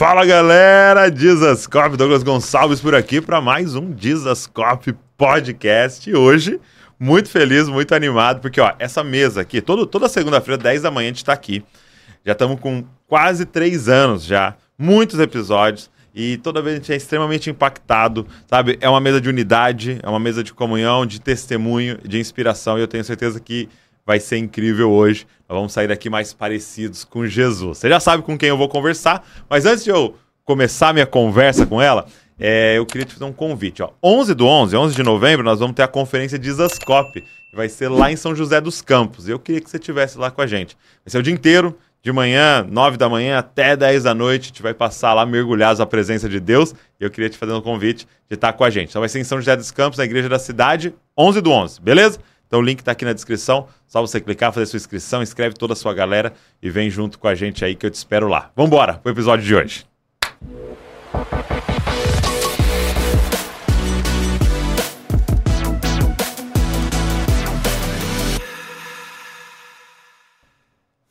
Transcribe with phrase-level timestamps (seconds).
[0.00, 6.08] Fala galera, Dizascope, Douglas Gonçalves por aqui para mais um Dizascope Podcast.
[6.08, 6.58] E hoje,
[6.98, 11.08] muito feliz, muito animado, porque ó, essa mesa aqui, todo, toda segunda-feira, 10 da manhã,
[11.08, 11.62] a gente está aqui.
[12.24, 15.90] Já estamos com quase três anos já, muitos episódios.
[16.14, 18.78] E toda vez a gente é extremamente impactado, sabe?
[18.80, 22.78] É uma mesa de unidade, é uma mesa de comunhão, de testemunho, de inspiração.
[22.78, 23.68] E eu tenho certeza que
[24.06, 25.26] vai ser incrível hoje.
[25.48, 27.78] Nós vamos sair daqui mais parecidos com Jesus.
[27.78, 30.14] Você já sabe com quem eu vou conversar, mas antes de eu
[30.44, 32.06] começar minha conversa com ela,
[32.38, 33.82] é, eu queria te fazer um convite.
[33.82, 33.90] Ó.
[34.02, 37.68] 11 do 11, 11 de novembro, nós vamos ter a conferência de Isascope, que vai
[37.68, 39.28] ser lá em São José dos Campos.
[39.28, 40.76] Eu queria que você estivesse lá com a gente.
[41.04, 44.44] Vai ser o dia inteiro, de manhã, 9 da manhã até 10 da noite.
[44.44, 46.74] A gente vai passar lá mergulhados na presença de Deus.
[46.98, 48.90] E eu queria te fazer um convite de estar com a gente.
[48.90, 51.80] Então vai ser em São José dos Campos, na Igreja da Cidade, 11 do 11,
[51.80, 52.18] beleza?
[52.50, 53.68] Então o link está aqui na descrição.
[53.86, 57.28] Só você clicar, fazer sua inscrição, inscreve toda a sua galera e vem junto com
[57.28, 58.50] a gente aí que eu te espero lá.
[58.56, 59.86] Vamos embora pro episódio de hoje.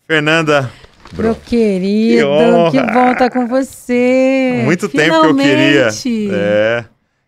[0.05, 0.69] Fernanda.
[1.13, 2.27] Meu querido,
[2.69, 4.61] que, que bom estar com você.
[4.65, 5.09] Muito Finalmente.
[5.09, 6.37] tempo que eu queria.
[6.37, 6.85] É,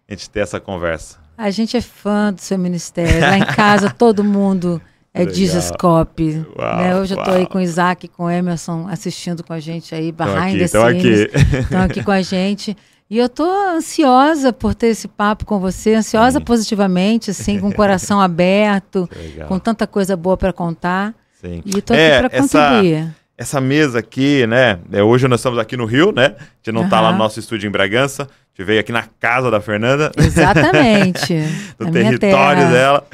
[0.09, 1.20] a gente ter essa conversa.
[1.41, 3.19] A gente é fã do seu ministério.
[3.19, 4.79] Lá em casa, todo mundo
[5.11, 6.45] é Disascope.
[6.55, 6.95] Né?
[6.95, 7.25] Hoje uau.
[7.25, 10.11] eu tô aí com o Isaac e com o Emerson assistindo com a gente aí,
[10.11, 11.29] behind the Estão aqui.
[11.59, 12.77] Estão aqui com a gente.
[13.09, 16.45] E eu tô ansiosa por ter esse papo com você, ansiosa Sim.
[16.45, 19.09] positivamente, assim, com o coração aberto,
[19.47, 21.15] com tanta coisa boa para contar.
[21.41, 21.63] Sim.
[21.65, 22.95] E aqui é, para contribuir.
[22.97, 24.77] Essa essa mesa aqui, né?
[24.91, 26.35] É, hoje nós estamos aqui no Rio, né?
[26.37, 27.03] A gente não está uhum.
[27.05, 28.29] lá no nosso estúdio em Bragança.
[28.63, 30.11] Veio aqui na casa da Fernanda.
[30.17, 31.33] Exatamente.
[31.79, 33.05] no território dela.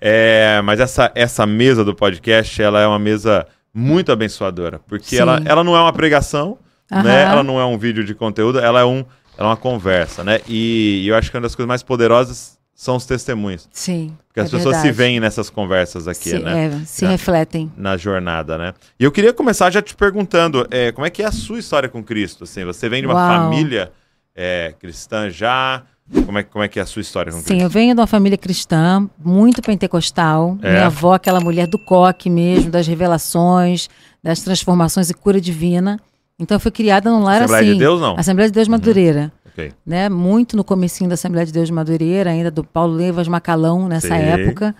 [0.00, 4.80] É, mas essa, essa mesa do podcast, ela é uma mesa muito abençoadora.
[4.86, 6.58] Porque ela, ela não é uma pregação,
[6.90, 7.22] né?
[7.22, 9.04] Ela não é um vídeo de conteúdo, ela é, um,
[9.38, 10.40] ela é uma conversa, né?
[10.48, 13.68] E, e eu acho que uma das coisas mais poderosas são os testemunhos.
[13.72, 14.16] Sim.
[14.26, 14.88] Porque as é pessoas verdade.
[14.88, 16.66] se veem nessas conversas aqui, Sim, né?
[16.66, 17.72] É, se na, refletem.
[17.76, 18.74] Na jornada, né?
[18.98, 21.88] E eu queria começar já te perguntando, é, como é que é a sua história
[21.88, 22.42] com Cristo?
[22.42, 23.28] Assim, você vem de uma Uau.
[23.28, 23.92] família
[24.34, 25.82] é, cristã já?
[26.26, 27.62] Como é, como é que é a sua história com Sim, Cristo?
[27.62, 30.58] Eu venho de uma família cristã, muito pentecostal.
[30.62, 30.70] É.
[30.72, 33.88] Minha avó, aquela mulher do coque mesmo, das revelações,
[34.22, 35.98] das transformações e cura divina.
[36.38, 37.70] Então eu fui criada num lar Assembleia assim.
[37.70, 38.18] Assembleia de Deus, não?
[38.18, 38.72] Assembleia de Deus uhum.
[38.72, 39.32] Madureira.
[39.52, 39.72] Okay.
[39.86, 40.08] Né?
[40.08, 44.08] Muito no comecinho da Assembleia de Deus de Madureira, ainda do Paulo Levas Macalão, nessa
[44.08, 44.14] Sim.
[44.14, 44.74] época.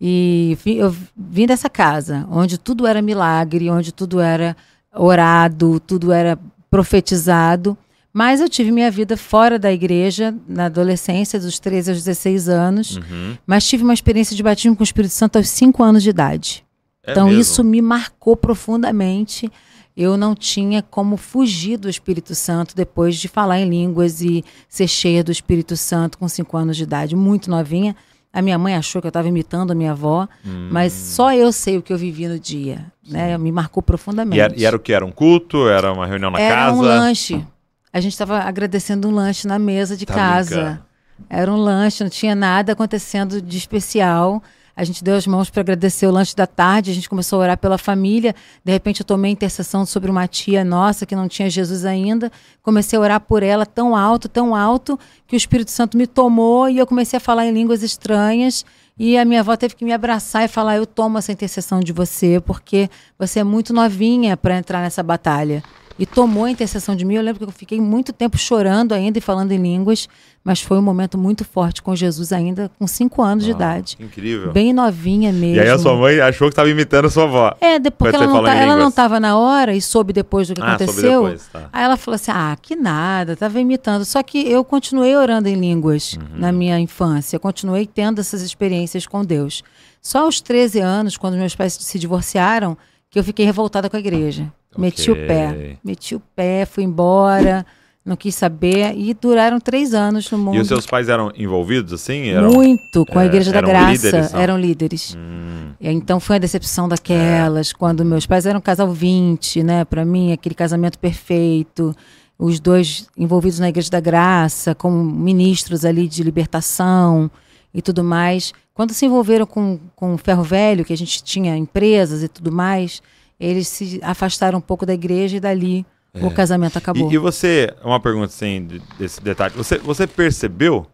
[0.00, 4.54] E eu vim dessa casa, onde tudo era milagre, onde tudo era
[4.94, 6.38] orado, tudo era
[6.70, 7.76] profetizado.
[8.16, 12.96] Mas eu tive minha vida fora da igreja, na adolescência, dos 13 aos 16 anos.
[12.96, 13.36] Uhum.
[13.46, 16.64] Mas tive uma experiência de batismo com o Espírito Santo aos 5 anos de idade.
[17.04, 17.42] É então mesmo?
[17.42, 19.52] isso me marcou profundamente
[19.94, 24.86] eu não tinha como fugir do Espírito Santo depois de falar em línguas e ser
[24.86, 27.96] cheia do Espírito Santo com cinco anos de idade, muito novinha.
[28.30, 30.68] A minha mãe achou que eu estava imitando a minha avó, hum.
[30.70, 32.84] mas só eu sei o que eu vivi no dia.
[33.08, 33.38] Né?
[33.38, 34.36] Me marcou profundamente.
[34.36, 34.92] E era, e era, o que?
[34.92, 35.66] Era um culto?
[35.68, 36.66] Era uma reunião na era casa?
[36.66, 37.46] Era um lanche.
[37.96, 40.54] A gente estava agradecendo um lanche na mesa de tá casa.
[40.54, 40.84] Brincando.
[41.30, 44.42] Era um lanche, não tinha nada acontecendo de especial.
[44.76, 47.44] A gente deu as mãos para agradecer o lanche da tarde, a gente começou a
[47.44, 48.34] orar pela família.
[48.62, 52.30] De repente, eu tomei intercessão sobre uma tia nossa que não tinha Jesus ainda.
[52.62, 56.68] Comecei a orar por ela tão alto, tão alto, que o Espírito Santo me tomou
[56.68, 58.62] e eu comecei a falar em línguas estranhas.
[58.98, 61.94] E a minha avó teve que me abraçar e falar: Eu tomo essa intercessão de
[61.94, 65.62] você, porque você é muito novinha para entrar nessa batalha
[65.98, 67.14] e tomou a intercessão de mim.
[67.14, 70.08] Eu lembro que eu fiquei muito tempo chorando ainda e falando em línguas,
[70.44, 73.96] mas foi um momento muito forte com Jesus ainda com cinco anos ah, de idade.
[73.98, 74.52] Incrível.
[74.52, 75.56] Bem novinha mesmo.
[75.56, 77.56] E aí a sua mãe achou que estava imitando a sua avó.
[77.60, 80.62] É, depois ela não, tá, ela não estava na hora e soube depois do que
[80.62, 81.24] ah, aconteceu.
[81.24, 81.68] Depois, tá.
[81.72, 84.04] Aí ela falou assim: ah, que nada, estava imitando.
[84.04, 86.38] Só que eu continuei orando em línguas uhum.
[86.38, 89.62] na minha infância, continuei tendo essas experiências com Deus.
[90.00, 92.76] Só aos 13 anos, quando meus pais se divorciaram,
[93.10, 94.52] que eu fiquei revoltada com a igreja.
[94.76, 95.78] Meti o pé.
[95.84, 97.64] Meti o pé, fui embora,
[98.04, 98.96] não quis saber.
[98.96, 100.56] E duraram três anos no mundo.
[100.56, 102.28] E os seus pais eram envolvidos assim?
[102.28, 104.06] Eram, Muito, com a é, Igreja da Graça.
[104.06, 105.16] Líderes, eram líderes.
[105.16, 105.72] Hum.
[105.80, 107.78] Então foi a decepção daquelas, é.
[107.78, 109.84] quando meus pais eram um casal 20, né?
[109.84, 111.94] Para mim, aquele casamento perfeito.
[112.38, 117.30] Os dois envolvidos na Igreja da Graça, como ministros ali de libertação
[117.72, 118.52] e tudo mais.
[118.74, 122.52] Quando se envolveram com, com o ferro velho, que a gente tinha empresas e tudo
[122.52, 123.02] mais,
[123.38, 125.84] eles se afastaram um pouco da igreja e dali
[126.14, 126.24] é.
[126.24, 127.10] o casamento acabou.
[127.10, 128.66] E, e, você, uma pergunta assim,
[128.98, 130.86] desse detalhe, você, você percebeu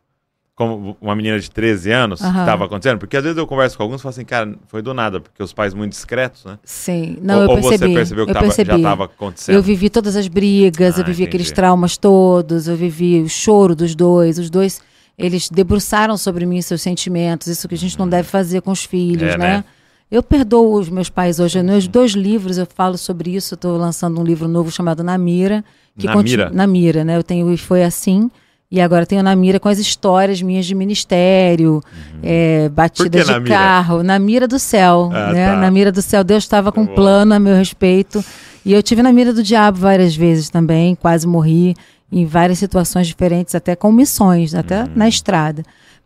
[0.54, 2.98] como uma menina de 13 anos que estava acontecendo?
[2.98, 5.42] Porque às vezes eu converso com alguns e falo assim, cara, foi do nada, porque
[5.42, 6.58] os pais muito discretos, né?
[6.62, 7.16] Sim.
[7.22, 7.78] Não, ou, eu ou percebi.
[7.78, 8.76] você percebeu que eu tava- já percebi.
[8.76, 9.54] estava acontecendo?
[9.54, 11.54] Eu vivi todas as brigas, eu Ah, vivi aqueles entendi.
[11.56, 14.38] traumas todos, eu vivi o choro dos dois.
[14.38, 14.82] Os dois,
[15.16, 18.84] eles debruçaram sobre mim seus sentimentos, isso que a gente não deve fazer com os
[18.84, 19.56] filhos, É, né?
[19.58, 19.64] né?
[20.12, 21.62] Eu perdoo os meus pais hoje.
[21.62, 23.54] Nos dois livros eu falo sobre isso.
[23.54, 25.64] Estou lançando um livro novo chamado Na Mira.
[25.98, 26.50] Que Na Mira?
[26.52, 27.16] Na Mira, né?
[27.16, 28.30] Eu tenho E Foi Assim.
[28.70, 31.82] E agora tenho Na Mira com as histórias minhas de ministério,
[32.22, 33.10] é, batida Uhum.
[33.10, 33.54] Por que de na mira?
[33.54, 35.46] carro, na mira do céu, Ah, né?
[35.52, 35.56] tá.
[35.56, 38.22] Na mira do céu, Deus estava com um plano a meu respeito.
[38.66, 41.74] E eu tive na mira do diabo várias vezes também, quase morri
[42.10, 45.62] em várias situações diferentes, até com missões, até na estrada.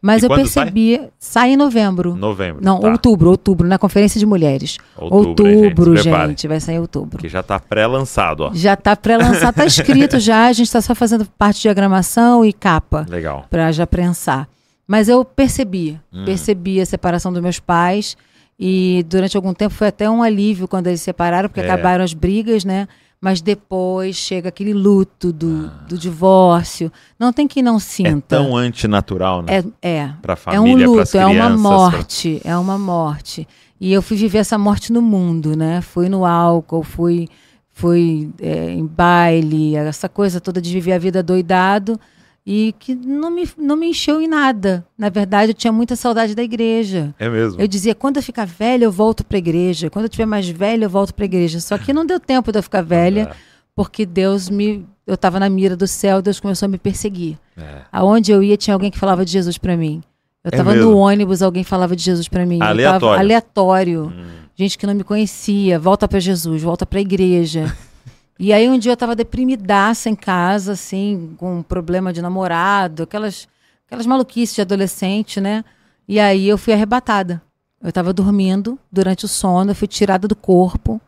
[0.06, 0.22] Mas.
[0.22, 1.50] E eu percebi, sai?
[1.50, 2.14] em novembro.
[2.14, 2.64] Novembro.
[2.64, 2.88] Não, tá.
[2.90, 4.78] outubro, outubro, na Conferência de Mulheres.
[4.96, 5.64] Outubro, hein, gente?
[5.64, 6.28] Outubro, prepare.
[6.28, 7.18] gente, vai sair em outubro.
[7.18, 8.50] Que já tá pré-lançado, ó.
[8.54, 12.52] Já tá pré-lançado, tá escrito já, a gente tá só fazendo parte de diagramação e
[12.52, 13.44] capa Legal.
[13.50, 14.48] para já prensar.
[14.86, 16.24] Mas eu percebi, Hum.
[16.24, 18.16] percebi a separação dos meus pais
[18.58, 21.64] e durante algum tempo foi até um alívio quando eles se separaram, porque É.
[21.64, 22.86] acabaram as brigas, né?
[23.26, 25.84] Mas depois chega aquele luto do, Ah.
[25.88, 26.92] do divórcio.
[27.18, 28.20] Não tem quem não É sinta.
[28.36, 29.64] tão antinatural, né?
[29.82, 30.10] É, é.
[30.22, 33.48] Pra É família, um pras luto, é uma crianças, pra- morte, é uma morte.
[33.80, 35.80] E eu fui viver essa morte no mundo, né?
[35.80, 37.26] Fui no álcool, fui,
[37.72, 41.98] fui é, em baile, essa coisa toda de viver a vida doidado
[42.46, 44.86] e que não me, não me encheu em nada.
[44.96, 47.12] Na verdade, eu tinha muita saudade da igreja.
[47.18, 47.60] É mesmo.
[47.60, 49.90] Eu dizia, quando eu ficar velha, eu volto para a igreja.
[49.90, 51.58] Quando eu tiver mais velha, eu volto para a igreja.
[51.60, 53.36] Só que não deu tempo de eu ficar velha, É,
[53.74, 54.86] porque Deus me.
[55.06, 57.36] Eu estava na mira do céu, Deus começou a me perseguir.
[57.56, 57.82] é.
[57.92, 60.02] Aonde eu ia, tinha alguém que falava de Jesus pra mim.
[60.44, 60.90] Eu É tava mesmo?
[60.92, 62.58] no ônibus, alguém falava de Jesus pra mim.
[62.62, 63.00] Aleatório.
[63.00, 64.12] tava- aleatório.
[64.16, 64.24] Hum.
[64.54, 65.78] Gente que não me conhecia.
[65.78, 67.76] Volta pra Jesus, volta pra igreja.
[68.38, 73.02] e aí um dia eu tava deprimidaça em casa, assim, com um problema de namorado,
[73.04, 73.48] aquelas,
[73.86, 75.64] aquelas maluquices de adolescente, né?
[76.08, 77.42] E aí eu fui arrebatada.
[77.82, 81.00] Eu tava dormindo durante o sono, eu fui tirada do corpo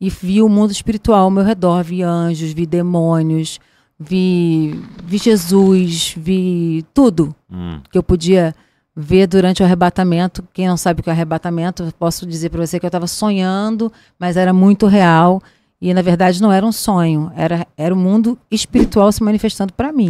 [0.00, 1.82] e vi o mundo espiritual ao meu redor.
[1.84, 3.60] Vi anjos, vi demônios,
[3.98, 7.80] vi, vi Jesus, vi tudo Hum.
[7.90, 8.54] que eu podia
[8.96, 10.44] ver durante o arrebatamento.
[10.52, 13.92] Quem não sabe o que é arrebatamento, posso dizer para você que eu estava sonhando,
[14.18, 15.42] mas era muito real.
[15.84, 19.92] E na verdade não era um sonho, era, era o mundo espiritual se manifestando para
[19.92, 20.08] mim.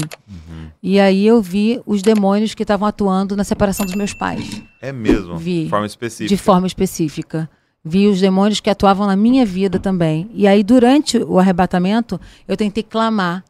[0.80, 4.92] E aí eu vi os demônios que estavam atuando na separação dos meus pais É
[4.92, 5.36] mesmo.
[5.36, 5.64] Vi.
[5.64, 6.28] De forma específica.
[6.28, 7.50] de forma específica.
[7.84, 10.30] Vi os demônios que atuavam na minha vida também.
[10.32, 13.42] E aí, durante o arrebatamento, eu tentei clamar.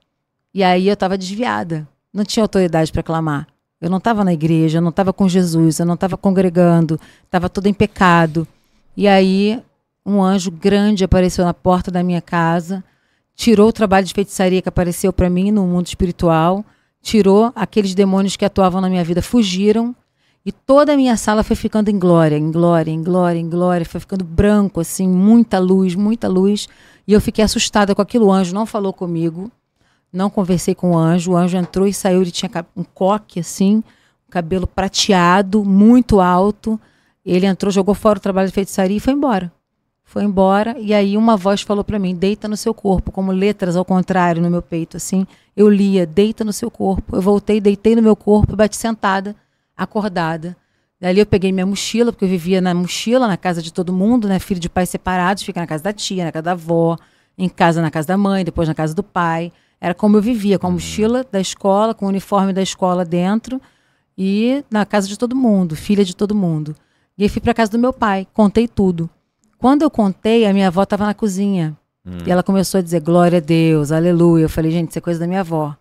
[0.54, 1.86] E aí eu estava desviada.
[2.10, 3.46] Não tinha autoridade para clamar.
[3.78, 7.50] Eu não estava na igreja, eu não estava com Jesus, eu não estava congregando, estava
[7.50, 8.48] toda em pecado.
[8.96, 9.60] E aí,
[10.04, 12.84] um anjo grande apareceu na porta da minha casa,
[13.34, 16.64] tirou o trabalho de feitiçaria que apareceu para mim no mundo espiritual,
[17.00, 19.94] tirou aqueles demônios que atuavam na minha vida, fugiram.
[20.46, 23.86] E toda a minha sala foi ficando em glória, em glória, em glória, em glória.
[23.86, 26.68] Foi ficando branco, assim, muita luz, muita luz.
[27.06, 28.26] E eu fiquei assustada com aquilo.
[28.26, 29.50] O anjo não falou comigo.
[30.12, 31.32] Não conversei com o anjo.
[31.32, 32.20] O anjo entrou e saiu.
[32.20, 36.78] Ele tinha um coque, assim, um cabelo prateado, muito alto.
[37.24, 39.50] Ele entrou, jogou fora o trabalho de feitiçaria e foi embora.
[40.14, 40.76] Foi embora.
[40.78, 44.40] E aí uma voz falou para mim: deita no seu corpo, como letras ao contrário
[44.40, 45.26] no meu peito, assim.
[45.56, 47.16] Eu lia: deita no seu corpo.
[47.16, 49.34] Eu voltei, deitei no meu corpo e bati sentada
[49.76, 50.56] acordada.
[51.00, 54.28] Dali eu peguei minha mochila, porque eu vivia na mochila, na casa de todo mundo,
[54.28, 54.38] né?
[54.38, 56.96] Filho de pais separados, fica na casa da tia, na casa da avó,
[57.36, 59.52] em casa na casa da mãe, depois na casa do pai.
[59.80, 63.60] Era como eu vivia, com a mochila da escola, com o uniforme da escola dentro
[64.16, 66.76] e na casa de todo mundo, filha de todo mundo.
[67.18, 69.10] E aí fui para casa do meu pai, contei tudo.
[69.64, 71.74] Quando eu contei, a minha avó estava na cozinha.
[72.26, 74.42] E ela começou a dizer glória a Deus, aleluia.
[74.44, 75.74] Eu falei, gente, isso é coisa da minha avó.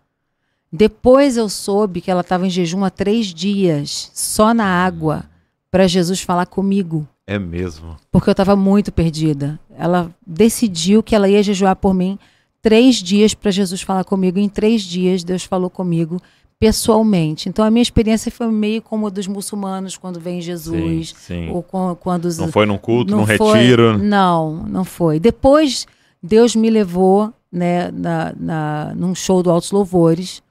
[0.71, 5.25] Depois eu soube que ela estava em jejum há três dias, só na água,
[5.69, 7.97] para Jesus falar comigo, É mesmo.
[8.09, 9.59] porque eu estava muito perdida.
[9.77, 12.17] Ela decidiu que ela ia jejuar por mim
[12.61, 14.39] três dias para Jesus falar comigo.
[14.39, 16.21] Em três dias, Deus falou comigo
[16.67, 17.49] pessoalmente.
[17.49, 21.49] Então a minha experiência foi meio como a dos muçulmanos quando vem Jesus, Sim, sim.
[21.51, 23.97] ou com- quando os Não foi num culto, não num foi- retiro.
[23.97, 25.19] Não, não foi.
[25.19, 25.85] Depois,
[26.21, 30.41] Deus me levou né, na, na, num show do Altos Louvores.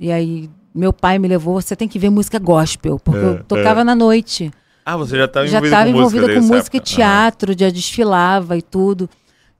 [0.00, 1.60] E aí, meu pai me levou.
[1.60, 4.50] Você tem que ver música gospel, porque É, eu tocava na noite.
[4.86, 6.94] Ah, você já estava Já envolvida estava com música envolvida com música e época.
[6.94, 9.10] teatro, já desfilava e tudo.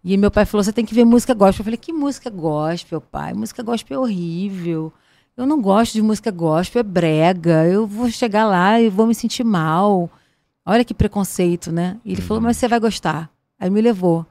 [0.02, 1.60] E meu pai falou: você tem que ver música gospel.
[1.60, 3.34] Eu falei: que música gospel, pai?
[3.34, 4.92] Música gospel é horrível.
[5.38, 7.64] Eu não gosto de música gospel, é brega.
[7.64, 10.10] Eu vou chegar lá e vou me sentir mal.
[10.66, 11.96] Olha que preconceito, né?
[12.04, 12.26] E ele Uhum.
[12.26, 13.30] falou: mas você vai gostar.
[13.58, 14.26] Aí me levou.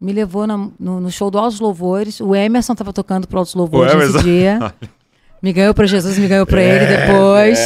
[0.00, 2.20] Me levou na- no, no show do Altos Louvores.
[2.20, 4.24] O Emerson estava tocando pro Altos Louvores O nesse Emerson.
[4.24, 4.72] dia.
[5.42, 7.58] Me ganhou para Jesus, me ganhou para é, ele depois.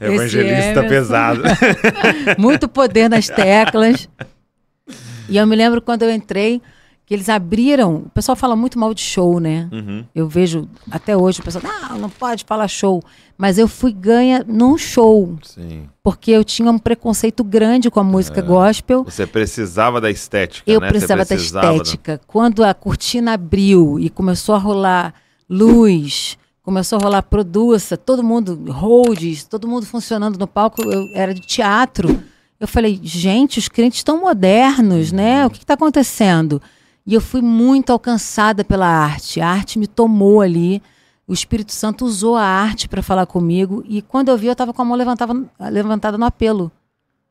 [0.00, 1.40] É, evangelista pesado.
[2.38, 4.06] Muito poder nas teclas.
[5.28, 6.60] E eu me lembro quando eu entrei,
[7.06, 7.96] que eles abriram.
[7.96, 9.68] O pessoal fala muito mal de show, né?
[9.70, 10.04] Uhum.
[10.14, 13.02] Eu vejo até hoje o pessoal, não, não pode falar show.
[13.36, 15.36] Mas eu fui ganha num show.
[15.42, 15.88] Sim.
[16.02, 18.42] Porque eu tinha um preconceito grande com a música é.
[18.42, 19.04] gospel.
[19.04, 20.88] Você precisava da estética, eu né?
[20.88, 22.16] precisava, precisava da estética.
[22.16, 22.22] Da...
[22.26, 25.14] Quando a cortina abriu e começou a rolar
[25.48, 31.34] luz, começou a rolar produça, todo mundo, holds, todo mundo funcionando no palco, eu era
[31.34, 32.22] de teatro.
[32.58, 35.44] Eu falei, gente, os crentes estão modernos, né?
[35.44, 36.62] O que está acontecendo?
[37.06, 39.40] E eu fui muito alcançada pela arte.
[39.40, 40.82] A arte me tomou ali.
[41.26, 43.84] O Espírito Santo usou a arte para falar comigo.
[43.86, 45.34] E quando eu vi, eu estava com a mão levantada,
[45.70, 46.72] levantada no apelo,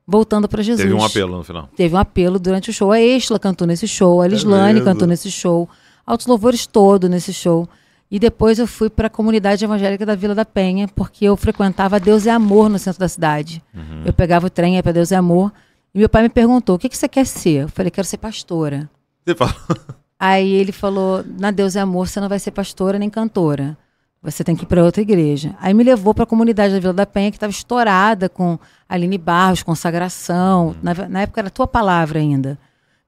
[0.06, 0.84] voltando para Jesus.
[0.84, 1.70] Teve um apelo no final.
[1.76, 2.92] Teve um apelo durante o show.
[2.92, 5.68] A Estla cantou nesse show, a Lislane é cantou nesse show,
[6.06, 7.68] altos louvores todo nesse show.
[8.10, 12.00] E depois eu fui para a comunidade evangélica da Vila da Penha, porque eu frequentava
[12.00, 13.64] Deus é Amor no centro da cidade.
[13.74, 14.04] Uhum.
[14.06, 15.52] Eu pegava o trem para Deus é Amor.
[15.96, 17.64] E meu pai me perguntou: o que, que você quer ser?
[17.64, 18.88] Eu falei: quero ser pastora.
[19.26, 19.36] Você.
[20.20, 23.78] Aí ele falou: na Deus é Amor, você não vai ser pastora nem cantora.
[24.22, 25.54] Você tem que ir para outra igreja.
[25.60, 29.18] Aí me levou para a comunidade da Vila da Penha, que estava estourada com Aline
[29.18, 30.68] Barros, consagração.
[30.68, 30.76] Uhum.
[30.82, 32.58] Na, na época era tua palavra ainda.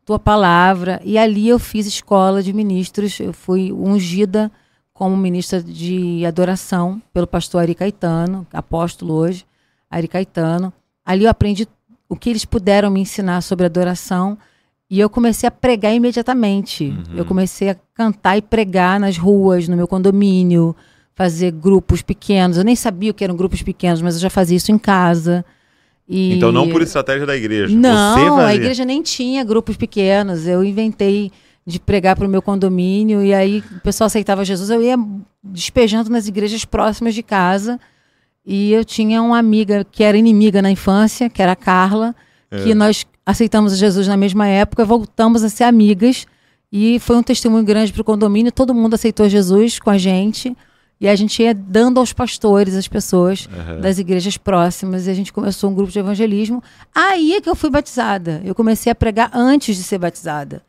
[0.04, 1.00] Tua palavra.
[1.06, 3.18] E ali eu fiz escola de ministros.
[3.18, 4.52] Eu fui ungida
[4.94, 9.46] como ministra de adoração pelo pastor Ari Caetano, apóstolo hoje,
[9.90, 10.74] Ari Caetano.
[11.06, 11.66] Ali eu aprendi
[12.10, 14.38] o que eles puderam me ensinar sobre adoração
[14.96, 16.86] e eu comecei a pregar imediatamente.
[16.86, 17.18] Uhum.
[17.18, 20.74] Eu comecei a cantar e pregar nas ruas, no meu condomínio,
[21.14, 22.56] fazer grupos pequenos.
[22.56, 25.44] Eu nem sabia o que eram grupos pequenos, mas eu já fazia isso em casa.
[26.08, 26.36] E...
[26.36, 27.76] Então não por estratégia da igreja.
[27.76, 30.48] Não, a igreja nem tinha grupos pequenos.
[30.48, 31.30] Eu inventei
[31.68, 34.96] de pregar para o meu condomínio e aí o pessoal aceitava Jesus, eu ia
[35.44, 37.78] despejando nas igrejas próximas de casa.
[38.46, 42.16] E eu tinha uma amiga que era inimiga na infância, que era a Carla,
[42.50, 42.64] é.
[42.64, 46.28] que nós aceitamos Jesus na mesma época, voltamos a ser amigas
[46.72, 48.52] e foi um testemunho grande para o condomínio.
[48.52, 50.56] Todo mundo aceitou Jesus com a gente.
[51.00, 53.82] E a gente ia dando aos pastores, as pessoas uhum.
[53.82, 56.64] das igrejas próximas, e a gente começou um grupo de evangelismo.
[56.94, 58.42] Aí é que eu fui batizada.
[58.46, 60.64] Eu comecei a pregar antes de ser batizada.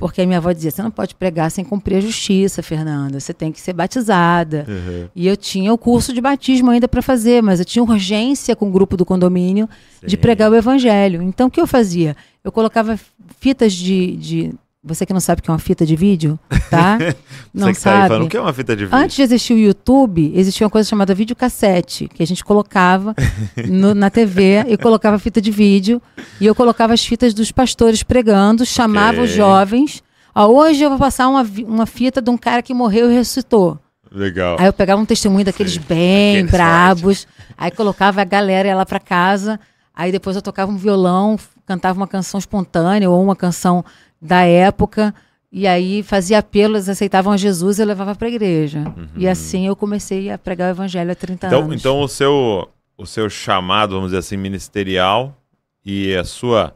[0.00, 3.20] Porque a minha avó dizia: você não pode pregar sem cumprir a justiça, Fernanda.
[3.20, 4.64] Você tem que ser batizada.
[4.66, 5.08] Uhum.
[5.14, 8.68] E eu tinha o curso de batismo ainda para fazer, mas eu tinha urgência com
[8.68, 9.68] o grupo do condomínio
[10.00, 10.06] Sim.
[10.06, 11.20] de pregar o evangelho.
[11.20, 12.16] Então o que eu fazia?
[12.42, 12.98] Eu colocava
[13.38, 16.38] fitas de, de você que não sabe o que é uma fita de vídeo,
[16.70, 16.96] tá?
[17.52, 18.00] Não Você que sabe.
[18.00, 18.98] Tá falando, o que é uma fita de vídeo?
[18.98, 23.14] Antes de existir o YouTube, existia uma coisa chamada videocassete, que a gente colocava
[23.68, 26.00] no, na TV e colocava fita de vídeo.
[26.40, 29.24] E eu colocava as fitas dos pastores pregando, chamava okay.
[29.24, 30.02] os jovens.
[30.34, 33.78] Ó, hoje eu vou passar uma, uma fita de um cara que morreu e ressuscitou.
[34.10, 34.56] Legal.
[34.58, 35.82] Aí eu pegava um testemunho daqueles Sim.
[35.86, 37.26] bem Aquele brabos.
[37.58, 39.60] Aí colocava a galera ia lá para casa.
[39.94, 43.84] Aí depois eu tocava um violão, cantava uma canção espontânea ou uma canção
[44.20, 45.14] da época.
[45.52, 48.80] E aí fazia apelos, aceitavam Jesus e levava para a igreja.
[48.96, 49.08] Uhum.
[49.16, 51.76] E assim eu comecei a pregar o evangelho há 30 então, anos.
[51.80, 55.36] Então o seu, o seu chamado, vamos dizer assim, ministerial
[55.84, 56.74] e a sua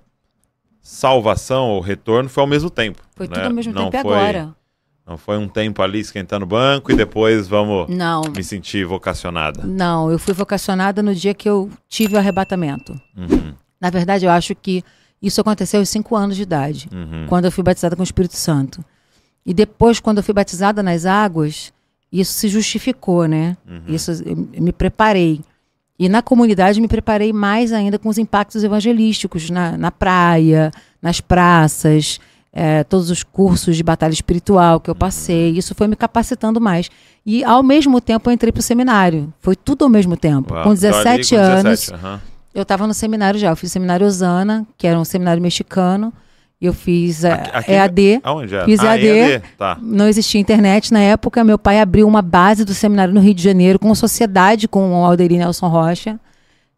[0.80, 3.02] salvação ou retorno foi ao mesmo tempo.
[3.14, 3.34] Foi né?
[3.34, 4.54] tudo ao mesmo não tempo foi, agora.
[5.06, 8.22] Não foi um tempo ali esquentando o banco e depois vamos não.
[8.34, 9.62] me sentir vocacionada.
[9.64, 12.98] Não, eu fui vocacionada no dia que eu tive o arrebatamento.
[13.16, 13.54] Uhum.
[13.80, 14.82] Na verdade, eu acho que
[15.26, 17.26] isso aconteceu aos cinco anos de idade, uhum.
[17.28, 18.84] quando eu fui batizada com o Espírito Santo.
[19.46, 21.72] E depois, quando eu fui batizada nas águas,
[22.10, 23.56] isso se justificou, né?
[23.68, 23.82] Uhum.
[23.88, 25.40] Isso eu, me preparei.
[25.98, 31.20] E na comunidade me preparei mais ainda com os impactos evangelísticos na, na praia, nas
[31.20, 32.18] praças,
[32.52, 35.52] é, todos os cursos de batalha espiritual que eu passei.
[35.52, 35.58] Uhum.
[35.58, 36.90] Isso foi me capacitando mais.
[37.26, 39.32] E ao mesmo tempo eu entrei para o seminário.
[39.40, 40.54] Foi tudo ao mesmo tempo.
[40.54, 40.64] Uau.
[40.64, 41.80] Com 17 então, anos.
[41.80, 42.20] 17, uhum.
[42.54, 43.50] Eu estava no seminário já.
[43.50, 46.12] Eu fiz o seminário Osana, que era um seminário mexicano.
[46.60, 48.20] Eu fiz a, aqui, EAD.
[48.22, 48.64] Aonde é?
[48.64, 49.06] Fiz ah, EAD.
[49.06, 49.44] EAD.
[49.58, 49.78] Tá.
[49.82, 51.42] Não existia internet na época.
[51.42, 55.04] Meu pai abriu uma base do seminário no Rio de Janeiro, com sociedade com o
[55.04, 56.18] Alderir Nelson Rocha.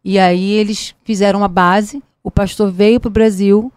[0.02, 2.02] E aí eles fizeram uma base.
[2.22, 3.72] O pastor veio para o Brasil.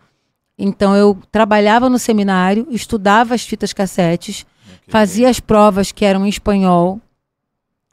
[0.58, 4.92] Então eu trabalhava no seminário, estudava as fitas cassetes, okay.
[4.92, 7.00] fazia as provas que eram em espanhol.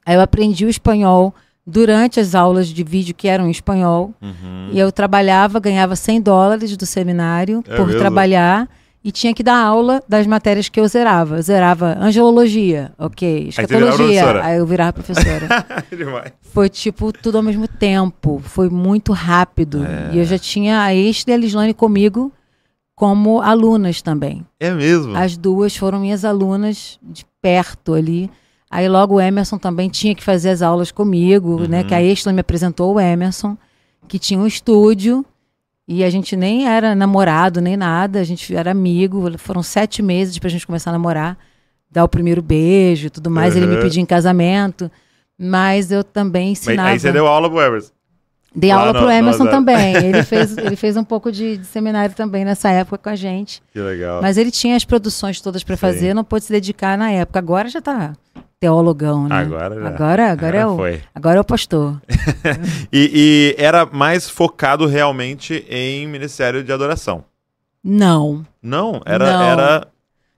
[0.04, 1.34] Aí eu aprendi o espanhol
[1.66, 4.14] durante as aulas de vídeo que eram em espanhol.
[4.22, 4.70] Uhum.
[4.72, 8.00] E eu trabalhava, ganhava 100 dólares do seminário é por mesmo?
[8.00, 8.68] trabalhar
[9.02, 11.36] e tinha que dar aula das matérias que eu zerava.
[11.36, 15.48] Eu zerava angelologia, ok, escatologia, aí, aí eu virava professora.
[16.40, 19.84] Foi tipo tudo ao mesmo tempo, foi muito rápido.
[19.84, 20.14] É.
[20.14, 22.32] E eu já tinha a Este e a Lislane comigo
[22.96, 24.44] como alunas também.
[24.58, 25.16] É mesmo?
[25.16, 28.30] As duas foram minhas alunas de perto ali
[28.70, 31.80] Aí logo o Emerson também tinha que fazer as aulas comigo, né?
[31.82, 31.86] Uhum.
[31.86, 33.56] Que a Estela me apresentou o Emerson,
[34.08, 35.24] que tinha um estúdio.
[35.88, 38.18] E a gente nem era namorado, nem nada.
[38.20, 39.38] A gente era amigo.
[39.38, 41.38] Foram sete meses pra gente começar a namorar.
[41.88, 43.54] Dar o primeiro beijo e tudo mais.
[43.54, 43.82] Ele me Uhum.
[43.82, 44.90] pediu em casamento.
[45.38, 46.88] Mas eu também Mas ensinava.
[46.88, 47.90] aí você deu aula pro Emerson.
[48.54, 49.56] Dei lá aula no- pro no Emerson Osasco.
[49.60, 49.94] também.
[50.02, 53.62] Ele fez, ele fez um pouco de, de seminário também nessa época com a gente.
[53.72, 54.20] Que legal.
[54.22, 57.38] Mas ele tinha as produções todas para fazer, não pôde se dedicar na época.
[57.38, 58.14] Agora já tá
[58.60, 59.36] teologão, né?
[59.36, 59.88] Agora já.
[59.88, 61.02] Agora, agora, é o, foi.
[61.14, 62.00] agora é o pastor.
[62.92, 67.24] E, e era mais focado realmente em ministério de adoração.
[67.82, 69.42] Não, Não, era, Não.
[69.42, 69.88] era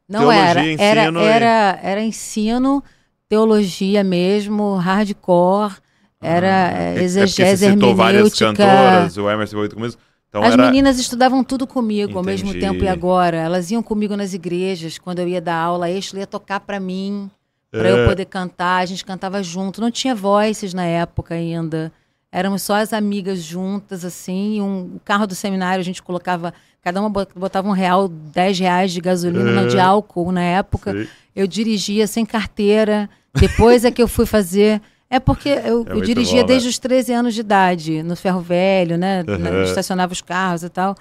[0.09, 0.61] não Teologia, era.
[0.83, 2.85] Era, ensino e- era, era ensino,
[3.29, 5.75] teologia mesmo, hardcore,
[6.21, 9.95] era Ah, é, exegese, você citou várias cantoras, o Emerson foi comigo.
[10.29, 12.67] Então As era meninas estudavam tudo comigo ao mesmo Entendi.
[12.67, 13.37] tempo e agora.
[13.39, 16.79] Elas iam comigo nas igrejas, quando eu ia dar aula, a Exla ia tocar para
[16.79, 17.31] mim,
[17.71, 18.07] para eu É.
[18.07, 18.83] poder cantar.
[18.83, 19.81] A gente cantava junto.
[19.81, 21.93] Não tinha voices na época ainda.
[22.31, 24.61] Éramos só as amigas juntas, assim.
[24.61, 28.59] Um, o carro do seminário a gente colocava, cada uma bot- botava um real, dez
[28.59, 29.81] reais de gasolina, não de É.
[29.81, 30.93] álcool na época.
[30.93, 31.09] Sei.
[31.35, 33.09] Eu dirigia sem carteira.
[33.35, 34.81] Depois é que eu fui fazer.
[35.11, 36.53] É porque eu, É eu dirigia bom, né?
[36.53, 39.25] desde os 13 anos de idade, no ferro velho, né?
[39.27, 39.63] Uhum.
[39.63, 40.95] Estacionava os carros e tal.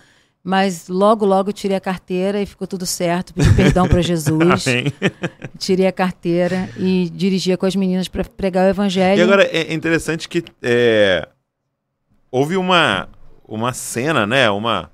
[0.50, 3.34] Mas logo, logo eu tirei a carteira e ficou tudo certo.
[3.34, 4.64] Pedi perdão para Jesus.
[5.58, 9.20] Tirei a carteira e dirigia com as meninas para pregar o evangelho.
[9.20, 11.28] E agora é interessante que é,
[12.32, 13.10] houve uma,
[13.46, 14.50] uma cena, né?
[14.50, 14.90] Uma,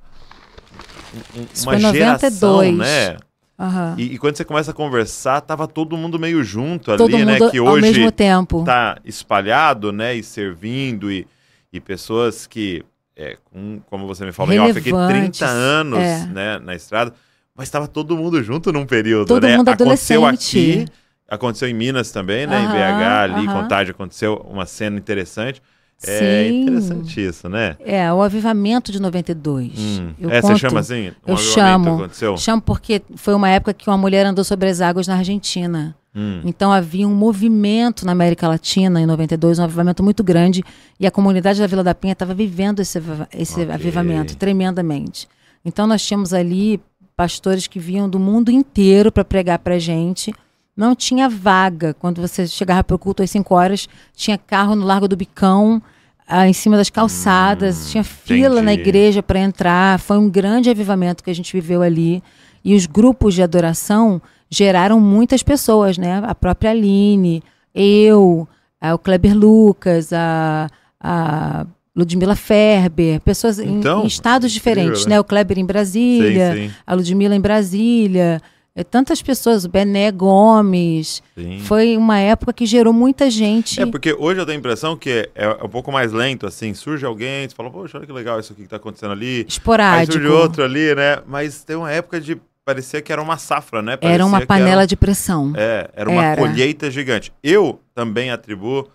[1.37, 2.77] um- Isso uma foi geração, 92.
[2.79, 3.17] né?
[3.59, 3.95] Aham.
[3.99, 7.33] E, e quando você começa a conversar, tava todo mundo meio junto ali, Todo né?
[7.39, 8.63] mundo Que ao hoje mesmo tempo.
[8.63, 10.15] tá espalhado, né?
[10.15, 11.27] E servindo, e,
[11.71, 12.83] e pessoas que,
[13.15, 16.25] é, com, como você me falou, off aqui, 30 Relevantes, anos é.
[16.27, 17.13] né, na estrada,
[17.55, 19.57] mas estava todo mundo junto num período, Todo né?
[19.57, 20.85] mundo aconteceu aqui,
[21.27, 22.61] aconteceu em Minas também, né?
[22.61, 23.61] em BH, ali, aham.
[23.61, 25.61] Contagem, aconteceu uma cena interessante.
[26.05, 26.63] É Sim.
[26.63, 27.77] interessante isso, né?
[27.79, 29.71] É, o avivamento de 92.
[29.77, 30.13] Hum.
[30.19, 31.13] Eu É, você chama assim?
[31.25, 31.95] Um eu chamo.
[31.95, 32.35] Aconteceu?
[32.35, 35.95] Chamo porque foi uma época que uma mulher andou sobre as águas na Argentina.
[36.15, 36.41] Hum.
[36.45, 40.63] Então havia um movimento na América Latina em 92, um avivamento muito grande,
[40.99, 43.01] e a comunidade da Vila da Penha estava vivendo esse,
[43.33, 43.71] esse Ok.
[43.73, 45.27] avivamento tremendamente.
[45.65, 46.79] Então nós tínhamos ali
[47.15, 50.33] pastores que vinham do mundo inteiro para pregar para gente.
[50.75, 51.93] Não tinha vaga.
[51.93, 55.81] Quando você chegava para o culto às 5 horas, tinha carro no Largo do Bicão,
[56.27, 58.89] ah, em cima das calçadas, Hum, tinha fila na entendi.
[58.89, 59.99] igreja para entrar.
[59.99, 62.23] Foi um grande avivamento que a gente viveu ali.
[62.65, 64.21] E os grupos de adoração
[64.53, 66.21] geraram muitas pessoas, né?
[66.25, 67.41] A própria Aline,
[67.73, 68.47] eu,
[68.79, 70.67] ah, o Kleber Lucas, a,
[70.99, 75.15] a Ludmila Ferber, pessoas em- Então, em, estados diferentes, incrível, né?
[75.15, 75.19] né?
[75.19, 78.41] O Kleber em Brasília, Sim, sim, a Ludmila em Brasília,
[78.75, 81.21] é, tantas pessoas, o Bené Gomes.
[81.37, 81.59] sim.
[81.59, 83.79] Foi uma época que gerou muita gente.
[83.81, 86.73] É, porque hoje eu tenho a impressão que é, é um pouco mais lento, assim.
[86.73, 89.37] Surge alguém, você fala, poxa, olha que legal isso aqui que tá acontecendo ali.
[89.41, 90.13] Aí Esporádico.
[90.13, 91.19] surge outro ali, né?
[91.27, 92.39] Mas tem uma época de.
[92.65, 93.97] Parecia que era uma safra, né?
[93.97, 95.53] Parecia Era uma panela de pressão.
[95.55, 96.41] É, era uma Era.
[96.41, 97.33] colheita gigante.
[97.43, 98.87] Eu também atribuo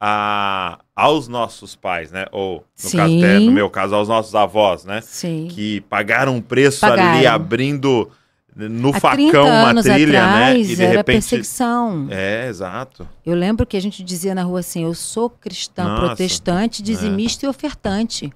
[0.00, 2.26] a, aos nossos pais, né?
[2.30, 5.00] Ou, no, caso, até no meu caso, aos nossos avós, né?
[5.00, 5.48] Sim.
[5.50, 7.34] Que pagaram um preço ali, Pagaram.
[7.34, 8.10] abrindo
[8.54, 10.72] no Há 30 facão uma trilha, atrás né?
[10.72, 11.04] E de era repente.
[11.04, 12.06] perseguição.
[12.10, 13.08] É, exato.
[13.24, 16.06] Eu lembro que a gente dizia na rua assim: eu sou cristã Nossa, é.
[16.06, 18.32] protestante, dizimista e ofertante.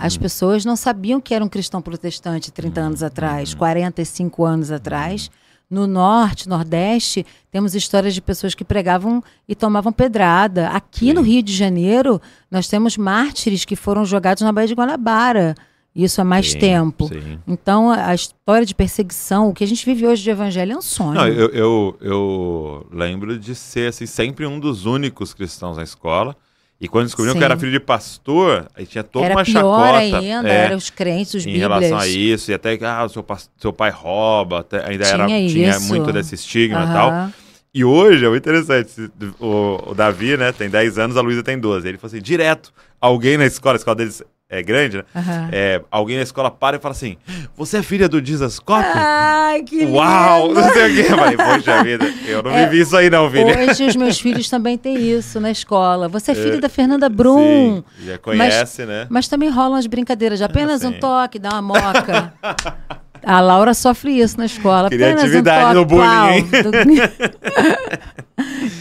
[0.00, 3.06] As pessoas não sabiam que era um cristão protestante 30 anos Uhum.
[3.06, 5.30] atrás, 45 anos atrás.
[5.70, 10.68] No norte, nordeste, temos histórias de pessoas que pregavam e tomavam pedrada.
[10.68, 11.22] Aqui no.
[11.22, 15.54] Rio de Janeiro, nós temos mártires que foram jogados na Baía de Guanabara.
[15.96, 17.08] Isso há mais Sim, tempo.
[17.08, 17.38] Sim.
[17.46, 20.82] Então, a história de perseguição, o que a gente vive hoje de evangelho é um
[20.82, 21.14] sonho.
[21.14, 26.36] Não, eu, eu, eu lembro de ser assim, sempre um dos únicos cristãos na escola.
[26.80, 27.38] E quando descobriram Sim.
[27.38, 29.96] que era filho de pastor, aí tinha toda era uma chacota.
[29.98, 31.68] ainda, é, eram os crentes, os em bíblias.
[31.70, 33.24] relação a isso, e até que ah, seu,
[33.58, 35.88] seu pai rouba, até- ainda era, Tinha tinha isso.
[35.88, 37.30] muito desse estigma e tal.
[37.72, 39.10] E hoje é muito interessante.
[39.40, 41.88] O, o Davi, né, tem 10 anos, a Luísa tem 12.
[41.88, 44.22] Ele falou assim: direto, alguém na escola, a escola deles
[44.54, 45.04] é grande, né?
[45.52, 47.16] É, alguém na escola para e fala assim:
[47.56, 48.84] Você é filha do Jesus Cop?
[48.94, 50.48] Ai, que Uau!
[50.48, 50.60] lindo!
[50.62, 51.12] Não sei o quê.
[51.12, 53.58] Eu falei, poxa vida, eu não É, vivi isso aí, não, filha.
[53.70, 56.08] Hoje os meus filhos também têm isso na escola.
[56.08, 57.82] Você é filho da Fernanda Brum.
[57.98, 59.06] Sim, já conhece, né?
[59.10, 62.32] Mas também rolam as brincadeiras de apenas um toque, dá uma moca.
[63.26, 64.88] A Laura sofre isso na escola.
[64.90, 66.48] Criatividade no bullying.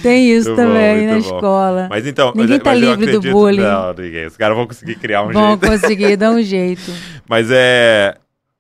[0.02, 1.36] Tem isso Muito bom, também na muito bom.
[1.36, 1.88] escola.
[1.90, 2.34] Mas então.
[2.36, 3.62] Ninguém tá eu livre do bullying.
[3.62, 4.26] Não, ninguém.
[4.26, 5.68] Os caras vão conseguir criar um Vão jeito.
[5.68, 6.92] conseguir dar um jeito.
[7.28, 8.16] Mas é.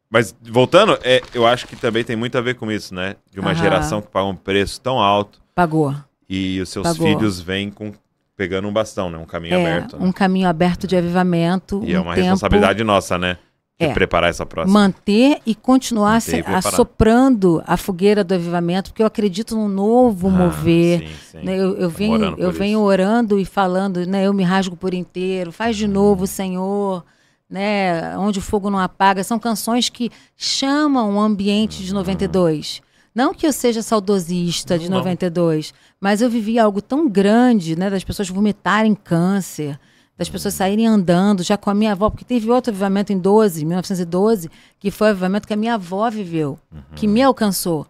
[0.10, 3.16] Mas voltando, é, eu acho que também tem muito a ver com isso, né?
[3.32, 3.60] De uma Aham.
[3.64, 5.42] geração que paga um preço tão alto.
[5.56, 5.96] Pagou.
[6.30, 7.08] E os seus Pagou.
[7.08, 7.92] filhos vêm com
[8.38, 9.18] pegando um bastão, né?
[9.18, 9.98] Um caminho é, aberto.
[9.98, 10.06] né?
[10.06, 11.82] um caminho aberto de avivamento.
[11.84, 13.38] E é um uma tempo responsabilidade nossa, né?
[13.86, 13.94] É.
[13.94, 14.80] preparar essa próxima.
[14.80, 20.28] manter e continuar Manter e assoprando a fogueira do avivamento, porque eu acredito num novo
[20.28, 21.00] Ah, mover.
[21.00, 21.46] sim, sim.
[21.46, 21.54] né?
[21.58, 22.86] Eu, eu Estamos venho, orando eu venho isso.
[22.88, 24.26] orando e falando, né?
[24.26, 25.92] Eu me rasgo por inteiro, faz de Hum.
[25.92, 27.04] novo, Senhor,
[27.50, 28.18] né?
[28.18, 29.24] Onde o fogo não apaga.
[29.24, 31.86] São canções que chamam o ambiente Hum.
[31.86, 32.82] de 92.
[33.16, 34.98] Não que eu seja saudosista de Não.
[34.98, 37.90] 92, mas eu vivi algo tão grande, né?
[37.90, 39.80] Das pessoas vomitarem câncer,
[40.18, 43.66] das pessoas saírem andando, já com a minha avó, porque teve outro avivamento em 12,
[43.66, 44.50] 1912,
[44.80, 46.58] que foi o avivamento que a minha avó viveu,
[46.96, 47.88] que me alcançou.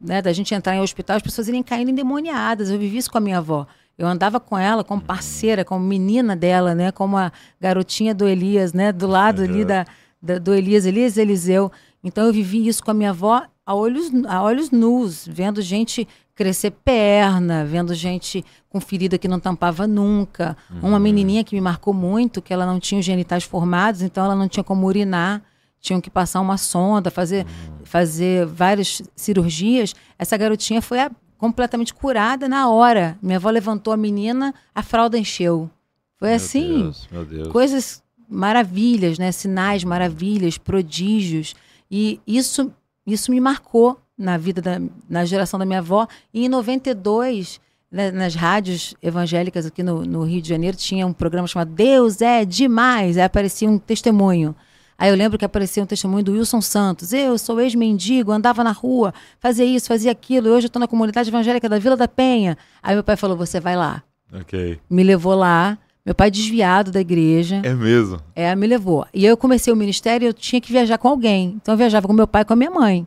[0.00, 2.68] Né, da gente entrar em hospital, as pessoas irem caindo endemoniadas.
[2.68, 3.66] Eu vivi isso com a minha avó.
[3.96, 6.92] Eu andava com ela como parceira, como menina dela, né?
[6.92, 8.92] Como a garotinha do Elias, né?
[8.92, 9.86] Do lado ali da,
[10.20, 11.72] da- do Elias, Elias Eliseu.
[12.02, 16.06] Então eu vivi isso com a minha avó a olhos, a olhos nus, vendo gente
[16.34, 20.56] crescer perna, vendo gente com ferida que não tampava nunca.
[20.82, 24.34] Uma menininha que me marcou muito, que ela não tinha os genitais formados, então ela
[24.34, 25.42] não tinha como urinar.
[25.80, 27.46] Tinham que passar uma sonda, fazer,
[27.84, 29.94] fazer várias cirurgias.
[30.18, 33.18] Essa garotinha foi a- completamente curada na hora.
[33.22, 35.70] Minha avó levantou a menina, a fralda encheu.
[36.18, 37.48] Foi Meu assim Deus, meu Deus.
[37.48, 39.30] coisas maravilhas, né?
[39.30, 41.54] Sinais, maravilhas, prodígios.
[41.90, 42.72] E isso,
[43.06, 46.06] isso me marcou na vida da na geração da minha avó.
[46.32, 51.12] E em 92, né, nas rádios evangélicas aqui no, no Rio de Janeiro, tinha um
[51.12, 53.16] programa chamado Deus é demais.
[53.16, 54.54] Aí aparecia um testemunho.
[54.96, 57.12] Aí eu lembro que aparecia um testemunho do Wilson Santos.
[57.12, 60.48] Eu sou ex-mendigo, andava na rua, fazia isso, fazia aquilo.
[60.48, 62.56] E hoje eu estou na comunidade evangélica da Vila da Penha.
[62.82, 64.02] Aí meu pai falou: Você vai lá.
[64.32, 64.78] Ok.
[64.88, 65.78] Me levou lá.
[66.04, 67.62] Meu pai desviado da igreja.
[67.64, 68.20] É mesmo.
[68.36, 69.06] É, me levou.
[69.14, 71.54] E aí eu comecei o ministério e eu tinha que viajar com alguém.
[71.56, 73.06] Então eu viajava com meu pai e com a minha mãe.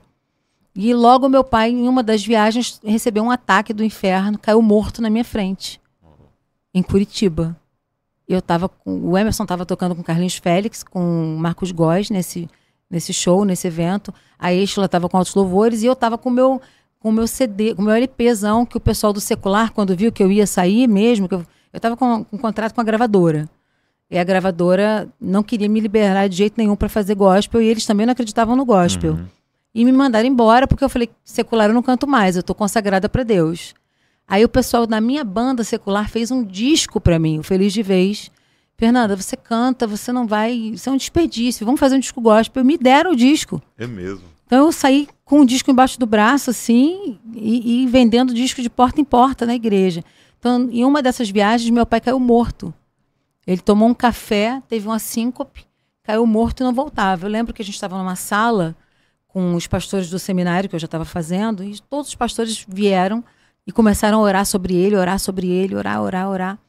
[0.80, 5.02] E logo meu pai, em uma das viagens, recebeu um ataque do inferno, caiu morto
[5.02, 5.82] na minha frente,
[6.72, 7.58] em Curitiba.
[8.28, 9.10] Eu tava com.
[9.10, 12.48] O Emerson estava tocando com Carlinhos Félix, com Marcos Góes nesse,
[12.88, 14.14] nesse show, nesse evento.
[14.38, 16.62] A Estela estava com altos louvores e eu estava com meu
[17.00, 20.32] com meu CD, com meu LPzão, que o pessoal do secular, quando viu que eu
[20.32, 23.50] ia sair mesmo, que eu, eu tava com, com um contrato com a gravadora.
[24.12, 27.86] E a gravadora não queria me liberar de jeito nenhum para fazer gospel, e eles
[27.86, 29.14] também não acreditavam no gospel.
[29.14, 29.37] Uhum.
[29.78, 33.08] E me mandaram embora porque eu falei: secular eu não canto mais, eu tô consagrada
[33.08, 33.76] para Deus.
[34.28, 37.84] Aí o pessoal da minha banda secular fez um disco para mim, o Feliz de
[37.84, 38.32] Vez.
[38.76, 40.52] Fernanda, você canta, você não vai.
[40.52, 41.64] Isso é um desperdício.
[41.64, 42.66] Vamos fazer um disco gospel.
[42.66, 43.62] Me deram o disco.
[43.78, 44.24] É mesmo.
[44.48, 48.72] Então eu saí com o disco embaixo do braço, assim, e, e vendendo disco de
[48.72, 50.04] porta em porta na igreja.
[50.40, 52.74] Então, em uma dessas viagens, meu pai caiu morto.
[53.46, 55.66] Ele tomou um café, teve uma síncope,
[56.02, 57.28] caiu morto e não voltava.
[57.28, 58.76] Eu lembro que a gente estava numa sala
[59.38, 63.24] com os pastores do seminário que eu já estava fazendo, e todos os pastores vieram
[63.68, 66.60] e começaram a orar sobre ele, orar sobre ele, orar, orar, orar.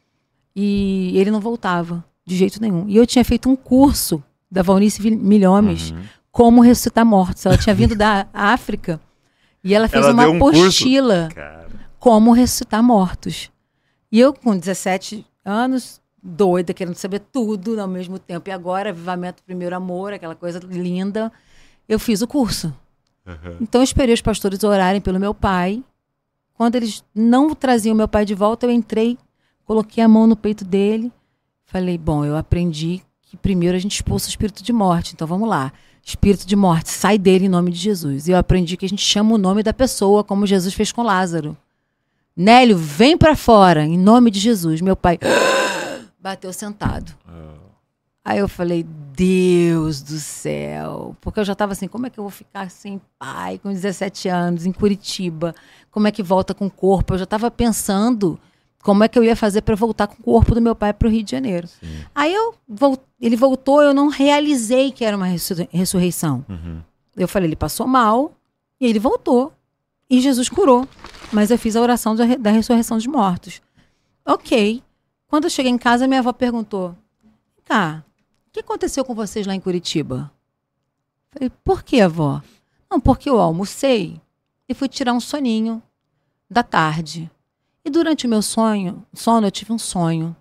[0.55, 2.85] E ele não voltava, de jeito nenhum.
[2.87, 6.03] E eu tinha feito um curso da Valnice Milhomes, Uhum.
[6.31, 7.47] como ressuscitar mortos.
[7.47, 9.01] Ela tinha vindo da África
[9.65, 11.31] e ela fez Ela uma um apostila
[11.99, 13.51] como ressuscitar mortos.
[14.13, 18.51] E eu, com 17 anos, doida, querendo saber tudo ao mesmo tempo.
[18.51, 21.33] E agora, Avivamento Primeiro Amor, aquela coisa linda,
[21.89, 22.75] eu fiz o curso.
[23.27, 23.57] Uhum.
[23.61, 25.83] Então, eu esperei os pastores orarem pelo meu pai.
[26.55, 29.17] Quando eles não traziam meu pai de volta, eu entrei,
[29.65, 31.13] coloquei a mão no peito dele.
[31.65, 35.13] Falei, bom, eu aprendi que primeiro a gente expulsa o espírito de morte.
[35.15, 35.73] Então, vamos lá.
[36.05, 38.29] Espírito de morte, sai dele em nome de Jesus.
[38.29, 41.03] E eu aprendi que a gente chama o nome da pessoa, como Jesus fez com
[41.03, 41.57] Lázaro.
[42.35, 44.81] Nélio, vem pra fora, em nome de Jesus.
[44.81, 45.19] Meu pai
[46.19, 47.13] bateu sentado.
[48.29, 51.17] Aí eu falei, Deus do céu.
[51.19, 54.29] Porque eu já estava assim, como é que eu vou ficar sem pai com 17
[54.29, 55.55] anos, em Curitiba?
[55.91, 57.15] Como é que volta com o corpo?
[57.15, 58.39] Eu já estava pensando
[58.83, 61.09] como é que eu ia fazer para voltar com o corpo do meu pai para
[61.09, 61.67] o Rio de Janeiro.
[62.15, 62.55] Aí eu
[63.19, 66.45] ele voltou, eu não realizei que era uma ressu- ressurreição.
[66.47, 66.83] Uhum.
[67.17, 68.33] Eu falei, ele passou mal
[68.79, 69.55] e ele voltou.
[70.11, 70.87] E Jesus curou.
[71.33, 73.63] Mas eu fiz a oração da, da ressurreição dos mortos.
[74.25, 74.83] Ok.
[75.29, 76.95] Quando eu cheguei em casa, minha avó perguntou:
[77.65, 78.05] Cá,
[78.49, 80.33] o que aconteceu com vocês lá em Curitiba?
[81.31, 82.43] Falei, por que, avó?
[82.91, 84.19] Não, porque eu almocei
[84.67, 85.83] e fui tirar um soninho
[86.51, 87.31] da tarde.
[87.85, 90.35] E durante o meu sonho, sono, eu tive um sonho.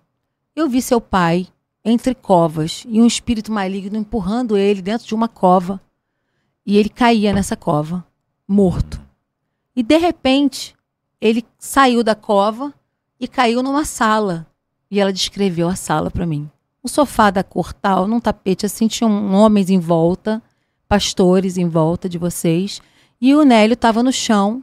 [0.56, 1.48] Eu vi seu pai
[1.84, 5.78] entre covas e um espírito maligno empurrando ele dentro de uma cova.
[6.64, 8.06] E ele caía nessa cova,
[8.48, 8.98] morto.
[9.76, 10.74] E de repente,
[11.20, 12.72] ele saiu da cova
[13.20, 14.46] e caiu numa sala.
[14.90, 16.50] E ela descreveu a sala para mim.
[16.84, 20.42] Um sofá da cor tal, num tapete assim, tinham homens em volta,
[20.88, 22.80] pastores em volta de vocês.
[23.20, 24.62] E o Nélio estava no chão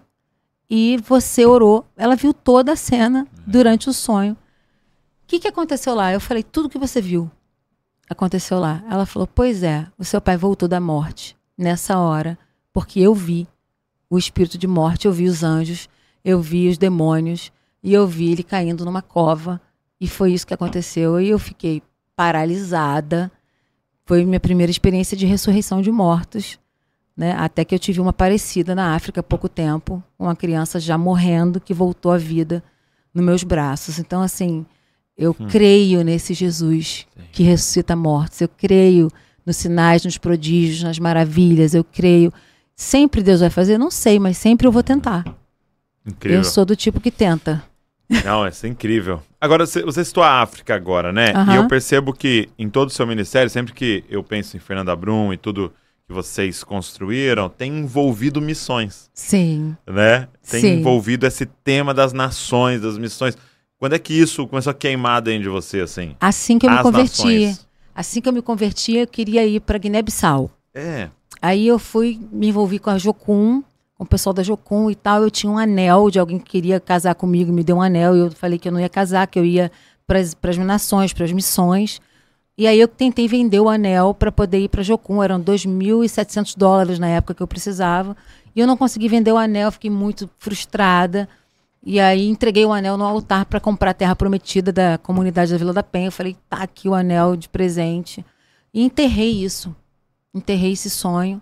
[0.69, 1.86] e você orou.
[1.97, 4.34] Ela viu toda a cena durante o sonho.
[4.34, 6.13] O que, que aconteceu lá?
[6.13, 7.30] Eu falei, tudo que você viu
[8.10, 8.84] aconteceu lá.
[8.89, 12.38] Ela falou, pois é, o seu pai voltou da morte nessa hora,
[12.71, 13.47] porque eu vi
[14.10, 15.89] o espírito de morte, eu vi os anjos,
[16.23, 17.51] eu vi os demônios,
[17.82, 19.62] e eu vi ele caindo numa cova,
[19.99, 21.19] e foi isso que aconteceu.
[21.19, 21.82] E eu fiquei
[22.15, 23.32] paralisada.
[24.06, 26.60] Foi minha primeira experiência de ressurreição de mortos.
[27.15, 27.34] Né?
[27.34, 31.62] Até que eu tive uma parecida na África há pouco tempo, uma criança já morrendo
[31.62, 32.63] que voltou à vida
[33.13, 33.99] nos meus braços.
[33.99, 34.65] Então, assim,
[35.17, 35.47] eu hum.
[35.47, 37.23] creio nesse Jesus Sim.
[37.32, 38.41] que ressuscita mortos.
[38.41, 39.10] Eu creio
[39.45, 41.73] nos sinais, nos prodígios, nas maravilhas.
[41.73, 42.34] Eu creio.
[42.75, 43.78] Sempre Deus vai fazer?
[43.78, 45.23] Não sei, mas sempre eu vou tentar.
[46.06, 46.39] Incrível.
[46.39, 47.63] Eu sou do tipo que tenta.
[48.24, 49.22] Não, isso é incrível.
[49.39, 51.34] Agora, você citou a África agora, né?
[51.34, 51.54] Uhum.
[51.54, 54.96] E eu percebo que em todo o seu ministério, sempre que eu penso em Fernanda
[54.96, 55.74] Brum e tudo
[56.08, 59.10] que vocês construíram, tem envolvido missões.
[59.13, 59.76] Sim.
[59.88, 60.28] Né?
[60.50, 60.80] Tem Sim.
[60.80, 63.36] envolvido esse tema das nações, das missões.
[63.78, 66.15] Quando é que isso começou a queimar dentro de você, assim?
[66.20, 67.46] Assim que eu me converti.
[67.46, 67.68] Nações.
[67.94, 70.52] Assim que eu me converti, eu queria ir para Guiné-Bissau.
[70.74, 71.10] É.
[71.41, 73.63] Aí eu fui, me envolvi com a Jocum,
[73.98, 75.24] com o pessoal da Jocum e tal.
[75.24, 78.16] Eu tinha um anel de alguém que queria casar comigo, me deu um anel.
[78.16, 79.72] E eu falei que eu não ia casar, que eu ia
[80.06, 82.00] para as nações, para as missões.
[82.58, 85.22] E aí eu tentei vender o anel para poder ir para Jocum.
[85.22, 88.16] Eram 2.700 dólares na época que eu precisava.
[88.56, 91.28] E eu não consegui vender o anel, fiquei muito frustrada.
[91.84, 95.58] E aí entreguei o anel no altar para comprar a terra prometida da comunidade da
[95.58, 96.08] Vila da Penha.
[96.08, 98.26] Eu falei, tá aqui o anel de presente.
[98.74, 99.76] E enterrei isso.
[100.34, 101.42] Enterrei esse sonho.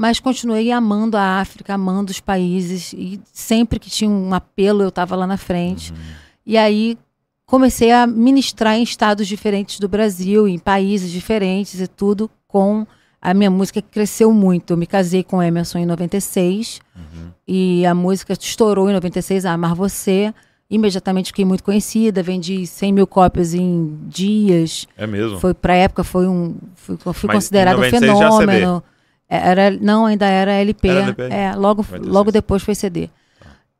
[0.00, 2.94] Mas continuei amando a África, amando os países.
[2.94, 5.92] E sempre que tinha um apelo, eu estava lá na frente.
[5.92, 5.98] Uhum.
[6.46, 6.96] E aí
[7.44, 12.86] comecei a ministrar em estados diferentes do Brasil, em países diferentes e tudo com
[13.20, 14.72] a minha música cresceu muito.
[14.72, 17.30] Eu me casei com Emerson em 96 uhum.
[17.46, 20.32] e a música estourou em 96, a Amar Você.
[20.70, 24.86] Imediatamente fiquei muito conhecida, vendi 100 mil cópias em dias.
[24.96, 25.38] É mesmo?
[25.40, 28.82] Foi para época foi um, fui, fui considerado um fenômeno.
[29.30, 30.88] É, era, não, ainda era LP.
[30.88, 31.22] Era LP.
[31.30, 33.08] É, logo, logo depois foi CD.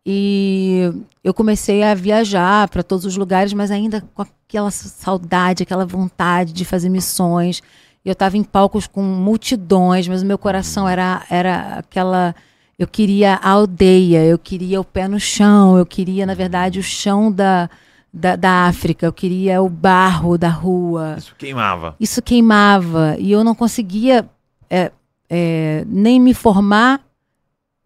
[0.06, 0.90] E
[1.22, 6.52] eu comecei a viajar para todos os lugares, mas ainda com aquela saudade, aquela vontade
[6.52, 7.60] de fazer missões.
[8.04, 12.34] Eu estava em palcos com multidões, mas o meu coração era, era aquela.
[12.78, 16.82] Eu queria a aldeia, eu queria o pé no chão, eu queria, na verdade, o
[16.82, 17.68] chão da,
[18.10, 21.16] da, da África, eu queria o barro da rua.
[21.18, 21.94] Isso queimava.
[22.00, 23.16] Isso queimava.
[23.18, 24.26] E eu não conseguia
[24.70, 24.90] é,
[25.30, 27.00] é, nem me formar,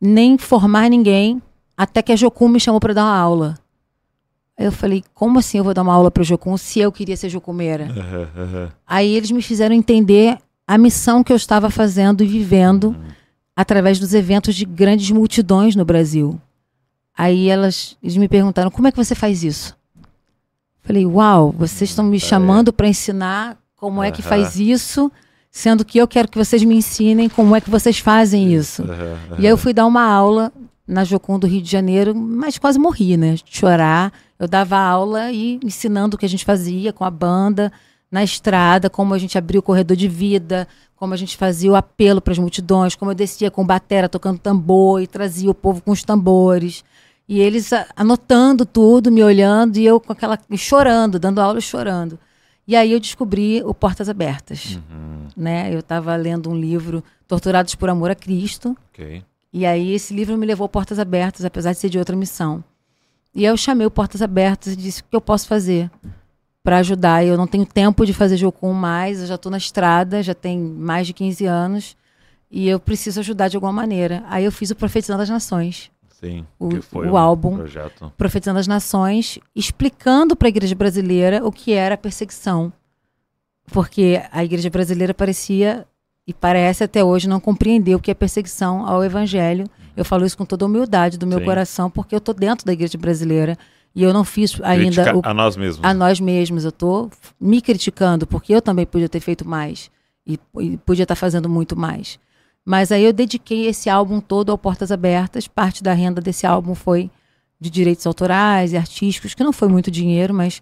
[0.00, 1.42] nem formar ninguém,
[1.76, 3.58] até que a Jocum me chamou para dar uma aula.
[4.56, 7.16] Eu falei, como assim eu vou dar uma aula para o Jocum se eu queria
[7.16, 7.84] ser jocumeira?
[7.84, 8.68] Uhum, uhum.
[8.86, 13.08] Aí eles me fizeram entender a missão que eu estava fazendo e vivendo uhum.
[13.54, 16.40] através dos eventos de grandes multidões no Brasil.
[17.16, 19.76] Aí elas, eles me perguntaram, como é que você faz isso?
[20.82, 25.10] Falei, uau, vocês estão me chamando para ensinar como é que faz isso,
[25.54, 28.82] sendo que eu quero que vocês me ensinem como é que vocês fazem isso.
[29.38, 30.52] E aí eu fui dar uma aula
[30.86, 33.36] na Jocum do Rio de Janeiro, mas quase morri, né?
[33.44, 34.12] Chorar.
[34.36, 37.72] Eu dava aula e ensinando o que a gente fazia com a banda,
[38.10, 41.76] na estrada, como a gente abria o corredor de vida, como a gente fazia o
[41.76, 45.80] apelo para as multidões, como eu descia com batera tocando tambor e trazia o povo
[45.80, 46.82] com os tambores.
[47.28, 52.18] E eles anotando tudo, me olhando e eu com aquela chorando, dando aula chorando.
[52.66, 54.78] E aí eu descobri o Portas Abertas.
[54.90, 55.28] Uhum.
[55.36, 55.74] Né?
[55.74, 58.76] Eu estava lendo um livro, Torturados por Amor a Cristo.
[58.92, 59.22] Okay.
[59.52, 62.64] E aí esse livro me levou a Portas Abertas, apesar de ser de outra missão.
[63.34, 65.90] E eu chamei o Portas Abertas e disse o que eu posso fazer
[66.62, 67.24] para ajudar.
[67.24, 70.58] Eu não tenho tempo de fazer Jocum mais, eu já estou na estrada, já tem
[70.58, 71.96] mais de 15 anos,
[72.50, 74.24] e eu preciso ajudar de alguma maneira.
[74.28, 75.90] Aí eu fiz o Profetizando as Nações.
[76.24, 78.12] Sim, o, o um álbum projeto.
[78.16, 82.72] Profetizando as Nações, explicando para a igreja brasileira o que era a perseguição.
[83.66, 85.86] Porque a igreja brasileira parecia
[86.26, 89.66] e parece até hoje não compreender o que é perseguição ao evangelho.
[89.96, 91.44] Eu falo isso com toda a humildade do meu Sim.
[91.44, 93.58] coração, porque eu estou dentro da igreja brasileira
[93.94, 95.84] e eu não fiz ainda o, a nós mesmos.
[95.84, 97.10] A nós mesmos, eu estou
[97.40, 99.90] me criticando porque eu também podia ter feito mais
[100.26, 102.18] e, e podia estar tá fazendo muito mais.
[102.64, 105.46] Mas aí eu dediquei esse álbum todo ao Portas Abertas.
[105.46, 107.10] Parte da renda desse álbum foi
[107.60, 110.60] de direitos autorais e artísticos, que não foi muito dinheiro, mas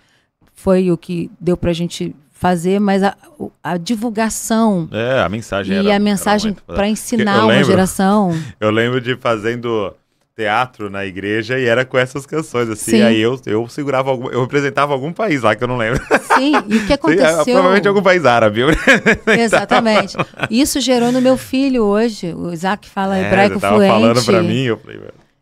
[0.55, 3.17] foi o que deu para a gente fazer, mas a,
[3.63, 4.89] a divulgação.
[4.91, 8.33] É, a mensagem E era, a mensagem para ensinar uma geração.
[8.59, 9.95] Eu lembro de fazendo
[10.37, 12.93] teatro na igreja e era com essas canções, assim.
[12.93, 13.03] Sim.
[13.03, 16.01] Aí eu, eu segurava algum, eu representava algum país lá que eu não lembro.
[16.37, 17.45] Sim, e o que aconteceu?
[17.45, 18.63] Sim, provavelmente algum país árabe.
[19.27, 20.17] Exatamente.
[20.51, 22.33] Isso gerou no meu filho hoje.
[22.35, 23.93] O Isaac fala é, hebraico tava fluente.
[23.93, 25.01] falando para mim, eu falei,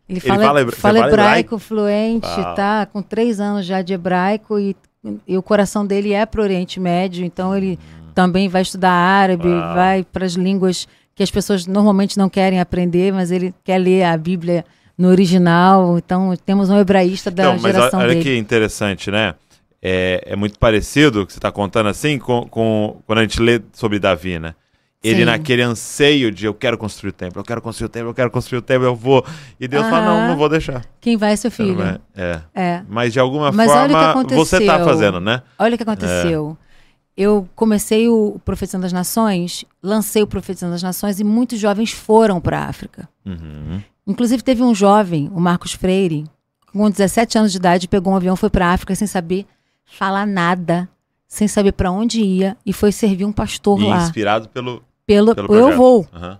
[0.09, 2.55] Ele fala, fala hebra- fala fala hebraico, fluente, Uau.
[2.55, 2.85] tá?
[2.91, 4.75] Com três anos já de hebraico e,
[5.27, 7.79] e o coração dele é pro Oriente Médio, então ele
[8.13, 9.73] também vai estudar árabe, Hum.
[9.73, 14.03] Vai para as línguas que as pessoas normalmente não querem aprender, mas ele quer ler
[14.03, 14.65] a Bíblia
[14.97, 15.97] no original.
[15.97, 18.23] Então temos um hebraísta da Então, geração olha dele.
[18.23, 19.35] que interessante, né?
[19.81, 23.41] É, é muito parecido o que você está contando assim com, com quando a gente
[23.41, 24.53] lê sobre Davi, né?
[25.03, 25.25] Ele Sim.
[25.25, 28.29] naquele anseio de eu quero construir o templo, eu quero construir o templo, eu quero
[28.29, 29.25] construir o templo, eu vou.
[29.59, 30.27] E Deus fala, não, Aham.
[30.27, 30.85] não vou deixar.
[30.99, 31.77] Quem vai é seu filho?
[31.77, 31.99] vai.
[32.15, 32.41] É.
[32.53, 32.83] É.
[32.87, 35.41] Mas de alguma Mas olha forma você está fazendo, né?
[35.57, 36.55] Olha o que aconteceu.
[37.17, 42.39] Eu comecei o Profetizando das Nações, lancei o Profetizando das Nações e muitos jovens foram
[42.39, 43.09] para a África.
[43.25, 43.81] Uhum.
[44.05, 46.25] Inclusive teve um jovem, o Marcos Freire,
[46.73, 49.45] com 17 anos de idade, pegou um avião, foi para a África sem saber
[49.85, 50.89] falar nada,
[51.27, 54.03] sem saber para onde ia e foi servir um pastor E lá.
[54.03, 56.07] inspirado pelo, Pelo, pelo eu vou.
[56.13, 56.39] Aham.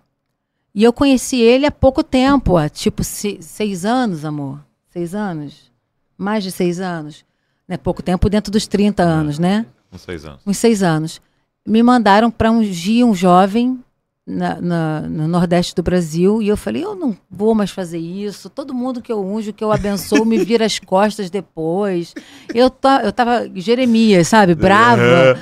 [0.73, 4.59] E eu conheci ele há pouco tempo, há tipo se- seis anos, amor.
[4.89, 5.69] Seis anos?
[6.17, 7.25] Mais de seis anos.
[7.67, 7.75] Né?
[7.77, 9.65] Pouco tempo dentro dos 30 anos, né?
[9.89, 10.39] Com seis anos.
[10.47, 11.21] uns seis anos.
[11.67, 13.83] Me mandaram para ungir um jovem
[14.31, 18.49] na- na- no Nordeste do Brasil e eu falei: eu não vou mais fazer isso.
[18.49, 22.13] Todo mundo que eu unjo, que eu abençoo, me vira as costas depois.
[22.53, 24.55] Eu, ta- eu tava Jeremias, sabe?
[24.55, 25.37] Brava.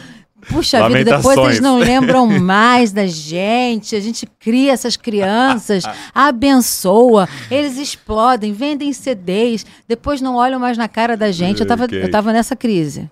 [0.49, 3.93] Puxa vida, depois eles não lembram mais da gente.
[3.93, 5.84] A gente cria essas crianças,
[6.15, 11.60] abençoa, eles explodem, vendem CDs, depois não olham mais na cara da gente.
[11.60, 12.02] Eu tava, Ok.
[12.04, 13.10] eu tava nessa crise.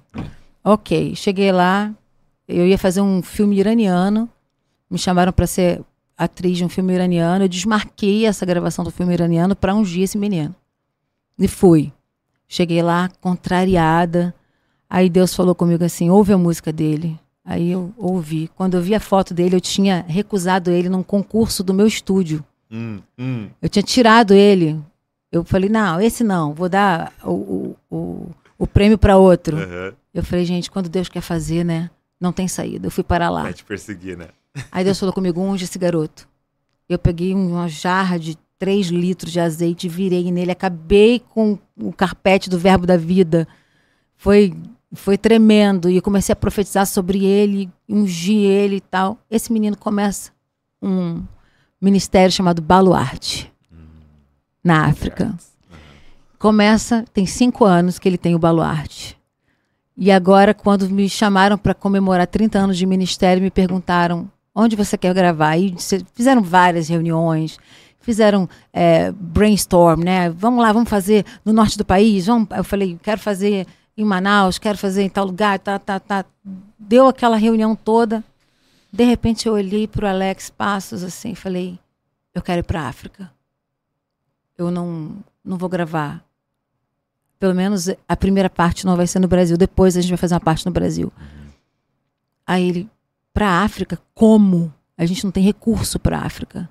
[0.64, 1.92] Ok, cheguei lá,
[2.48, 4.30] eu ia fazer um filme iraniano,
[4.90, 5.82] me chamaram para ser
[6.18, 10.18] atriz de um filme iraniano, eu desmarquei essa gravação do filme iraniano para ungir esse
[10.18, 10.56] menino.
[11.38, 11.94] E fui.
[12.48, 14.34] Cheguei lá, contrariada.
[14.90, 17.20] Aí Deus falou comigo assim: ouve a música dele.
[17.46, 18.50] Aí eu ouvi.
[18.56, 22.44] Quando eu vi a foto dele, eu tinha recusado ele num concurso do meu estúdio.
[22.72, 23.50] Hum, hum.
[23.62, 24.80] Eu tinha tirado ele.
[25.32, 29.58] Eu falei: não, esse não, vou dar o, o, o, o prêmio para outro.
[29.58, 29.94] Aham.
[30.14, 31.90] Eu falei: gente, quando Deus quer fazer, né?
[32.20, 32.88] Não tem saída.
[32.88, 33.44] Eu fui para lá.
[33.44, 34.30] Vai te perseguir, né?
[34.72, 36.28] Aí Deus falou comigo, unge esse garoto.
[36.88, 41.94] Eu peguei um- uma jarra de 3 litros de azeite, virei nele, acabei com o
[41.94, 43.48] carpete do verbo da vida.
[44.16, 44.54] Foi,
[44.94, 45.90] foi tremendo.
[45.90, 49.18] E comecei a profetizar sobre ele, ungir ele e tal.
[49.30, 50.32] Esse menino começa
[50.82, 51.24] um
[51.80, 53.52] ministério chamado Baluarte,
[54.64, 55.36] na África.
[56.40, 59.18] Começa, tem cinco anos que ele tem o Baluarte.
[59.96, 64.98] E agora, quando me chamaram para comemorar 30 anos de ministério, me perguntaram onde você
[64.98, 65.56] quer gravar.
[65.56, 65.76] E
[66.16, 67.60] fizeram várias reuniões,
[68.00, 70.32] fizeram é, brainstorm, né?
[70.32, 72.26] Vamos lá, vamos fazer no norte do país.
[72.26, 72.50] Vamos.
[72.50, 76.26] Eu falei, quero fazer em Manaus, quero fazer em tal lugar, tá, tá, tá.
[76.78, 78.24] Deu aquela reunião toda.
[78.92, 81.78] De repente eu olhei para o Alex Passos assim falei,
[82.34, 83.32] eu quero ir para África.
[84.58, 86.24] Eu não, não vou gravar.
[87.40, 89.56] Pelo menos a primeira parte não vai ser no Brasil.
[89.56, 91.14] Depois a gente vai fazer uma parte no Brasil.
[92.46, 92.90] Aí ele,
[93.38, 94.74] para a África, como?
[94.98, 96.68] A gente não tem recurso para a África.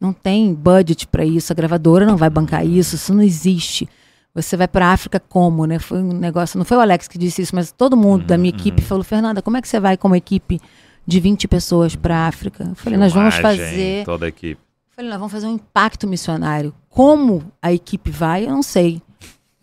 [0.00, 1.52] Não tem budget para isso.
[1.52, 2.94] A gravadora não vai bancar isso.
[2.94, 3.88] Isso não existe.
[4.32, 5.80] Você vai para a África como, né?
[5.80, 6.56] Foi um negócio.
[6.56, 9.42] Não foi o Alex que disse isso, mas todo mundo da minha equipe falou: Fernanda,
[9.42, 10.60] como é que você vai com uma equipe
[11.04, 12.62] de 20 pessoas para a África?
[12.68, 14.04] Eu falei: nós vamos Filmagem, fazer.
[14.04, 14.60] Toda a equipe.
[14.94, 16.72] Falei, nós vamos fazer um impacto missionário.
[16.88, 19.02] Como a equipe vai, eu não sei.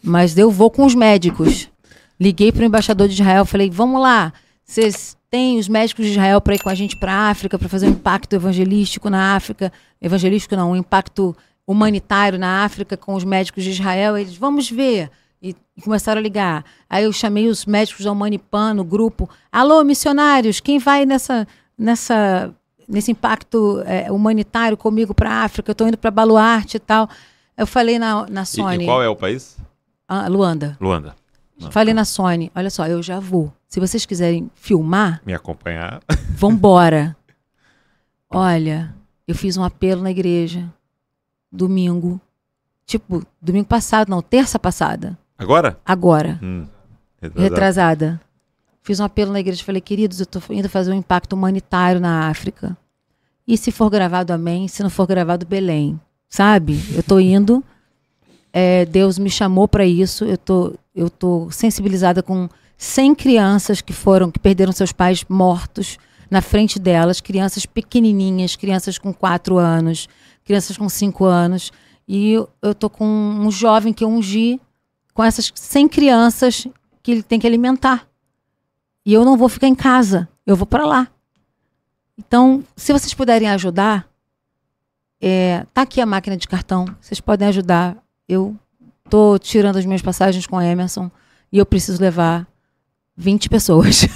[0.04, 1.70] Mas eu vou com os médicos.
[2.20, 4.34] Liguei para o embaixador de Israel, falei, vamos lá,
[4.66, 7.68] vocês têm os médicos de Israel para ir com a gente para a África, para
[7.70, 9.72] fazer um impacto evangelístico na África.
[10.02, 11.36] Evangelístico não, um impacto
[11.68, 14.18] humanitário na África com os médicos de Israel.
[14.18, 15.10] Eles, vamos ver.
[15.42, 16.64] E, e começaram a ligar.
[16.90, 19.30] Aí eu chamei os médicos da Humanipan no grupo.
[19.52, 22.54] Alô, missionários, quem vai nessa, nessa,
[22.88, 25.70] nesse impacto é, humanitário comigo para a África?
[25.70, 27.10] Eu estou indo para Baluarte e tal.
[27.58, 28.84] Eu falei na, na E, Sony.
[28.84, 29.58] e qual é o país?
[30.08, 30.78] Ah, Luanda.
[30.80, 31.16] Luanda.
[31.72, 33.52] Falei na Sony, olha só, eu já vou.
[33.68, 36.02] Se vocês quiserem filmar, Me acompanhar.
[36.36, 37.16] vambora.
[38.30, 38.94] Olha,
[39.28, 40.72] eu fiz um apelo na igreja.
[41.52, 42.20] Domingo.
[42.86, 45.18] Tipo, domingo passado, não, terça passada.
[45.38, 45.80] Agora?
[45.86, 46.40] Agora.
[46.44, 46.66] Hum.
[47.22, 47.44] Retrasado.
[47.44, 48.22] Retrasada.
[48.84, 49.64] Fiz um apelo na igreja.
[49.64, 52.78] Falei, queridos, eu tô indo fazer um impacto humanitário na África.
[53.48, 54.68] E se for gravado, amém.
[54.68, 56.00] Se não for gravado, Belém.
[56.30, 56.80] Sabe?
[56.96, 57.64] Eu tô indo.
[58.54, 60.26] É, Deus me chamou para isso.
[60.26, 65.98] Eu tô, eu tô sensibilizada com 100 crianças que foram, que perderam seus pais mortos
[66.32, 70.08] na frente delas, crianças pequenininhas, crianças com 4 anos,
[70.44, 71.72] crianças com 5 anos.
[72.08, 74.60] E eu, eu tô com um jovem que eu ungi
[75.14, 76.68] com essas 100 crianças
[77.04, 78.08] que ele tem que alimentar.
[79.06, 81.08] E eu não vou ficar em casa, eu vou para lá.
[82.18, 84.08] Então, se vocês puderem ajudar,
[85.22, 86.86] é, tá aqui a máquina de cartão.
[87.02, 88.58] Vocês podem ajudar eu
[89.10, 91.10] tô tirando as minhas passagens com Emerson
[91.52, 92.48] e eu preciso levar
[93.16, 94.02] 20 pessoas.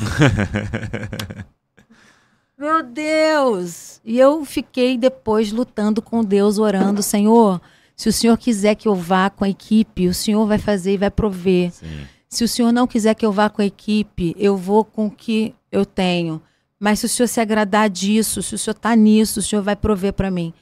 [2.58, 4.02] Meu Deus!
[4.04, 7.62] E eu fiquei depois lutando com Deus, orando, Senhor,
[7.96, 10.98] se o Senhor quiser que eu vá com a equipe, o Senhor vai fazer e
[10.98, 11.72] vai prover.
[11.72, 12.02] Sim.
[12.28, 15.12] Se o Senhor não quiser que eu vá com a equipe, eu vou com o
[15.12, 16.42] que eu tenho.
[16.80, 19.76] Mas se o Senhor se agradar disso, se o Senhor está nisso, o Senhor vai
[19.76, 20.54] prover para mim.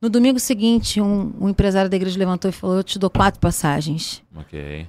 [0.00, 3.38] No domingo seguinte, um, um, empresário da igreja levantou e falou: Eu te dou quatro
[3.38, 4.22] passagens.
[4.34, 4.86] Ok.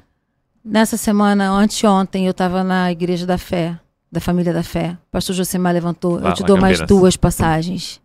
[0.64, 3.78] Nessa semana, anteontem, eu estava na Igreja da Fé,
[4.12, 4.98] da Família da Fé.
[5.08, 8.00] O pastor Josemar levantou: Eu te dou mais duas passagens.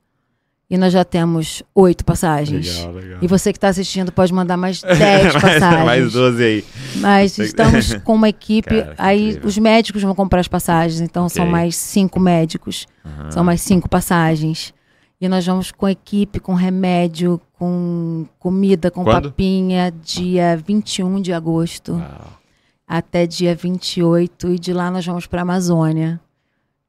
[0.68, 2.78] E nós já temos oito passagens.
[2.78, 3.18] Legal, legal.
[3.22, 5.84] E você que está assistindo pode mandar mais dez passagens.
[5.84, 6.64] mais doze aí.
[6.96, 8.82] Mas estamos com uma equipe.
[8.82, 9.48] Cara, aí incrível.
[9.48, 11.36] os médicos vão comprar as passagens, então okay.
[11.36, 12.84] são mais cinco médicos.
[13.04, 13.30] Uhum.
[13.30, 14.74] São mais cinco passagens.
[15.20, 19.30] E nós vamos com equipe, com remédio, com comida, com Quando?
[19.30, 22.38] papinha, dia 21 de agosto Uau.
[22.86, 24.50] até dia 28.
[24.50, 26.20] E de lá nós vamos para a Amazônia.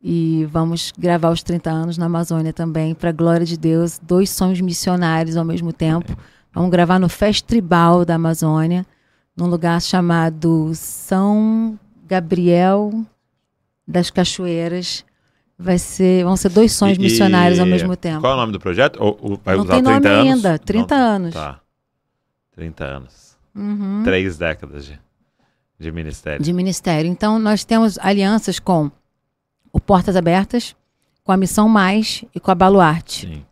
[0.01, 3.99] E vamos gravar os 30 anos na Amazônia também, para a glória de Deus.
[4.01, 6.15] Dois sonhos missionários ao mesmo tempo.
[6.53, 8.85] Vamos gravar no Fest Tribal da Amazônia,
[9.35, 12.91] num lugar chamado São Gabriel
[13.87, 15.05] das Cachoeiras
[15.59, 18.21] Vai ser, vão ser dois sonhos e, missionários ao mesmo tempo.
[18.21, 18.97] Qual é o nome do projeto?
[19.01, 20.45] Ou, ou vai Não usar tem 30 nome anos?
[20.45, 21.33] ainda, 30 Não, anos.
[21.33, 21.59] Tá.
[22.55, 23.37] 30 anos.
[23.55, 24.01] Uhum.
[24.03, 24.99] Três décadas de,
[25.79, 26.43] de ministério.
[26.43, 27.09] De ministério.
[27.09, 28.91] Então, nós temos alianças com
[29.73, 30.75] o Portas Abertas,
[31.23, 33.25] com a Missão Mais e com a Baluarte.
[33.27, 33.45] Sim.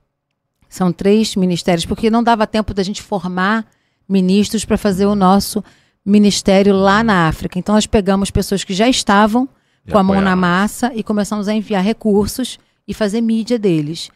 [0.69, 3.65] São três ministérios, porque não dava tempo da gente formar
[4.07, 5.63] ministros para fazer o nosso
[6.05, 7.57] ministério lá na África.
[7.57, 9.49] Então, nós pegamos pessoas que já estavam
[9.89, 14.09] com a mão na massa e começamos a enviar recursos e fazer mídia deles.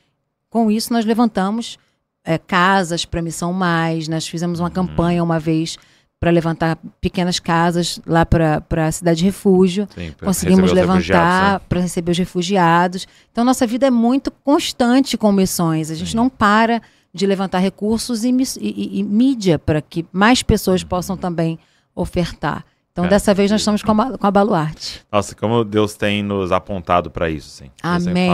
[0.50, 1.78] Com isso, nós levantamos
[2.24, 4.74] é, casas para Missão Mais, nós fizemos uma uhum.
[4.74, 5.78] campanha uma vez
[6.20, 9.88] para levantar pequenas casas lá para a cidade de refúgio.
[9.96, 11.62] Sim, Conseguimos levantar né?
[11.70, 13.08] para receber os refugiados.
[13.32, 15.90] Então, nossa vida é muito constante com missões.
[15.90, 16.18] A gente Sim.
[16.18, 16.82] não para
[17.14, 21.58] de levantar recursos e, e, e, e mídia para que mais pessoas possam também
[21.96, 22.66] ofertar.
[23.00, 23.10] Então, é.
[23.10, 25.02] dessa vez, nós estamos com a, com a Baluarte.
[25.12, 27.72] Nossa, como Deus tem nos apontado para isso, sim.
[27.82, 28.30] Amém.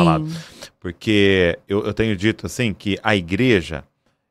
[0.80, 3.84] Porque eu, eu tenho dito, assim, que a igreja,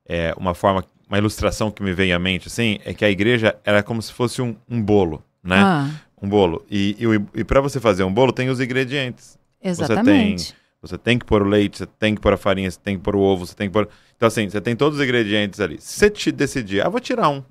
[0.07, 3.57] é uma forma, uma ilustração que me vem à mente, assim, é que a igreja
[3.65, 5.59] era como se fosse um, um bolo, né?
[5.59, 5.91] Ah.
[6.21, 6.65] Um bolo.
[6.71, 9.39] E, e, e para você fazer um bolo, tem os ingredientes.
[9.63, 10.47] Exatamente.
[10.47, 12.79] Você tem, você tem que pôr o leite, você tem que pôr a farinha, você
[12.83, 13.89] tem que pôr o ovo, você tem que pôr...
[14.17, 15.81] Então, assim, você tem todos os ingredientes ali.
[15.81, 17.43] Se você te decidir, ah, vou tirar um,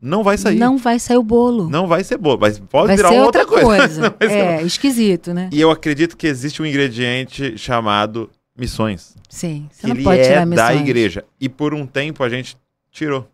[0.00, 0.58] não vai sair.
[0.58, 1.68] Não vai sair o bolo.
[1.70, 4.10] Não vai ser bolo, mas pode vai virar outra, outra coisa.
[4.10, 4.34] coisa.
[4.34, 5.48] é, esquisito, né?
[5.52, 9.16] E eu acredito que existe um ingrediente chamado missões.
[9.28, 10.68] Sim, você não pode tirar é missões.
[10.68, 11.24] da igreja.
[11.40, 12.56] E por um tempo a gente
[12.90, 13.28] tirou.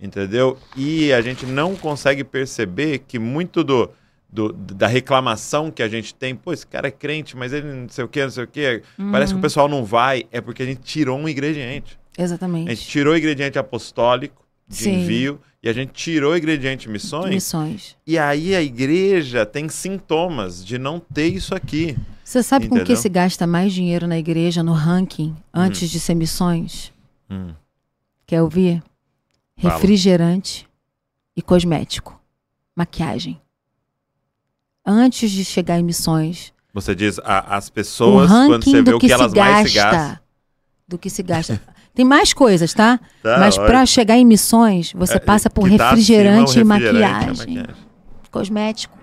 [0.00, 0.58] Entendeu?
[0.76, 3.90] E a gente não consegue perceber que muito do,
[4.30, 7.88] do, da reclamação que a gente tem, pô, esse cara é crente, mas ele não
[7.88, 9.12] sei o que, não sei o que, uhum.
[9.12, 11.98] parece que o pessoal não vai, é porque a gente tirou um ingrediente.
[12.18, 12.70] Exatamente.
[12.70, 15.02] A gente tirou o ingrediente apostólico de Sim.
[15.02, 17.30] envio e a gente tirou o ingrediente missões.
[17.30, 17.96] Missões.
[18.06, 21.96] E aí a igreja tem sintomas de não ter isso aqui.
[22.22, 22.84] Você sabe Entendeu?
[22.84, 25.92] com que se gasta mais dinheiro na igreja, no ranking, antes hum.
[25.92, 26.92] de ser missões?
[27.30, 27.54] Hum.
[28.26, 28.82] Quer ouvir?
[29.56, 29.74] Fala.
[29.74, 30.68] Refrigerante
[31.34, 32.20] e cosmético.
[32.76, 33.40] Maquiagem.
[34.84, 36.52] Antes de chegar em missões.
[36.74, 39.74] Você diz a, as pessoas, quando você vê o que, que elas gasta, mais se
[39.76, 40.18] gastam.
[40.86, 41.58] Do que se gasta.
[41.94, 42.98] Tem mais coisas, tá?
[43.22, 47.74] tá Mas para chegar em missões, você é, passa por refrigerante, e maquiagem, maquiagem.
[48.30, 48.98] Cosmético.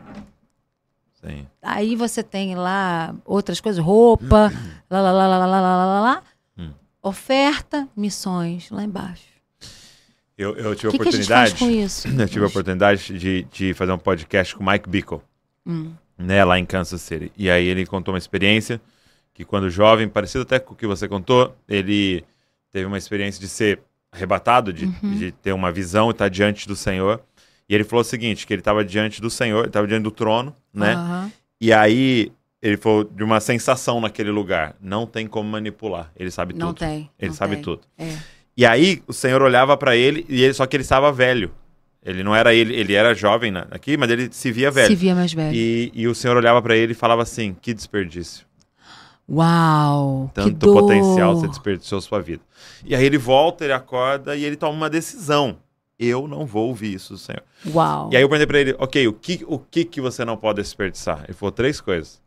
[1.24, 1.48] Sim.
[1.62, 4.52] Aí você tem lá outras coisas, roupa,
[4.90, 6.24] lá, lá, lá, lá, lá, lá, lá, lá.
[6.58, 6.72] Hum.
[7.02, 9.32] Oferta, missões, lá embaixo.
[10.38, 11.56] Eu, eu tive a oportunidade.
[11.56, 12.08] Que a isso?
[12.20, 15.22] Eu tive a oportunidade de, de fazer um podcast com o Mike Bickle,
[15.66, 15.92] hum.
[16.18, 17.32] né, lá em Kansas City.
[17.38, 18.82] E aí ele contou uma experiência
[19.34, 22.24] que quando jovem, parecido até com o que você contou, ele
[22.72, 23.80] teve uma experiência de ser
[24.12, 25.18] arrebatado, de, uhum.
[25.18, 27.22] de ter uma visão e estar diante do Senhor.
[27.68, 30.54] E ele falou o seguinte, que ele estava diante do Senhor, estava diante do trono,
[30.74, 30.96] né?
[30.96, 31.32] Uhum.
[31.60, 34.76] E aí ele falou de uma sensação naquele lugar.
[34.82, 36.12] Não tem como manipular.
[36.16, 36.80] Ele sabe não tudo.
[36.80, 37.64] Tem, ele não sabe tem.
[37.64, 37.82] tudo.
[37.98, 38.18] É.
[38.56, 41.52] E aí o Senhor olhava para ele e ele só que ele estava velho.
[42.04, 44.88] Ele não era ele, ele era jovem aqui, mas ele se via velho.
[44.88, 45.56] Se via mais velho.
[45.56, 48.46] E, e o Senhor olhava para ele e falava assim: "Que desperdício".
[49.32, 50.30] Uau!
[50.34, 52.44] Tanto potencial você desperdiçou sua vida.
[52.84, 55.58] E aí ele volta, ele acorda e ele toma uma decisão.
[55.98, 57.44] Eu não vou ouvir isso, Senhor.
[57.74, 58.10] Uau!
[58.12, 60.62] E aí eu perguntei para ele, ok, o que, o que que você não pode
[60.62, 61.24] desperdiçar?
[61.24, 62.22] Ele falou três coisas.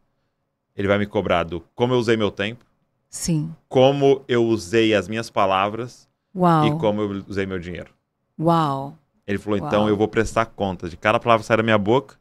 [0.75, 2.65] Ele vai me cobrar do como eu usei meu tempo.
[3.11, 3.55] Sim.
[3.69, 6.09] Como eu usei as minhas palavras.
[6.35, 6.67] Uau.
[6.67, 7.93] E como eu usei meu dinheiro.
[8.41, 8.97] Uau!
[9.27, 9.69] Ele falou: Uau.
[9.69, 12.17] então eu vou prestar conta de cada palavra que sai da minha boca,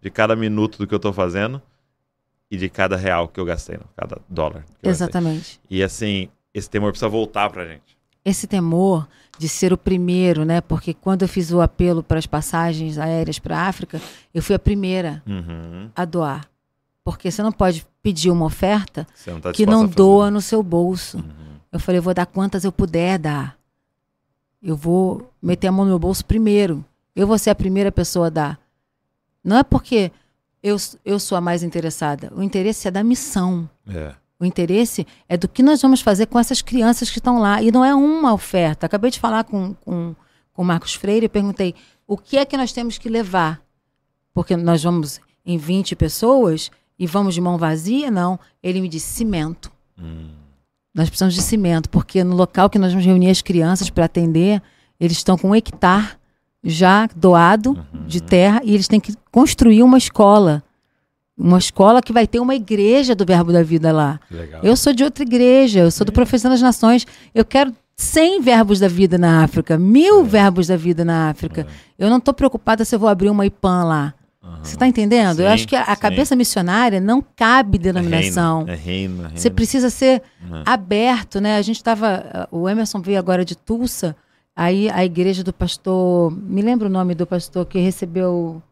[0.00, 1.62] de cada minuto do que eu estou fazendo
[2.54, 4.64] e de cada real que eu gastei, não, cada dólar.
[4.82, 5.60] Exatamente.
[5.68, 7.98] E assim, esse temor precisa voltar pra gente.
[8.24, 9.06] Esse temor
[9.38, 10.60] de ser o primeiro, né?
[10.60, 14.00] Porque quando eu fiz o apelo para as passagens aéreas para a África,
[14.32, 15.90] eu fui a primeira uhum.
[15.94, 16.48] a doar.
[17.02, 21.18] Porque você não pode pedir uma oferta não tá que não doa no seu bolso.
[21.18, 21.58] Uhum.
[21.72, 23.58] Eu falei, eu vou dar quantas eu puder dar.
[24.62, 26.84] Eu vou meter a mão no meu bolso primeiro.
[27.14, 28.60] Eu vou ser a primeira pessoa a dar.
[29.42, 30.10] Não é porque
[30.64, 32.32] eu, eu sou a mais interessada.
[32.34, 33.68] O interesse é da missão.
[33.86, 34.14] É.
[34.40, 37.60] O interesse é do que nós vamos fazer com essas crianças que estão lá.
[37.60, 38.86] E não é uma oferta.
[38.86, 40.16] Acabei de falar com, com,
[40.54, 41.74] com o Marcos Freire e perguntei
[42.06, 43.60] o que é que nós temos que levar.
[44.32, 48.10] Porque nós vamos em 20 pessoas e vamos de mão vazia?
[48.10, 48.40] Não.
[48.62, 49.70] Ele me disse cimento.
[49.98, 50.30] Hum.
[50.94, 54.62] Nós precisamos de cimento, porque no local que nós vamos reunir as crianças para atender,
[54.98, 56.16] eles estão com um hectare
[56.64, 58.06] já doado uhum.
[58.06, 60.62] de terra e eles têm que construir uma escola.
[61.36, 64.20] Uma escola que vai ter uma igreja do Verbo da Vida lá.
[64.30, 64.62] Legal.
[64.62, 67.06] Eu sou de outra igreja, eu sou do Profissão das Nações.
[67.34, 70.24] Eu quero 100 verbos da vida na África, mil é.
[70.24, 71.62] verbos da vida na África.
[71.98, 72.04] É.
[72.04, 74.14] Eu não estou preocupada se eu vou abrir uma IPAN lá.
[74.62, 75.36] Você está entendendo?
[75.36, 78.64] Sim, eu acho que a, cabeça missionária não cabe denominação.
[78.68, 79.38] É reino, é reino, é reino.
[79.38, 80.62] Você precisa ser uhum.
[80.64, 81.56] aberto, né?
[81.56, 82.48] A gente estava.
[82.50, 84.16] O Emerson veio agora de Tulsa,
[84.54, 86.30] aí a igreja do pastor.
[86.30, 88.62] Me lembra o nome do pastor que recebeu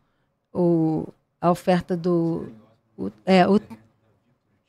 [0.53, 1.07] o,
[1.41, 2.47] a oferta do.
[2.97, 3.61] O, é, o,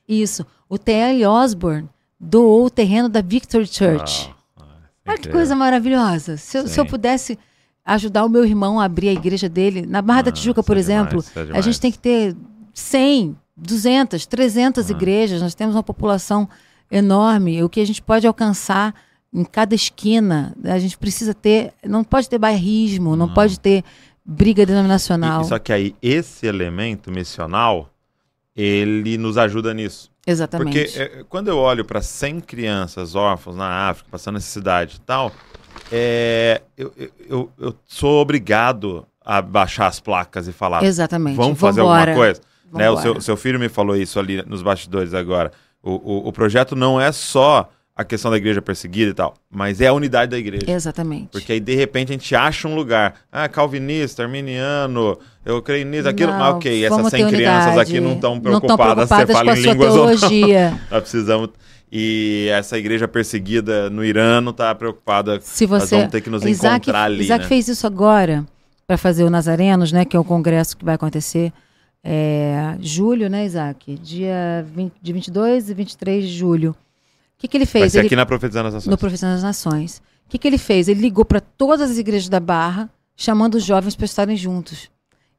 [0.07, 0.45] isso.
[0.67, 1.25] O T.L.
[1.25, 1.89] Osborne
[2.19, 4.33] doou o terreno da Victory Church.
[4.57, 4.63] Ah,
[5.07, 6.37] Olha que coisa maravilhosa.
[6.37, 7.37] Se eu, se eu pudesse
[7.85, 9.85] ajudar o meu irmão a abrir a igreja dele.
[9.85, 12.35] Na Barra ah, da Tijuca, por é exemplo, demais, é a gente tem que ter
[12.73, 14.91] 100, 200, 300 ah.
[14.91, 15.41] igrejas.
[15.41, 16.47] Nós temos uma população
[16.89, 17.63] enorme.
[17.63, 18.95] O que a gente pode alcançar
[19.33, 21.73] em cada esquina, a gente precisa ter.
[21.83, 23.83] Não pode ter bairrismo, não, pode ter
[24.23, 25.41] briga denominacional.
[25.41, 27.89] E, só que aí, esse elemento missional,
[28.55, 30.11] ele nos ajuda nisso.
[30.25, 30.85] Exatamente.
[30.85, 35.33] Porque é, quando eu olho para 100 crianças órfãos na África, passando necessidade e tal
[35.91, 36.91] é, eu,
[37.29, 40.83] eu, eu, sou obrigado a baixar as placas e falar.
[40.83, 41.35] Exatamente.
[41.35, 42.11] Vamos fazer Vambora.
[42.11, 42.41] alguma coisa.
[42.71, 45.51] Né, o seu, seu, filho me falou isso ali nos bastidores agora.
[45.81, 49.79] O, o, o, projeto não é só a questão da igreja perseguida e tal, mas
[49.79, 50.65] é a unidade da igreja.
[50.67, 51.27] Exatamente.
[51.31, 53.15] Porque aí, de repente, a gente acha um lugar.
[53.31, 56.31] Ah, calvinista, arminiano, eu creio nisso, aquilo.
[56.31, 59.93] Não, mas ok, essas 100 crianças aqui não estão preocupadas, se você fala em línguas
[59.93, 60.13] ou não.
[60.89, 61.49] Nós precisamos
[61.95, 65.39] e essa igreja perseguida no Irã não está preocupada.
[65.41, 67.23] Se você, nós ter que nos Isaac, encontrar ali.
[67.23, 67.47] Isaac né?
[67.47, 68.43] fez isso agora
[68.87, 70.03] para fazer o Nazarenos, né?
[70.03, 71.53] Que é o congresso que vai acontecer
[72.03, 73.95] é, julho, né, Isaac?
[73.99, 76.75] Dia 20, de 22 e 23 de julho.
[77.43, 77.81] O que, que ele fez?
[77.81, 78.89] Vai ser ele, aqui na Profecia das Nações.
[78.89, 80.01] No Profecia das Nações.
[80.25, 80.87] O que, que ele fez?
[80.87, 84.89] Ele ligou para todas as igrejas da Barra, chamando os jovens para estarem juntos.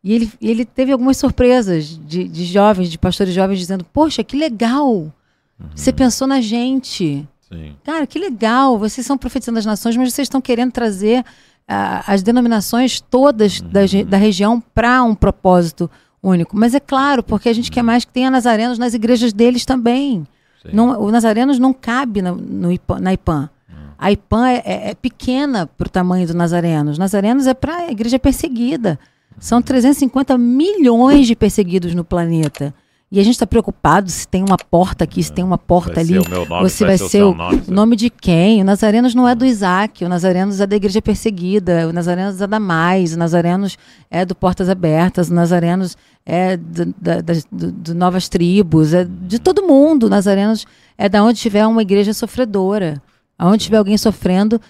[0.03, 4.37] E ele, ele teve algumas surpresas de, de jovens, de pastores jovens, dizendo: Poxa, que
[4.37, 4.91] legal!
[4.95, 5.13] Uhum.
[5.75, 7.27] Você pensou na gente.
[7.51, 7.75] Sim.
[7.83, 8.79] Cara, que legal.
[8.79, 13.69] Vocês são profetizando das nações, mas vocês estão querendo trazer uh, as denominações todas uhum.
[13.69, 15.91] da, da região para um propósito
[16.23, 16.55] único.
[16.55, 17.75] Mas é claro, porque a gente uhum.
[17.75, 20.27] quer mais que tenha nazarenos nas igrejas deles também.
[20.73, 23.51] Não, o Nazarenos não cabe na, no IPAN, na IPAN.
[23.69, 23.77] Uhum.
[23.99, 26.99] A IPAN é, é, é pequena para o tamanho do Nazarenos.
[26.99, 28.99] Nazarenos é para a igreja perseguida.
[29.39, 32.75] São 350 milhões de perseguidos no planeta.
[33.15, 36.03] E a gente está preocupado se tem uma porta aqui, se tem uma porta vai
[36.03, 36.15] ali.
[36.15, 38.61] Ser o meu nome, se vai, vai ser, o, nome, nome de quem?
[38.61, 42.47] O Nazarenos não é do Isaac, o Nazarenos é da Igreja Perseguida, o Nazarenos é
[42.49, 43.79] da Mais, o Nazarenos
[44.11, 45.97] é do Portas Abertas, o Nazarenos
[46.27, 50.07] é de Novas Tribos, é de todo mundo.
[50.07, 50.67] O Nazarenos
[50.99, 53.01] é da onde tiver uma igreja sofredora.
[53.39, 54.61] Aonde tiver alguém sofrendo,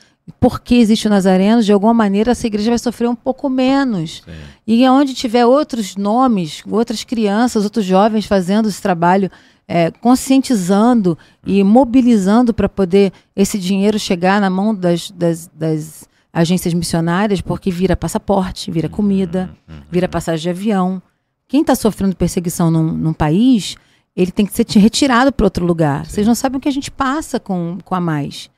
[0.40, 4.22] porque existe o Nazareno, de alguma maneira essa igreja vai sofrer um pouco menos.
[4.24, 4.32] Sim.
[4.66, 9.30] E onde tiver outros nomes, outras crianças, outros jovens fazendo esse trabalho,
[9.68, 11.16] é, conscientizando
[11.46, 17.70] e mobilizando para poder esse dinheiro chegar na mão das, das, das, agências missionárias, porque
[17.70, 19.82] vira passaporte, vira comida, uhum, uhum.
[19.88, 21.00] vira passagem de avião.
[21.46, 23.76] Quem está sofrendo perseguição num, num, país,
[24.16, 26.04] ele tem que ser retirado para outro lugar.
[26.06, 26.12] Sim.
[26.12, 28.50] Vocês não sabem o que a gente passa com, com a mais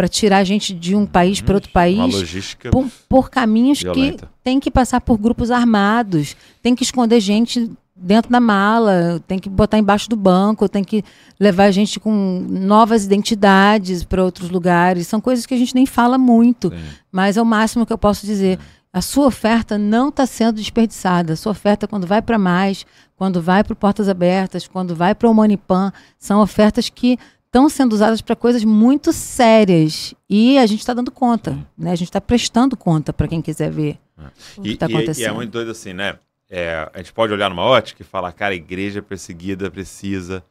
[0.00, 4.24] para tirar a gente de um país para outro país por, por, caminhos violenta.
[4.24, 9.38] que tem que passar por grupos armados, tem que esconder gente dentro da mala, tem
[9.38, 11.04] que botar embaixo do banco, tem que
[11.38, 12.10] levar a gente com
[12.48, 15.06] novas identidades para outros lugares.
[15.06, 16.76] São coisas que a gente nem fala muito, Sim.
[17.12, 18.58] mas é o máximo que eu posso dizer.
[18.90, 21.34] A sua oferta não está sendo desperdiçada.
[21.34, 22.86] A sua oferta, quando vai para mais,
[23.16, 27.18] quando vai para Portas Abertas, quando vai para o Manipan, são ofertas que
[27.50, 30.14] estão sendo usadas para coisas muito sérias.
[30.28, 31.90] E a gente está dando conta, né?
[31.90, 34.22] A gente está prestando conta para quem quiser ver é.
[34.56, 35.24] o que está acontecendo.
[35.24, 36.16] E é muito doido assim, né?
[36.48, 40.44] É, a gente pode olhar numa ótica e falar, cara, a igreja perseguida precisa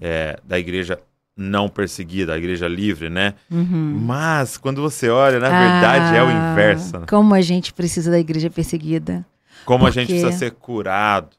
[0.00, 0.98] é, da igreja
[1.34, 3.34] não perseguida, a igreja livre, né?
[3.50, 3.98] Uhum.
[4.02, 6.98] Mas quando você olha, na verdade ah, é o ah, inverso.
[6.98, 7.06] Né?
[7.08, 9.24] Como a gente precisa da igreja perseguida.
[9.64, 9.98] Como porque...
[9.98, 11.30] a gente precisa ser curado,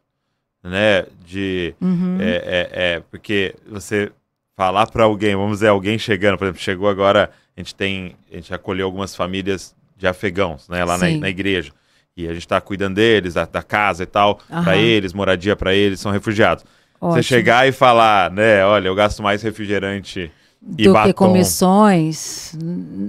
[0.63, 1.05] né?
[1.23, 2.17] De uhum.
[2.19, 4.11] é, é, é, porque você
[4.55, 8.35] falar para alguém, vamos dizer, alguém chegando, por exemplo, chegou agora, a gente tem, a
[8.35, 10.83] gente acolheu algumas famílias de afegãos, né?
[10.83, 11.71] Lá na, na, igreja
[12.15, 14.63] e a gente está cuidando deles, da, da, casa e tal, uhum.
[14.63, 16.63] para eles, moradia para eles, são refugiados.
[17.01, 17.15] Ótimo.
[17.15, 20.31] Você chegar e falar, né, olha, eu gasto mais refrigerante
[20.77, 21.07] e do batom.
[21.07, 22.55] que comissões,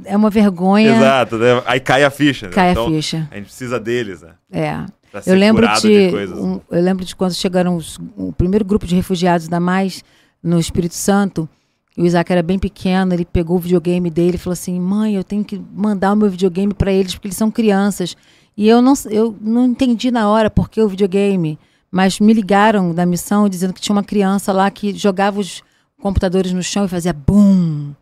[0.04, 0.96] é uma vergonha.
[0.96, 1.62] Exato, né?
[1.66, 2.46] aí cai a ficha.
[2.46, 2.52] Né?
[2.52, 3.28] Cai então, a ficha.
[3.30, 4.32] A gente precisa deles, né?
[4.50, 4.84] É.
[5.26, 8.96] Eu lembro de, de um, eu lembro de quando chegaram os, o primeiro grupo de
[8.96, 10.02] refugiados da Mais
[10.44, 11.48] no Espírito Santo.
[11.96, 15.24] O Isaac era bem pequeno, ele pegou o videogame dele e falou assim: "Mãe, eu
[15.24, 18.16] tenho que mandar o meu videogame para eles porque eles são crianças".
[18.56, 21.58] E eu não, eu não entendi na hora por que o videogame
[21.94, 25.62] mas me ligaram da missão dizendo que tinha uma criança lá que jogava os
[26.02, 27.92] computadores no chão e fazia bum,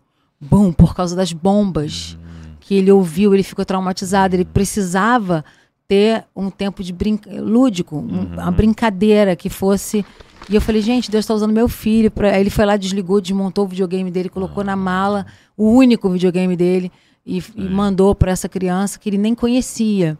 [0.40, 2.55] bum, por causa das bombas uhum.
[2.59, 5.45] que ele ouviu, ele ficou traumatizado, ele precisava
[5.86, 8.32] ter um tempo de brinca lúdico, uhum.
[8.32, 10.07] uma brincadeira que fosse.
[10.49, 12.11] E eu falei, gente, Deus está usando meu filho.
[12.11, 12.32] Pra...
[12.32, 15.26] Aí ele foi lá, desligou, desmontou o videogame dele, colocou na mala,
[15.57, 16.90] o único videogame dele,
[17.24, 20.18] e, e mandou para essa criança que ele nem conhecia.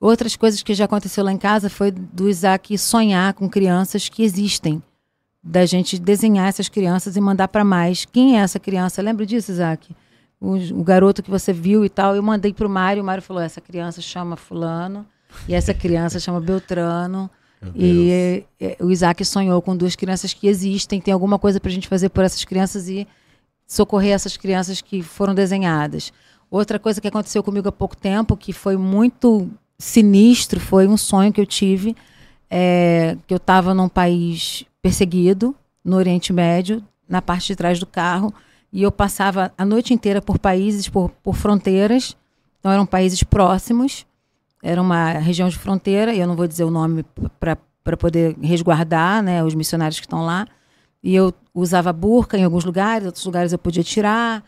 [0.00, 4.22] Outras coisas que já aconteceu lá em casa foi do Isaac sonhar com crianças que
[4.22, 4.82] existem.
[5.42, 8.04] Da gente desenhar essas crianças e mandar para mais.
[8.04, 9.02] Quem é essa criança?
[9.02, 9.94] Lembra disso, Isaac?
[10.40, 12.16] O, o garoto que você viu e tal.
[12.16, 13.02] Eu mandei para o Mário.
[13.02, 15.06] O Mário falou: essa criança chama Fulano.
[15.46, 17.30] E essa criança chama Beltrano.
[17.74, 21.00] E, e, o Isaac sonhou com duas crianças que existem.
[21.00, 23.06] Tem alguma coisa para a gente fazer por essas crianças e
[23.66, 26.12] socorrer essas crianças que foram desenhadas.
[26.50, 29.48] Outra coisa que aconteceu comigo há pouco tempo, que foi muito
[29.78, 31.94] sinistro foi um sonho que eu tive,
[32.50, 35.54] é, que eu estava num país perseguido,
[35.84, 38.34] no Oriente Médio, na parte de trás do carro,
[38.72, 42.16] e eu passava a noite inteira por países, por, por fronteiras,
[42.58, 44.04] então eram países próximos,
[44.62, 47.04] era uma região de fronteira, e eu não vou dizer o nome
[47.38, 50.46] para poder resguardar né, os missionários que estão lá,
[51.02, 54.44] e eu usava burca em alguns lugares, outros lugares eu podia tirar,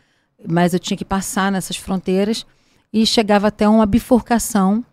[0.46, 2.46] mas eu tinha que passar nessas fronteiras,
[2.92, 4.84] e chegava até uma bifurcação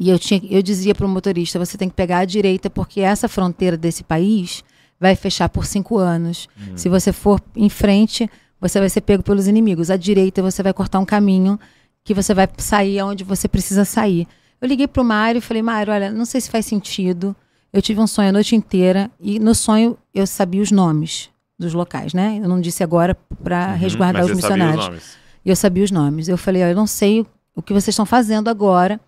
[0.00, 3.02] e eu, tinha, eu dizia para o motorista: você tem que pegar a direita, porque
[3.02, 4.64] essa fronteira desse país
[4.98, 6.48] vai fechar por cinco anos.
[6.58, 6.76] Uhum.
[6.78, 9.90] Se você for em frente, você vai ser pego pelos inimigos.
[9.90, 11.60] À direita, você vai cortar um caminho
[12.04, 14.26] que você vai sair aonde você precisa sair.
[14.60, 17.34] Eu liguei para o Mário e falei: Mário, olha, não sei se faz sentido.
[17.72, 21.72] Eu tive um sonho a noite inteira e no sonho eu sabia os nomes dos
[21.72, 22.40] locais, né?
[22.42, 24.88] Eu não disse agora para uhum, resguardar os missionários.
[24.88, 26.28] Os eu sabia os nomes.
[26.28, 29.00] Eu falei: eu não sei o que vocês estão fazendo agora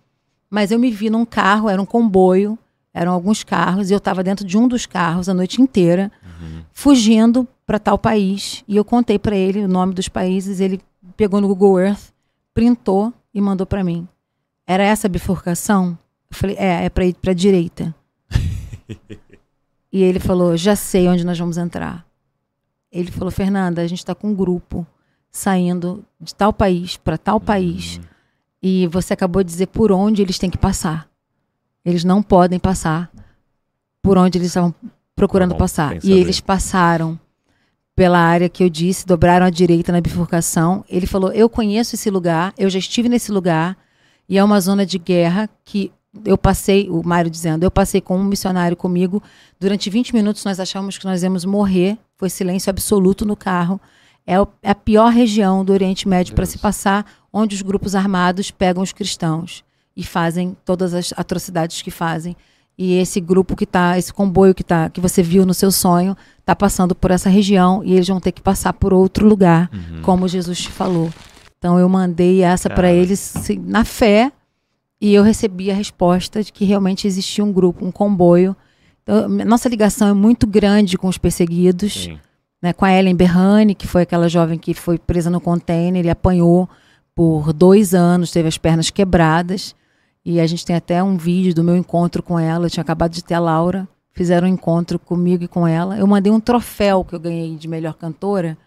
[0.53, 2.59] mas eu me vi num carro, era um comboio,
[2.93, 6.61] eram alguns carros, e eu estava dentro de um dos carros a noite inteira, uhum.
[6.71, 8.63] fugindo para tal país.
[8.67, 10.79] E eu contei para ele o nome dos países, ele
[11.17, 12.12] pegou no Google Earth,
[12.53, 14.07] printou e mandou para mim.
[14.65, 15.97] Era essa a bifurcação?
[16.29, 17.93] Eu falei, é, é para ir para a direita.
[19.91, 22.05] e ele falou, já sei onde nós vamos entrar.
[22.91, 24.85] Ele falou, Fernanda, a gente está com um grupo
[25.31, 27.97] saindo de tal país para tal país.
[27.97, 28.13] Uhum
[28.63, 31.09] e você acabou de dizer por onde eles têm que passar.
[31.83, 33.11] Eles não podem passar
[34.01, 34.73] por onde eles estavam
[35.13, 36.01] procurando Bom, passar.
[36.01, 37.19] E eles passaram
[37.95, 40.83] pela área que eu disse, dobraram à direita na bifurcação.
[40.89, 43.77] Ele falou: Eu conheço esse lugar, eu já estive nesse lugar,
[44.27, 45.91] e é uma zona de guerra que
[46.25, 49.21] eu passei, o Mário dizendo, eu passei com um missionário comigo.
[49.59, 51.97] Durante 20 minutos nós achamos que nós íamos morrer.
[52.17, 53.81] Foi silêncio absoluto no carro.
[54.25, 58.51] É, é a pior região do Oriente Médio para se passar onde os grupos armados
[58.51, 59.63] pegam os cristãos
[59.97, 62.35] e fazem todas as atrocidades que fazem.
[62.77, 66.17] E esse grupo que está, esse comboio que tá, que você viu no seu sonho,
[66.39, 70.01] está passando por essa região e eles vão ter que passar por outro lugar, uhum.
[70.01, 71.11] como Jesus te falou.
[71.57, 73.33] Então eu mandei essa para eles
[73.65, 74.31] na fé
[74.99, 78.55] e eu recebi a resposta de que realmente existia um grupo, um comboio.
[79.01, 82.09] Então, nossa ligação é muito grande com os perseguidos,
[82.61, 86.09] né, com a Ellen Berrani, que foi aquela jovem que foi presa no container, ele
[86.09, 86.69] apanhou
[87.13, 89.75] por dois anos, teve as pernas quebradas.
[90.25, 92.65] E a gente tem até um vídeo do meu encontro com ela.
[92.65, 93.87] Eu tinha acabado de ter a Laura.
[94.11, 95.97] Fizeram um encontro comigo e com ela.
[95.97, 98.57] Eu mandei um troféu que eu ganhei de melhor cantora.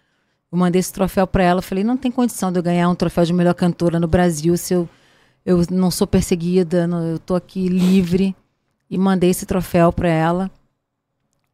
[0.51, 1.61] Eu mandei esse troféu para ela.
[1.61, 4.73] Falei: não tem condição de eu ganhar um troféu de melhor cantora no Brasil se
[4.73, 4.87] eu,
[5.45, 8.35] eu não sou perseguida, não, eu tô aqui livre.
[8.89, 10.51] E mandei esse troféu para ela.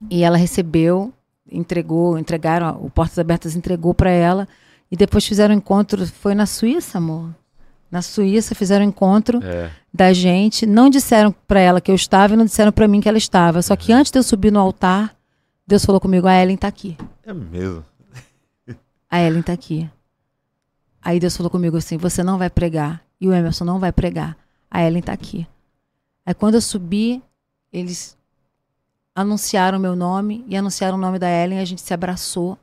[0.09, 1.13] E ela recebeu.
[1.49, 4.47] entregou, entregaram, o Portas Abertas entregou para ela.
[4.91, 7.33] E depois fizeram um encontro, foi na Suíça, amor?
[7.93, 9.69] Na Suíça fizeram um encontro é.
[9.93, 10.65] da gente.
[10.65, 13.61] Não disseram para ela que eu estava e não disseram para mim que ela estava.
[13.61, 15.15] Só que antes de eu subir no altar,
[15.67, 16.97] Deus falou comigo: a Ellen tá aqui.
[17.23, 17.85] É mesmo?
[19.11, 19.87] A Ellen tá aqui.
[21.03, 22.99] Aí Deus falou comigo assim: você não vai pregar.
[23.21, 24.35] E o Emerson não vai pregar.
[24.71, 25.45] A Ellen tá aqui.
[26.25, 27.21] Aí quando eu subi,
[27.71, 28.17] eles
[29.13, 31.59] anunciaram meu nome e anunciaram o nome da Ellen.
[31.59, 32.57] A gente se abraçou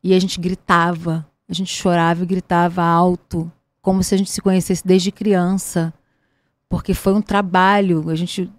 [0.00, 1.26] e a gente gritava.
[1.48, 3.50] A gente chorava e gritava alto,
[3.84, 5.92] como se a gente se conhecesse desde criança.
[6.70, 8.08] Porque foi um trabalho.
[8.08, 8.50] A gente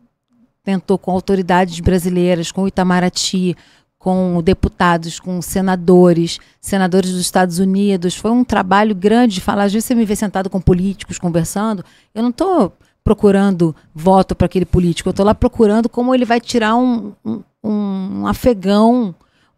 [0.63, 3.57] tentou com autoridades brasileiras, com o Itamaraty,
[3.97, 8.15] com deputados, com senadores, senadores dos Estados Unidos.
[8.15, 9.63] Foi um trabalho grande de falar.
[9.63, 11.83] Às vezes você me vê sentado com políticos conversando.
[12.13, 12.71] Eu não estou
[13.03, 15.09] procurando voto para aquele político.
[15.09, 19.13] Eu estou lá procurando como ele vai tirar um, um, um afegão,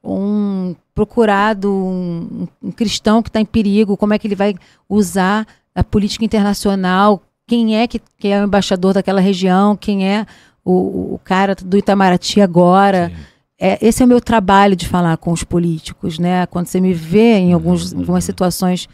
[0.08, 4.56] um procurado, um, um cristão que está em perigo, como é que ele vai
[4.90, 5.46] usar
[5.76, 10.26] a política internacional, quem é que, que é o embaixador daquela região, quem é
[10.64, 13.12] o, o cara do Itamaraty agora.
[13.60, 16.46] É, esse é o meu trabalho de falar com os políticos, né?
[16.48, 18.00] Quando você me vê em alguns, uhum.
[18.00, 18.88] algumas situações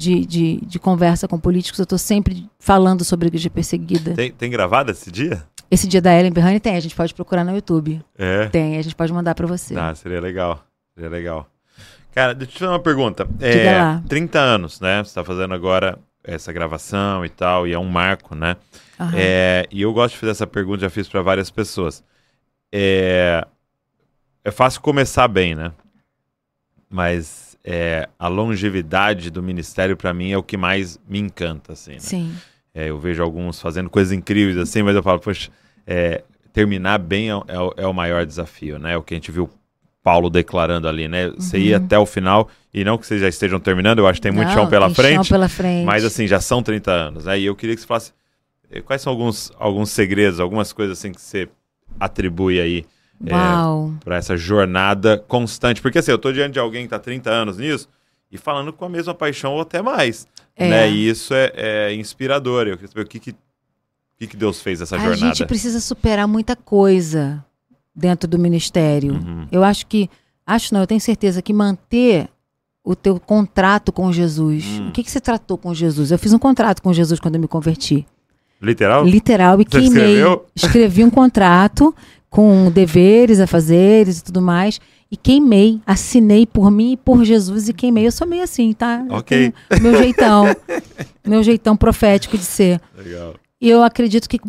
[0.00, 4.14] de, de, de, conversa com políticos, eu estou sempre falando sobre a igreja perseguida.
[4.14, 5.44] Tem, tem gravado esse dia?
[5.70, 8.02] Esse dia da Ellen Berrani tem, a gente pode procurar no YouTube.
[8.16, 8.46] É?
[8.46, 9.76] Tem, a gente pode mandar para você.
[9.76, 11.46] Ah, seria legal, seria legal.
[12.14, 13.28] Cara, deixa eu te fazer uma pergunta.
[13.40, 14.02] É, lá.
[14.08, 15.04] 30 anos, né?
[15.04, 18.56] Você está fazendo agora essa gravação e tal, e é um marco, né?
[18.98, 19.10] Uhum.
[19.14, 22.02] É, e eu gosto de fazer essa pergunta, já fiz para várias pessoas.
[22.72, 23.46] É,
[24.42, 25.72] é fácil começar bem, né?
[26.88, 31.92] Mas é, a longevidade do ministério, para mim, é o que mais me encanta, assim.
[31.92, 32.00] Né?
[32.00, 32.34] Sim.
[32.74, 35.50] É, eu vejo alguns fazendo coisas incríveis, assim, mas eu falo, poxa,
[35.86, 38.96] é, terminar bem é, é, é, o maior desafio, né?
[38.96, 39.50] O que a gente viu
[40.02, 41.28] Paulo declarando ali, né?
[41.28, 41.34] Uhum.
[41.38, 44.22] Você ir até o final, e não que vocês já estejam terminando, eu acho que
[44.22, 45.26] tem muito não, chão pela frente.
[45.26, 45.84] Chão pela frente.
[45.84, 47.38] Mas assim, já são 30 anos, né?
[47.38, 48.12] E eu queria que você falasse
[48.70, 51.48] eh, quais são alguns, alguns segredos, algumas coisas assim que você
[51.98, 52.86] atribui aí
[53.26, 55.82] é, para essa jornada constante.
[55.82, 57.88] Porque assim, eu tô diante de alguém que tá 30 anos nisso
[58.30, 60.26] e falando com a mesma paixão ou até mais.
[60.56, 60.68] É.
[60.68, 60.90] Né?
[60.90, 62.66] E isso é, é, inspirador.
[62.66, 63.34] Eu queria saber o que, que,
[64.18, 65.24] que, que Deus fez essa a jornada.
[65.24, 67.44] A gente precisa superar muita coisa
[67.94, 69.14] dentro do ministério.
[69.14, 69.46] Uhum.
[69.50, 70.08] Eu acho que,
[70.46, 72.28] acho não, eu tenho certeza que manter
[72.82, 74.64] o teu contrato com Jesus.
[74.64, 74.88] Hum.
[74.88, 76.10] O que, que você tratou com Jesus?
[76.10, 78.06] Eu fiz um contrato com Jesus quando eu me converti.
[78.60, 79.04] Literal?
[79.04, 79.60] Literal.
[79.60, 80.02] E você queimei.
[80.02, 80.46] Escreveu?
[80.54, 81.94] Escrevi um contrato
[82.30, 84.80] com deveres a fazeres e tudo mais.
[85.10, 88.06] E queimei, assinei por mim e por Jesus e queimei.
[88.06, 89.04] Eu sou meio assim, tá?
[89.10, 89.52] Ok.
[89.82, 90.44] Meu jeitão.
[91.26, 92.80] meu jeitão profético de ser.
[92.96, 93.34] Legal.
[93.60, 94.40] E eu acredito que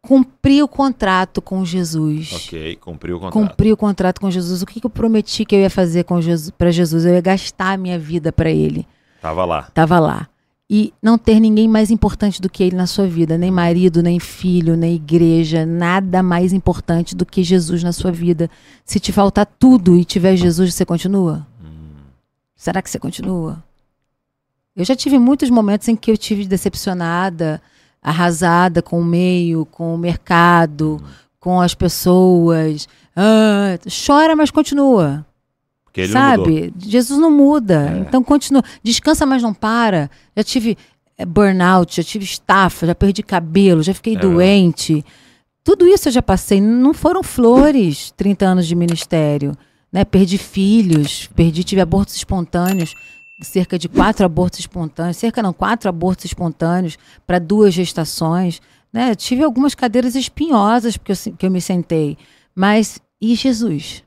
[0.00, 2.32] cumpri o contrato com Jesus.
[2.32, 3.48] Ok, cumpriu o contrato.
[3.48, 4.62] Cumpri o contrato com Jesus.
[4.62, 7.04] O que, que eu prometi que eu ia fazer com Jesus, para Jesus?
[7.04, 8.86] Eu ia gastar a minha vida para Ele.
[9.20, 9.68] Tava lá.
[9.74, 10.28] Tava lá.
[10.68, 14.18] E não ter ninguém mais importante do que Ele na sua vida, nem marido, nem
[14.18, 18.50] filho, nem igreja, nada mais importante do que Jesus na sua vida.
[18.84, 21.46] Se te faltar tudo e tiver Jesus, você continua?
[21.62, 22.02] Hum.
[22.56, 23.62] Será que você continua?
[24.74, 27.62] Eu já tive muitos momentos em que eu tive decepcionada
[28.06, 31.02] arrasada com o meio, com o mercado,
[31.40, 32.88] com as pessoas.
[33.16, 35.26] Ah, chora, mas continua.
[36.12, 36.72] Sabe?
[36.74, 37.92] Não Jesus não muda.
[37.94, 37.98] É.
[38.00, 38.62] Então continua.
[38.82, 40.10] Descansa, mas não para.
[40.36, 40.76] Já tive
[41.16, 45.04] é, burnout, já tive estafa, já perdi cabelo, já fiquei é doente.
[45.64, 46.60] Tudo isso eu já passei.
[46.60, 49.56] Não foram flores 30 anos de ministério.
[49.92, 50.04] Né?
[50.04, 52.94] Perdi filhos, perdi, tive abortos espontâneos
[53.42, 58.60] cerca de quatro abortos espontâneos, cerca não, quatro abortos espontâneos para duas gestações.
[58.92, 59.14] Né?
[59.14, 62.16] Tive algumas cadeiras espinhosas porque eu, que eu me sentei.
[62.54, 64.02] Mas e Jesus?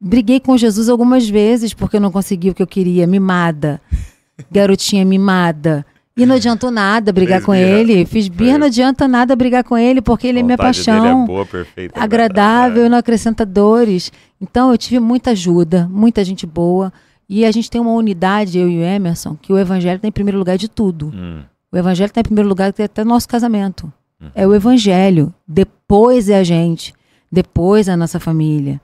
[0.00, 3.80] Briguei com Jesus algumas vezes porque eu não consegui o que eu queria, mimada.
[4.50, 5.84] Garotinha mimada.
[6.16, 7.78] E não adiantou nada brigar Fez com birra.
[7.78, 8.06] ele.
[8.06, 11.22] Fiz birra, não adianta nada brigar com ele, porque ele é minha paixão.
[11.22, 14.12] É boa, perfeita, agradável, não acrescenta dores.
[14.40, 16.92] Então eu tive muita ajuda, muita gente boa.
[17.28, 20.12] E a gente tem uma unidade, eu e o Emerson, que o evangelho está em
[20.12, 21.12] primeiro lugar de tudo.
[21.14, 21.42] Hum.
[21.72, 23.90] O evangelho está em primeiro lugar até nosso casamento.
[24.20, 24.30] Hum.
[24.34, 25.32] É o evangelho.
[25.46, 26.92] Depois é a gente.
[27.30, 28.80] Depois é a nossa família.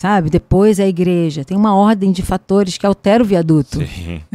[0.00, 0.30] Sabe?
[0.30, 1.44] Depois é a igreja.
[1.44, 3.78] Tem uma ordem de fatores que altera o viaduto.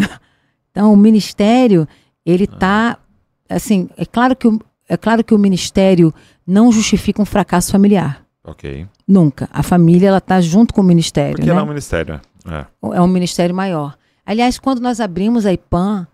[0.71, 1.87] então, o ministério,
[2.25, 2.97] ele está.
[3.49, 3.55] Ah.
[3.55, 4.59] Assim, é claro, que o,
[4.89, 6.13] é claro que o ministério
[6.45, 8.25] não justifica um fracasso familiar.
[8.43, 8.85] Ok.
[9.07, 9.49] Nunca.
[9.53, 11.35] A família, ela está junto com o ministério.
[11.35, 11.51] Porque né?
[11.51, 12.21] ela é um ministério.
[12.45, 12.65] É.
[12.95, 13.95] é um ministério maior.
[14.25, 16.05] Aliás, quando nós abrimos a IPAM,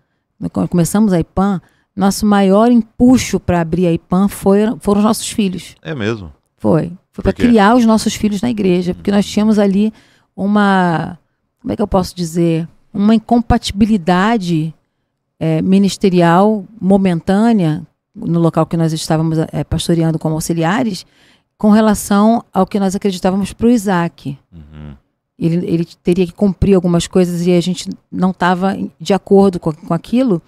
[0.52, 1.60] quando começamos a IPAM,
[1.94, 5.74] nosso maior empuxo para abrir a IPAM foi, foram os nossos filhos.
[5.82, 6.32] É mesmo?
[6.56, 6.92] Foi.
[7.12, 9.92] Foi para criar os nossos filhos na igreja, porque nós tínhamos ali
[10.36, 11.18] uma.
[11.60, 12.68] Como é que eu posso dizer?
[12.92, 14.74] Uma incompatibilidade
[15.38, 21.06] é, ministerial momentânea no local que nós estávamos é, pastoreando como auxiliares,
[21.56, 24.38] com relação ao que nós acreditávamos para o Isaac.
[24.52, 24.94] Uhum.
[25.38, 29.72] Ele, ele, teria que cumprir algumas coisas e a gente não estava de acordo com,
[29.72, 30.42] com aquilo.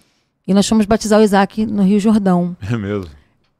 [0.46, 2.56] E nós fomos batizar o Isaac no Rio Jordão.
[2.70, 3.08] É mesmo?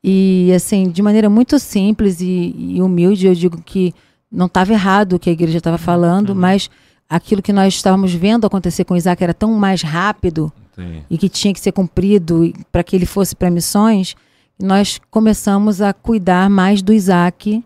[0.05, 3.95] E, assim, de maneira muito simples e, e humilde, eu digo que
[4.31, 6.35] não estava errado o que a igreja estava falando, uhum.
[6.35, 6.69] mas
[7.09, 11.03] aquilo que nós estávamos vendo acontecer com Isaac era tão mais rápido Sim.
[11.11, 14.17] e que tinha que ser cumprido para que ele fosse para missões,
[14.59, 17.63] nós começamos a cuidar mais do Isaac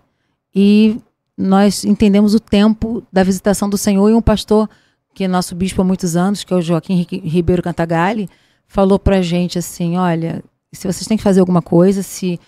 [0.55, 0.99] e
[1.39, 4.69] nós entendemos o tempo da visitação do Senhor e um pastor
[5.15, 8.29] que é nosso bispo há muitos anos, que é o Joaquim Ribeiro Cantagalli,
[8.67, 10.43] falou para a gente assim, olha,
[10.73, 12.39] se vocês têm que fazer alguma coisa, se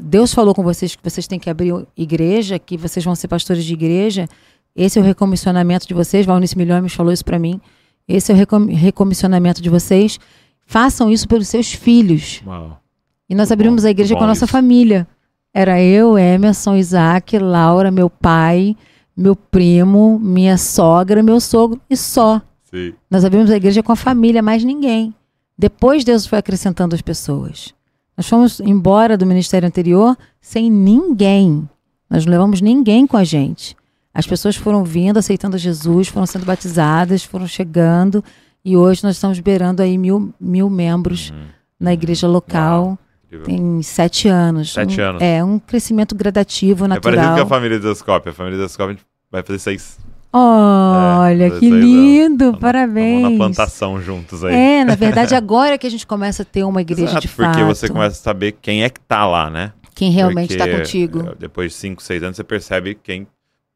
[0.00, 3.64] Deus falou com vocês que vocês têm que abrir igreja, que vocês vão ser pastores
[3.64, 4.28] de igreja,
[4.74, 7.60] esse é o recomissionamento de vocês, Valnice Milhões falou isso para mim,
[8.08, 10.18] esse é o recomissionamento de vocês,
[10.64, 12.42] façam isso pelos seus filhos.
[12.46, 12.80] Uau.
[13.28, 15.06] E nós abrimos a igreja com a nossa família.
[15.52, 18.76] Era eu, Emerson, Isaac, Laura, meu pai,
[19.16, 22.40] meu primo, minha sogra, meu sogro e só.
[22.64, 22.92] Sim.
[23.10, 25.14] Nós abrimos a igreja com a família, mais ninguém.
[25.58, 27.74] Depois Deus foi acrescentando as pessoas.
[28.16, 31.68] Nós fomos embora do ministério anterior sem ninguém.
[32.08, 33.76] Nós não levamos ninguém com a gente.
[34.12, 38.24] As pessoas foram vindo, aceitando Jesus, foram sendo batizadas, foram chegando.
[38.64, 41.44] E hoje nós estamos beirando aí mil, mil membros uhum.
[41.78, 42.98] na igreja local.
[43.32, 43.42] Uau.
[43.44, 44.72] Tem sete anos.
[44.72, 45.22] Sete um, anos.
[45.22, 47.12] É, um crescimento gradativo, natural.
[47.12, 48.28] É parecido com a família Desascope.
[48.28, 48.98] A família Desascope
[49.30, 49.98] vai fazer seis.
[50.38, 52.60] Olha, é, que lindo, anos.
[52.60, 53.22] parabéns.
[53.22, 54.54] Vamos na plantação juntos aí.
[54.54, 57.52] É, na verdade, agora que a gente começa a ter uma igreja Exato, de fato.
[57.52, 59.72] Porque você começa a saber quem é que tá lá, né?
[59.94, 61.30] Quem realmente está contigo.
[61.30, 63.26] É, depois de cinco, seis anos, você percebe quem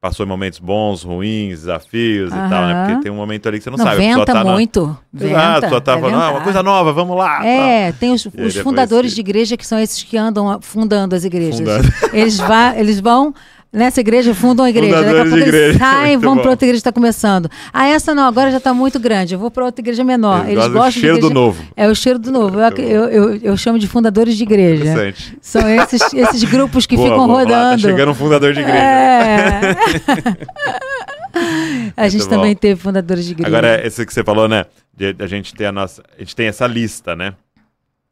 [0.01, 2.47] passou momentos bons, ruins, desafios uhum.
[2.47, 2.85] e tal, né?
[2.87, 3.99] Porque tem um momento ali que você não, não sabe.
[3.99, 4.87] Venta tá muito.
[4.87, 4.99] Na...
[5.13, 7.47] Venta, Exato, só tá é falando, ah, uma coisa nova, vamos lá.
[7.47, 11.59] É, tem os, os fundadores de igreja que são esses que andam fundando as igrejas.
[11.59, 11.89] Fundando.
[12.13, 13.35] Eles, vá, eles vão
[13.73, 15.01] Nessa igreja fundam a igreja.
[15.01, 17.49] Daqui a pouco eles saem e vão para outra igreja que está começando.
[17.73, 19.35] Ah, essa não, agora já está muito grande.
[19.35, 20.49] Eu vou para outra igreja menor.
[20.49, 21.29] Eles, eles gostam do cheiro igreja...
[21.29, 21.65] do novo.
[21.77, 22.59] É o cheiro do novo.
[22.59, 25.15] Eu, eu, eu, eu, chamo de fundadores de igreja.
[25.41, 27.53] São esses, esses grupos que boa, ficam boa, rodando.
[27.53, 28.79] Lá, tá chegando um fundador de igreja.
[28.79, 29.77] É.
[31.97, 32.29] a gente bom.
[32.31, 33.57] também teve fundadores de igreja.
[33.57, 34.67] Agora, esse que você falou, né?
[34.93, 36.03] De, a gente tem a nossa.
[36.17, 37.35] A gente tem essa lista, né?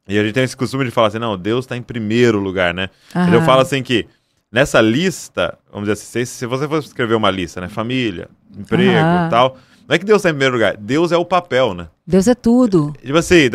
[0.08, 2.72] E a gente tem esse costume de falar assim, não, Deus está em primeiro lugar,
[2.72, 2.88] né?
[3.14, 3.34] Aham.
[3.34, 4.06] Eu falo assim que
[4.50, 7.68] Nessa lista, vamos dizer assim, se você for escrever uma lista, né?
[7.68, 9.56] Família, emprego e tal.
[9.86, 11.88] Não é que Deus está em primeiro lugar, Deus é o papel, né?
[12.06, 12.92] Deus é tudo.
[13.02, 13.48] Tipo assim,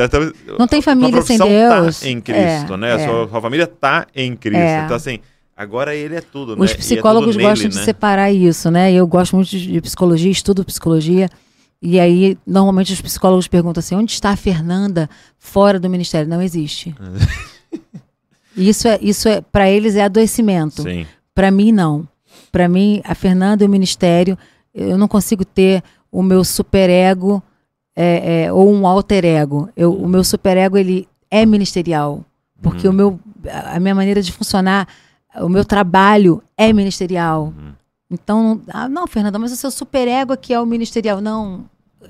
[0.58, 2.00] não tem família sem Deus.
[2.00, 2.90] Tá em Cristo, é, né?
[2.90, 2.94] É.
[2.94, 4.60] A sua, sua, família tá em Cristo.
[4.60, 4.86] É.
[4.86, 5.20] Então, assim,
[5.56, 6.78] agora ele é tudo, Os né?
[6.78, 7.84] Psicólogos é gostam nele, de né?
[7.84, 8.92] separar isso, né?
[8.92, 11.30] Eu gosto muito de psicologia, estudo psicologia.
[11.80, 16.28] E aí, normalmente, os psicólogos perguntam assim: onde está a Fernanda fora do ministério?
[16.28, 16.96] Não existe.
[18.56, 20.84] Isso é, isso é para eles é adoecimento.
[21.34, 22.08] Para mim não.
[22.52, 24.38] Para mim, a Fernanda e o ministério,
[24.74, 27.42] eu não consigo ter o meu superego
[27.96, 29.70] é, é, ou um alter ego.
[29.76, 32.24] Eu, o meu superego ele é ministerial,
[32.62, 32.94] porque uhum.
[32.94, 33.20] o meu
[33.52, 34.88] a minha maneira de funcionar,
[35.36, 37.54] o meu trabalho é ministerial.
[37.58, 37.74] Uhum.
[38.10, 41.20] Então, ah, não, Fernanda, mas o seu superego aqui é o ministerial.
[41.20, 41.66] Não,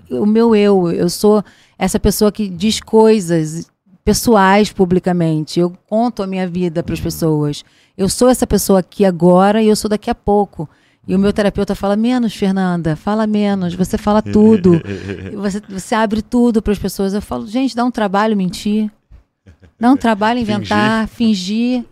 [0.10, 1.44] o meu eu, eu sou
[1.78, 3.72] essa pessoa que diz coisas
[4.04, 5.60] pessoais publicamente.
[5.60, 7.64] Eu conto a minha vida para as pessoas.
[7.98, 10.70] Eu sou essa pessoa aqui agora e eu sou daqui a pouco.
[11.08, 14.82] E o meu terapeuta fala menos, Fernanda, fala menos, você fala tudo.
[15.36, 17.14] você, você abre tudo para as pessoas.
[17.14, 18.90] Eu falo, gente, dá um trabalho mentir.
[19.80, 21.82] Dá um trabalho inventar, fingir.
[21.82, 21.86] fingir.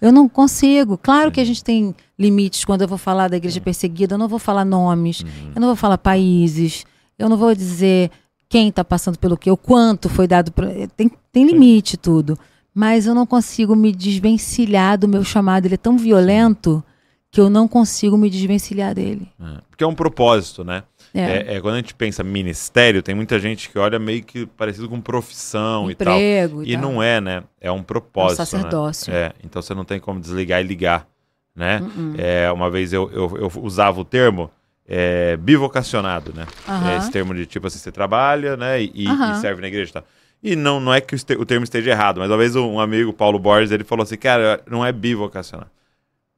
[0.00, 0.96] Eu não consigo.
[0.96, 4.14] Claro que a gente tem limites quando eu vou falar da igreja perseguida.
[4.14, 5.52] Eu não vou falar nomes, uhum.
[5.56, 6.84] eu não vou falar países,
[7.18, 8.10] eu não vou dizer
[8.48, 10.50] quem está passando pelo que, o quanto foi dado.
[10.50, 12.38] Pra, tem, tem limite tudo.
[12.74, 15.66] Mas eu não consigo me desvencilhar do meu chamado.
[15.66, 16.82] Ele é tão violento
[17.30, 19.28] que eu não consigo me desvencilhar dele.
[19.40, 20.84] É, porque é um propósito, né?
[21.12, 21.20] É.
[21.20, 21.60] É, é.
[21.60, 25.90] quando a gente pensa ministério, tem muita gente que olha meio que parecido com profissão
[25.90, 26.64] Emprego e tal.
[26.64, 27.42] E, e não é, né?
[27.60, 28.40] É um propósito.
[28.40, 29.12] É um sacerdócio.
[29.12, 29.18] Né?
[29.18, 31.06] É, então você não tem como desligar e ligar.
[31.54, 31.80] Né?
[31.80, 32.14] Uh -uh.
[32.18, 34.50] É, uma vez eu, eu, eu usava o termo
[34.88, 36.46] é, bivocacionado, né?
[36.66, 36.88] Uhum.
[36.88, 38.82] É esse termo de tipo assim, você trabalha, né?
[38.82, 39.32] E, uhum.
[39.32, 40.04] e serve na igreja e tal.
[40.42, 43.70] E não, não é que o termo esteja errado, mas talvez um amigo, Paulo Borges,
[43.70, 45.70] ele falou assim, cara, não é bivocacionado.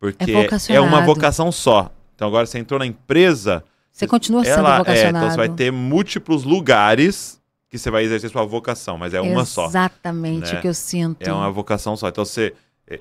[0.01, 1.93] Porque é, é uma vocação só.
[2.17, 3.63] Então agora você entrou na empresa...
[3.93, 5.17] Você continua sendo ela, vocacionado.
[5.17, 7.39] É, então você vai ter múltiplos lugares
[7.69, 9.67] que você vai exercer sua vocação, mas é uma só.
[9.67, 10.59] Exatamente né?
[10.59, 11.29] o que eu sinto.
[11.29, 12.09] É uma vocação só.
[12.09, 12.55] Então você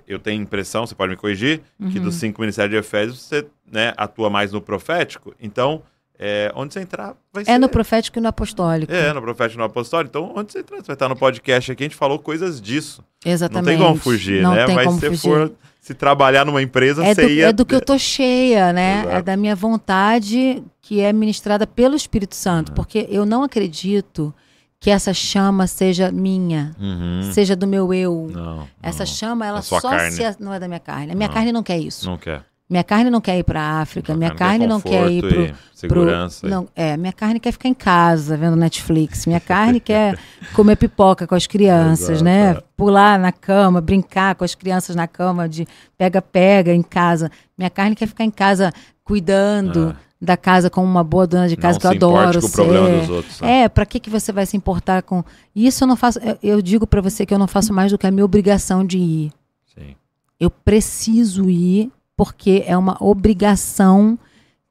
[0.08, 1.90] eu tenho impressão, você pode me corrigir, uhum.
[1.90, 5.34] que dos cinco ministérios de Efésios você né, atua mais no profético.
[5.42, 5.82] Então,
[6.22, 7.52] É, onde você entrar, vai ser.
[7.52, 8.92] É no profético e no apostólico.
[8.92, 10.10] É, no profético e no apostólico.
[10.10, 13.02] Então, onde você entrar, você vai estar no podcast aqui, a gente falou coisas disso.
[13.24, 13.78] Exatamente.
[13.78, 14.66] Não tem como fugir, Não né?
[14.66, 15.22] Tem Mas como se fugir.
[15.22, 17.48] for se trabalhar numa empresa, é você do, ia.
[17.48, 19.00] É do que eu tô cheia, né?
[19.00, 19.16] Exato.
[19.16, 22.70] É da minha vontade que é ministrada pelo Espírito Santo.
[22.70, 22.76] Uhum.
[22.76, 24.34] Porque eu não acredito
[24.80, 27.32] que essa chama seja minha, Uhum.
[27.34, 28.30] seja do meu eu.
[28.32, 28.68] Não.
[28.82, 29.06] Essa não.
[29.08, 30.12] chama, ela sua só carne.
[30.12, 30.36] se.
[30.40, 31.12] Não é da minha carne.
[31.12, 31.34] A minha Não.
[31.34, 32.10] carne não quer isso.
[32.10, 32.44] Não quer.
[32.70, 34.16] Minha carne não quer ir para a África.
[34.16, 36.42] minha carne não quer ir e Segurança.
[36.42, 39.26] Pro, não, é, minha carne quer ficar em casa vendo Netflix.
[39.26, 40.20] Minha carne quer
[40.54, 42.52] comer pipoca com as crianças, Exato, né?
[42.52, 42.64] é.
[42.78, 45.68] Pular na cama, brincar com as crianças na cama de
[45.98, 47.32] pega-pega em casa.
[47.58, 48.72] Minha carne quer ficar em casa
[49.04, 52.52] cuidando da casa como uma boa dona de casa não que eu adoro com o
[52.52, 53.40] problema dos outros.
[53.42, 53.62] né?
[53.64, 55.24] É, para que que você vai se importar com
[55.56, 55.84] isso?
[55.84, 56.20] Eu não faço.
[56.20, 58.86] eu- Eu digo para você que eu não faço mais do que a minha obrigação
[58.86, 59.32] de ir.
[59.74, 59.96] Sim.
[60.40, 64.20] Eu preciso ir porque é uma obrigação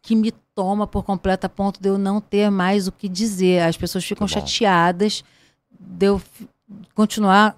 [0.03, 3.63] que me toma por completo a ponto de eu não ter mais o que dizer.
[3.63, 5.25] As pessoas ficam Tá chateadas
[5.81, 6.21] de eu
[6.95, 7.57] continuar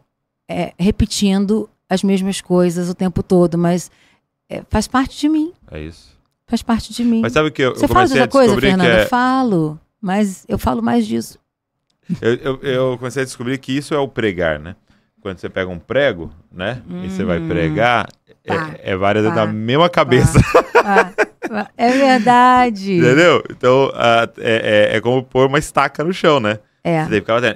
[0.48, 3.90] é, repetindo as mesmas coisas o tempo todo, mas
[4.48, 5.52] é, faz parte de mim.
[5.70, 6.10] É isso.
[6.50, 7.20] Faz parte de mim.
[7.22, 8.84] Mas sabe o que eu, Você eu fala comecei dessa a coisa, Fernanda?
[8.90, 11.38] é, Eu falo, mas eu falo mais disso.
[12.20, 14.74] eu, eu, eu comecei a descobrir que isso é o pregar, né?
[15.22, 16.82] Quando você pega um prego, né?
[17.04, 17.46] E você vai Hum.
[17.46, 18.08] pregar,
[18.46, 20.38] Pá, é, é várias pá, da mesma cabeça.
[20.74, 21.12] Ah,
[21.76, 22.94] é verdade.
[22.98, 23.42] Entendeu?
[23.50, 26.58] Então, ah, é, é, é como pôr uma estaca no chão, né?
[26.82, 27.06] É.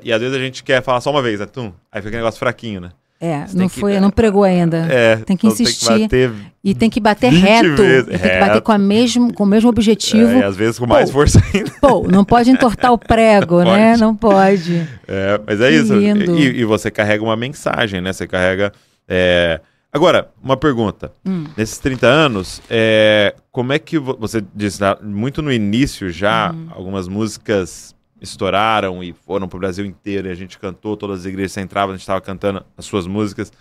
[0.02, 1.46] E às vezes a gente quer falar só uma vez, né?
[1.46, 2.90] Tum, aí fica aquele negócio fraquinho, né?
[3.24, 4.86] É, Você não que- foi, não pregou ainda.
[4.90, 5.86] É, Tem que então insistir.
[5.86, 7.76] Tem que bater, E tem que bater 20 reto.
[7.82, 8.62] vezes, E tem que bater reto.
[8.62, 10.30] com, a mesmo, com o mesmo objetivo.
[10.38, 11.12] é, às vezes com mais Pô.
[11.18, 11.70] força ainda.
[11.80, 13.90] Pô, não pode entortar o prego, Não né?
[13.90, 14.00] pode.
[14.00, 14.88] Não pode.
[15.08, 15.94] É, mas é Que isso.
[15.94, 18.12] E, e você carrega uma mensagem, né?
[18.12, 18.72] Você carrega.
[19.08, 19.60] é,
[19.92, 21.12] Agora, uma pergunta.
[21.24, 21.44] Hum.
[21.56, 26.66] Nesses 30 anos, é, como é que vo- você disse muito no início já, Uhum.
[26.74, 27.94] algumas músicas
[28.24, 31.92] estouraram e foram pro Brasil inteiro e a gente cantou, todas as igrejas você entrava,
[31.92, 33.52] a gente estava cantando as suas músicas.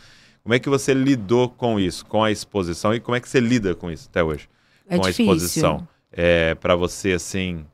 [0.41, 3.39] Como é que você lidou com isso, com a exposição e como é que você
[3.39, 4.49] lida com isso até hoje?
[4.87, 5.33] É com a difícil.
[5.33, 5.87] exposição.
[6.11, 7.65] É, para você, assim,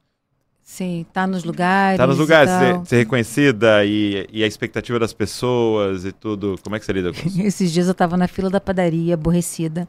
[0.70, 1.98] Sim, tá nos lugares.
[1.98, 6.60] tá nos lugares, ser, ser reconhecida e, e a expectativa das pessoas e tudo.
[6.64, 7.42] Como é que você lida com isso?
[7.42, 9.88] Esses dias eu tava na fila da padaria, aborrecida,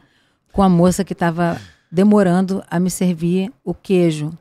[0.51, 1.61] com a moça que tava
[1.93, 4.33] demorando a me servir o queijo.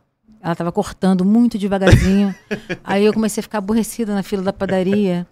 [0.41, 2.33] Ela tava cortando muito devagarzinho.
[2.83, 5.27] Aí eu comecei a ficar aborrecida na fila da padaria.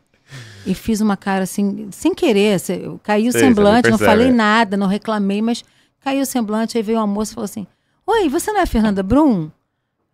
[0.66, 2.60] E fiz uma cara assim, sem querer.
[2.70, 5.64] eu- Caiu o não semblante, não percebe, falei nada, não reclamei, mas
[6.02, 6.78] caiu o semblante.
[6.78, 7.66] Aí veio uma moça e falou assim:
[8.06, 9.50] Oi, você não é a Fernanda Brum?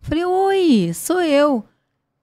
[0.00, 1.64] Falei, oi, sou eu.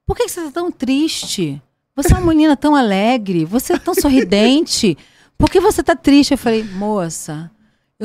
[0.06, 1.60] Por que que você tá tão triste?
[1.96, 4.96] Você é uma menina tão alegre, você é tão sorridente.
[5.36, 6.30] Por que você tá triste?
[6.30, 7.50] Eu falei, moça,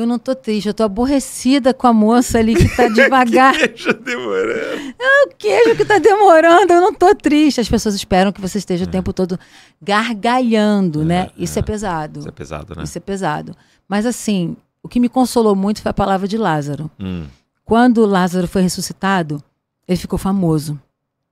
[0.00, 3.52] eu não tô triste, eu tô aborrecida com a moça ali que tá devagar.
[3.56, 4.94] Deixa demorando.
[5.26, 7.60] o queijo que tá demorando, eu não tô triste.
[7.60, 9.38] As pessoas esperam que você esteja o tempo todo
[9.82, 11.30] gargalhando, né?
[11.36, 12.20] Isso é pesado.
[12.20, 12.82] Isso é pesado, né?
[12.84, 13.56] Isso é pesado.
[13.88, 16.90] Mas assim, o que me consolou muito foi a palavra de Lázaro.
[16.98, 17.26] Hum,
[17.64, 19.42] Quando Lázaro foi ressuscitado,
[19.86, 20.80] ele ficou famoso.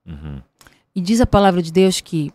[0.06, 0.40] uhum.
[0.94, 2.32] E diz a palavra de Deus que,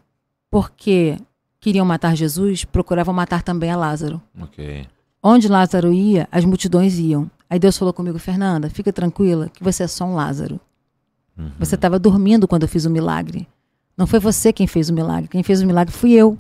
[0.50, 1.18] porque
[1.60, 4.22] queriam matar Jesus, procuravam matar também a Lázaro.
[4.40, 4.86] Ok.
[5.24, 7.30] Onde Lázaro ia, as multidões iam.
[7.50, 10.60] Aí Deus falou comigo, Fernanda, fica tranquila, que você é só um Lázaro.
[11.38, 11.52] Uhum.
[11.60, 13.48] Você estava dormindo quando eu fiz o milagre.
[13.98, 15.28] Não foi você quem fez o milagre.
[15.28, 16.38] Quem fez o milagre fui eu.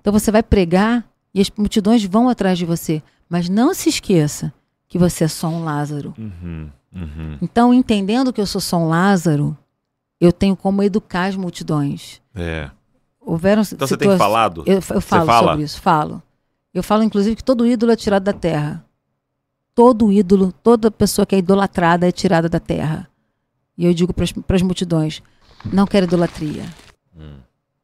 [0.00, 3.02] Então você vai pregar e as multidões vão atrás de você.
[3.28, 4.52] Mas não se esqueça
[4.88, 6.14] que você é só um Lázaro.
[6.18, 6.68] Uhum.
[6.94, 7.38] Uhum.
[7.40, 9.56] Então, entendendo que eu sou só um Lázaro,
[10.20, 12.20] eu tenho como educar as multidões.
[12.34, 12.70] É.
[13.20, 14.62] Houveram Então você tem falado?
[14.66, 15.48] Eu, eu falo fala?
[15.48, 16.22] sobre isso, falo.
[16.74, 18.84] Eu falo, inclusive, que todo ídolo é tirado da terra.
[19.74, 23.08] Todo ídolo, toda pessoa que é idolatrada é tirada da terra.
[23.76, 25.22] E eu digo para as multidões:
[25.72, 26.64] não quero idolatria.
[27.16, 27.36] Hum.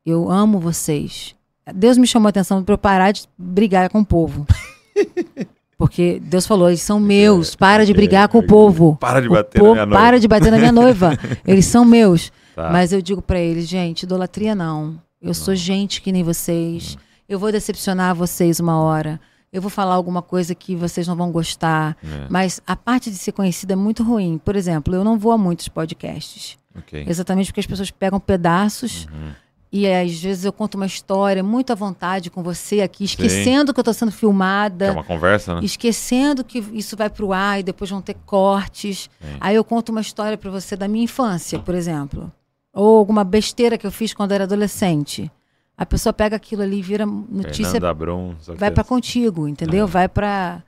[0.05, 1.35] Eu amo vocês.
[1.75, 4.47] Deus me chamou a atenção para eu parar de brigar com o povo.
[5.77, 8.97] Porque Deus falou: eles são meus, para de brigar com o povo.
[9.01, 10.03] Para de O bater na povo- minha noiva.
[10.05, 11.13] Para de bater na minha noiva.
[11.47, 12.33] Eles são meus.
[12.57, 12.71] Tá.
[12.71, 15.01] Mas eu digo pra eles, gente, idolatria não.
[15.23, 16.97] Eu sou gente que nem vocês.
[16.97, 17.08] Hum.
[17.29, 19.21] Eu vou decepcionar vocês uma hora.
[19.53, 21.97] Eu vou falar alguma coisa que vocês não vão gostar.
[22.03, 22.27] É.
[22.29, 24.39] Mas a parte de ser conhecida é muito ruim.
[24.43, 26.57] Por exemplo, eu não vou a muitos podcasts.
[26.77, 27.05] Ok.
[27.09, 29.33] Exatamente porque as pessoas pegam pedaços Uhum.
[29.73, 33.81] e às vezes eu conto uma história muito à vontade com você aqui, esquecendo que
[33.81, 34.85] eu tô sendo filmada.
[34.87, 35.61] Que é uma conversa, né?
[35.65, 39.09] Esquecendo que isso vai pro ar e depois vão ter cortes.
[39.21, 39.37] Sim.
[39.41, 42.31] Aí eu conto uma história pra você da minha infância, por exemplo.
[42.73, 45.31] Ou alguma besteira que eu fiz quando era adolescente.
[45.79, 49.85] A pessoa pega aquilo ali e vira notícia, Fernanda Brum, vai é- pra contigo, entendeu?
[49.85, 49.89] É.
[49.89, 50.63] Vai pra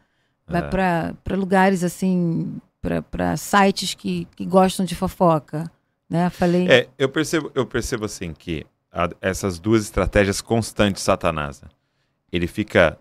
[0.46, 0.68] vai É.
[0.68, 5.70] para lugares assim para sites que, que gostam de fofoca.
[6.08, 6.30] Né?
[6.30, 6.68] Falei.
[6.68, 11.60] É, eu percebo, eu percebo assim que a, essas duas estratégias constantes de Satanás.
[11.60, 11.68] Né?
[12.32, 12.96] Ele fica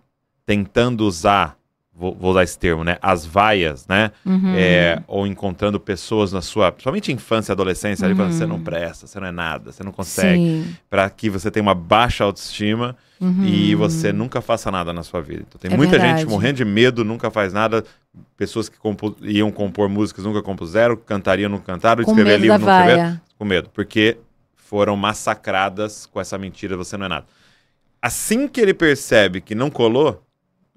[0.45, 1.57] tentando usar,
[1.99, 2.97] vou, vou, usar esse termo, né?
[3.01, 4.11] As vaias, né?
[4.25, 4.53] Uhum.
[4.55, 8.11] É, ou encontrando pessoas na sua, principalmente infância e adolescência, uhum.
[8.11, 10.65] ali falando, você não presta, você não é nada, você não consegue.
[10.89, 13.43] Para que você tenha uma baixa autoestima uhum.
[13.43, 15.43] e você nunca faça nada na sua vida.
[15.47, 16.21] Então tem é muita verdade.
[16.21, 17.83] gente morrendo de medo, nunca faz nada.
[18.37, 22.79] Pessoas que compu iam compor músicas nunca compuseram, cantariam, não cantaram, com escrever livro, não
[22.79, 23.21] escreveram.
[23.37, 23.69] Com medo.
[23.73, 24.17] Porque
[24.55, 27.25] foram massacradas com essa mentira, você não é nada.
[28.01, 30.23] Assim que ele percebe que não colou,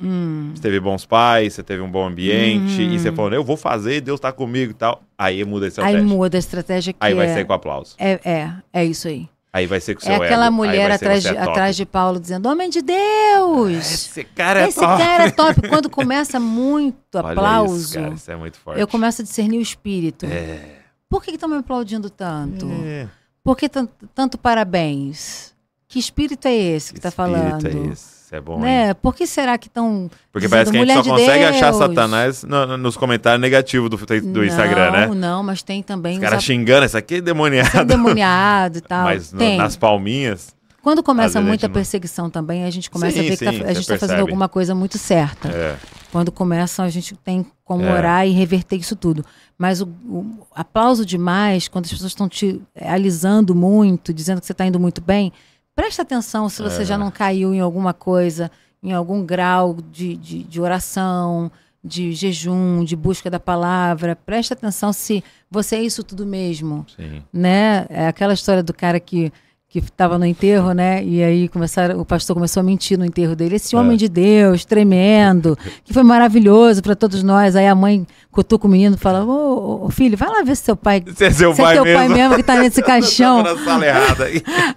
[0.02, 0.52] hum.
[0.54, 2.92] você teve bons pais, você teve um bom ambiente, hum.
[2.92, 5.02] e você falou, eu vou fazer, Deus está comigo e tal.
[5.16, 5.98] Aí muda a estratégia.
[5.98, 7.34] Aí muda a estratégia que Aí vai é...
[7.34, 7.94] ser com aplauso.
[7.98, 9.28] É, é, é isso aí.
[9.52, 10.56] Aí vai ser com o é seu É aquela ego.
[10.56, 13.76] mulher atrás, de, é atrás de Paulo dizendo: Homem de Deus!
[13.76, 15.02] Esse cara é Esse top.
[15.02, 15.68] cara é top.
[15.68, 18.80] Quando começa muito aplauso, isso, cara, isso é muito forte.
[18.80, 20.24] eu começo a discernir o espírito.
[20.24, 20.78] É.
[21.06, 22.66] Por que estão me aplaudindo tanto?
[22.82, 23.06] É.
[23.44, 25.52] Por que tanto, tanto parabéns?
[25.86, 27.58] Que espírito é esse que está falando?
[27.58, 28.21] espírito é esse?
[28.32, 28.88] É bom, né?
[28.88, 28.94] Hein?
[29.02, 30.10] Por que será que estão.
[30.32, 33.98] Porque parece que a gente só consegue achar Satanás no, no, nos comentários negativos do,
[33.98, 35.06] do não, Instagram, né?
[35.06, 36.14] Não, não, mas tem também.
[36.14, 36.42] Os caras ap...
[36.42, 37.76] xingando, isso aqui é demoniado.
[37.76, 39.04] É demoniado e tal.
[39.04, 40.56] Mas no, nas palminhas.
[40.82, 41.74] Quando começa muita não...
[41.74, 44.20] perseguição também, a gente começa sim, a ver sim, que tá, a gente está fazendo
[44.20, 45.48] alguma coisa muito certa.
[45.48, 45.76] É.
[46.10, 47.92] Quando começam, a gente tem como é.
[47.92, 49.24] orar e reverter isso tudo.
[49.58, 54.52] Mas o, o, aplauso demais, quando as pessoas estão te alisando muito, dizendo que você
[54.52, 55.32] está indo muito bem,
[55.74, 56.84] presta atenção se você é.
[56.84, 58.50] já não caiu em alguma coisa,
[58.82, 61.50] em algum grau de, de, de, oração,
[61.82, 64.16] de jejum, de busca da palavra.
[64.16, 66.86] Presta atenção se você é isso tudo mesmo.
[66.96, 67.22] Sim.
[67.32, 67.86] Né?
[67.88, 69.32] É aquela história do cara que
[69.72, 71.02] que estava no enterro, né?
[71.02, 73.56] E aí começaram, o pastor começou a mentir no enterro dele.
[73.56, 73.96] Esse homem é.
[73.96, 77.56] de Deus, tremendo, que foi maravilhoso para todos nós.
[77.56, 80.64] Aí a mãe cutuca o menino e fala: Ô, ô, filho, vai lá ver se
[80.64, 81.02] seu pai.
[81.16, 81.98] Se é seu, se pai, é teu mesmo.
[81.98, 83.42] pai mesmo que está nesse caixão.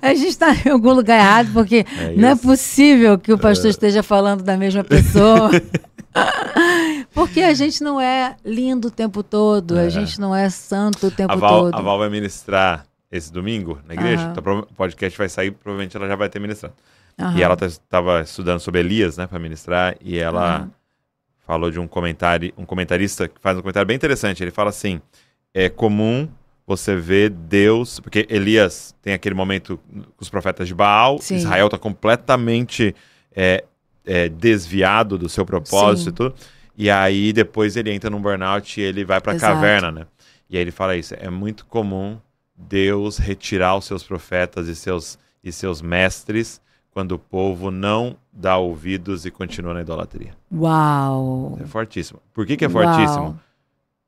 [0.01, 3.67] a gente está em algum lugar errado, porque é não é possível que o pastor
[3.67, 3.71] é.
[3.71, 5.51] esteja falando da mesma pessoa.
[7.13, 11.11] Porque a gente não é lindo o tempo todo, a gente não é santo o
[11.11, 11.75] tempo a Val, todo.
[11.75, 12.85] A Val vai ministrar
[13.17, 14.23] esse domingo na igreja.
[14.23, 14.31] Uhum.
[14.31, 16.75] Então, o podcast vai sair, provavelmente ela já vai ter ministrado.
[17.19, 17.37] Uhum.
[17.37, 20.71] E ela estava estudando sobre Elias, né, para ministrar, e ela uhum.
[21.45, 24.43] falou de um comentário, um comentarista que faz um comentário bem interessante.
[24.43, 25.01] Ele fala assim:
[25.53, 26.27] é comum
[26.67, 31.35] você ver Deus, porque Elias tem aquele momento com os profetas de Baal, Sim.
[31.35, 32.95] Israel está completamente
[33.35, 33.63] é,
[34.05, 36.09] é, desviado do seu propósito Sim.
[36.09, 36.35] e tudo.
[36.77, 40.07] E aí depois ele entra num burnout e ele vai para a caverna, né?
[40.49, 42.17] E aí ele fala isso: é muito comum
[42.55, 48.57] Deus retirar os seus profetas e seus, e seus mestres quando o povo não dá
[48.57, 50.33] ouvidos e continua na idolatria.
[50.53, 51.57] Uau!
[51.61, 52.21] É fortíssimo.
[52.33, 53.23] Por que, que é fortíssimo?
[53.23, 53.39] Uau.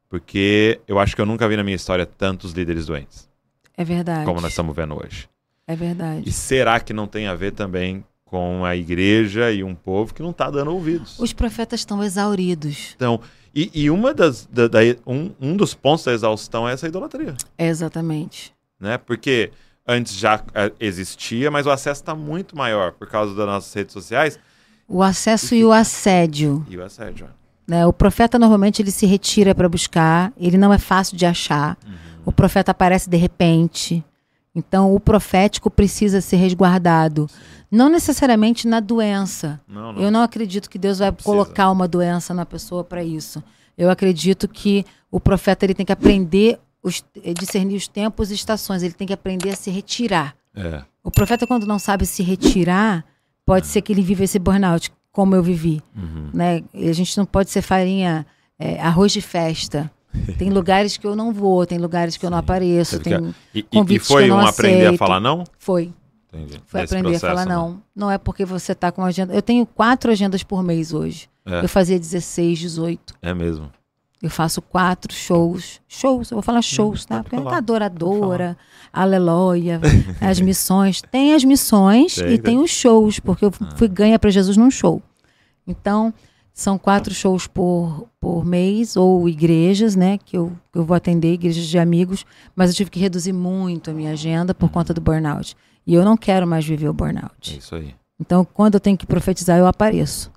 [0.09, 3.29] Porque eu acho que eu nunca vi na minha história tantos líderes doentes.
[3.75, 4.25] É verdade.
[4.25, 5.29] Como nós estamos vendo hoje.
[5.67, 6.23] É verdade.
[6.25, 10.21] E será que não tem a ver também com a igreja e um povo que
[10.21, 11.19] não está dando ouvidos?
[11.19, 12.93] Os profetas estão exauridos.
[12.95, 13.19] Então,
[13.57, 17.33] e, e uma das, da, da, um, um dos pontos da exaustão é essa idolatria.
[17.57, 18.53] exatamente.
[18.79, 18.99] Né?
[18.99, 19.49] Porque
[19.87, 23.93] antes já é, existia, mas o acesso está muito maior por causa das nossas redes
[23.93, 24.37] sociais.
[24.87, 26.63] O acesso e, e o assédio.
[26.69, 27.25] E o assédio.
[27.25, 27.71] É.
[27.71, 27.85] Né?
[27.87, 31.75] O profeta normalmente ele se retira para buscar, ele não é fácil de achar.
[31.83, 31.93] Uhum.
[32.27, 34.05] O profeta aparece de repente.
[34.57, 37.29] Então o profético precisa ser resguardado.
[37.69, 39.61] Não necessariamente na doença.
[39.67, 40.01] Não, não.
[40.01, 43.43] Eu não acredito que Deus vai colocar uma doença na pessoa para isso.
[43.77, 48.33] Eu acredito que o profeta ele tem que aprender os, eh, discernir os tempos e
[48.33, 48.81] estações.
[48.81, 50.35] Ele tem que aprender a se retirar.
[50.55, 50.81] É.
[51.03, 53.05] O profeta quando não sabe se retirar,
[53.45, 53.69] pode é.
[53.69, 55.83] ser que ele viva esse burnout, como eu vivi.
[55.95, 56.31] Uhum.
[56.33, 56.63] Né?
[56.73, 58.25] E a gente não pode ser farinha,
[58.57, 59.91] é, arroz de festa.
[60.37, 63.99] Tem lugares que eu não vou, tem lugares que eu não apareço, tem e, e
[63.99, 65.43] foi um aprender a falar não?
[65.57, 65.93] Foi.
[66.33, 66.61] Entendi.
[66.65, 67.55] Foi aprender processo, a falar né?
[67.55, 67.81] não.
[67.95, 69.33] Não é porque você está com uma agenda.
[69.33, 71.29] Eu tenho quatro agendas por mês hoje.
[71.45, 71.63] É.
[71.63, 73.15] Eu fazia 16, 18.
[73.21, 73.71] É mesmo.
[74.21, 75.79] Eu faço quatro shows.
[75.87, 77.23] Shows, eu vou falar shows, tá?
[77.23, 78.57] Porque é adoradora,
[78.91, 79.79] aleluia,
[80.19, 81.01] as missões.
[81.01, 82.39] Tem as missões tem, e tem.
[82.39, 83.75] tem os shows, porque eu ah.
[83.75, 85.01] fui ganha para Jesus num show.
[85.67, 86.13] Então,
[86.57, 90.17] são quatro shows por, por mês, ou igrejas, né?
[90.17, 92.25] Que eu, eu vou atender, igrejas de amigos.
[92.55, 95.55] Mas eu tive que reduzir muito a minha agenda por conta do burnout.
[95.85, 97.53] E eu não quero mais viver o burnout.
[97.53, 97.93] É isso aí.
[98.19, 100.31] Então, quando eu tenho que profetizar, eu apareço.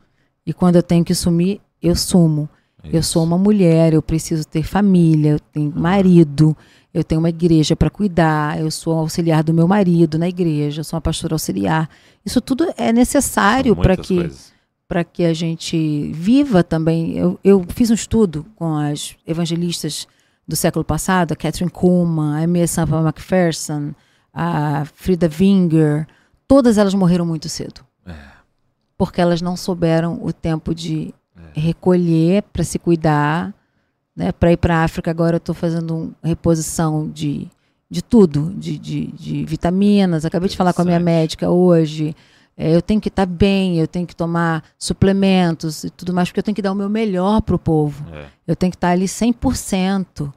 [0.44, 2.50] E quando eu tenho que sumir, eu sumo.
[2.84, 6.54] É eu sou uma mulher, eu preciso ter família, eu tenho marido,
[6.92, 10.84] eu tenho uma igreja para cuidar, eu sou auxiliar do meu marido na igreja, eu
[10.84, 11.88] sou uma pastora auxiliar.
[12.26, 14.30] Isso tudo é necessário para que
[14.90, 17.16] para que a gente viva também.
[17.16, 20.08] Eu, eu, fiz um estudo com as evangelistas
[20.48, 23.92] do século passado, a Catherine Kuhlman, a Emma Sampa McPherson,
[24.34, 26.08] a Frida Winger,
[26.48, 27.82] todas elas morreram muito cedo.
[28.04, 28.12] É.
[28.98, 31.14] Porque elas não souberam o tempo de
[31.54, 31.60] é.
[31.60, 33.54] recolher para se cuidar.
[34.16, 34.32] Né?
[34.32, 37.46] Para ir para a África, agora eu estou fazendo uma reposição de,
[37.88, 40.24] de tudo, de, de, de vitaminas.
[40.24, 42.12] Acabei de falar com a minha médica hoje.
[42.62, 46.28] É, eu tenho que estar tá bem, eu tenho que tomar suplementos e tudo mais,
[46.28, 48.04] porque eu tenho que dar o meu melhor para o povo.
[48.12, 48.26] É.
[48.46, 50.30] Eu tenho que estar tá ali 100%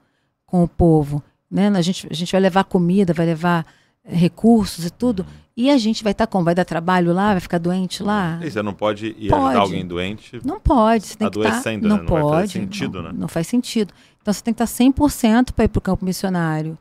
[0.45, 1.21] com o povo.
[1.51, 1.67] Né?
[1.67, 3.65] A, gente, a gente vai levar comida, vai levar
[4.05, 5.23] eh, recursos e tudo.
[5.23, 5.43] Uhum.
[5.57, 6.45] E a gente vai estar tá como?
[6.45, 7.31] Vai dar trabalho lá?
[7.31, 8.39] Vai ficar doente lá?
[8.41, 9.43] E você não pode ir pode.
[9.43, 10.39] ajudar alguém doente?
[10.45, 11.05] Não pode.
[11.05, 13.15] Você tem adoecendo, que tá, não, não pode, faz sentido, não, né?
[13.19, 13.93] Não faz sentido.
[14.21, 16.77] Então você tem que estar 100% para ir para o campo missionário.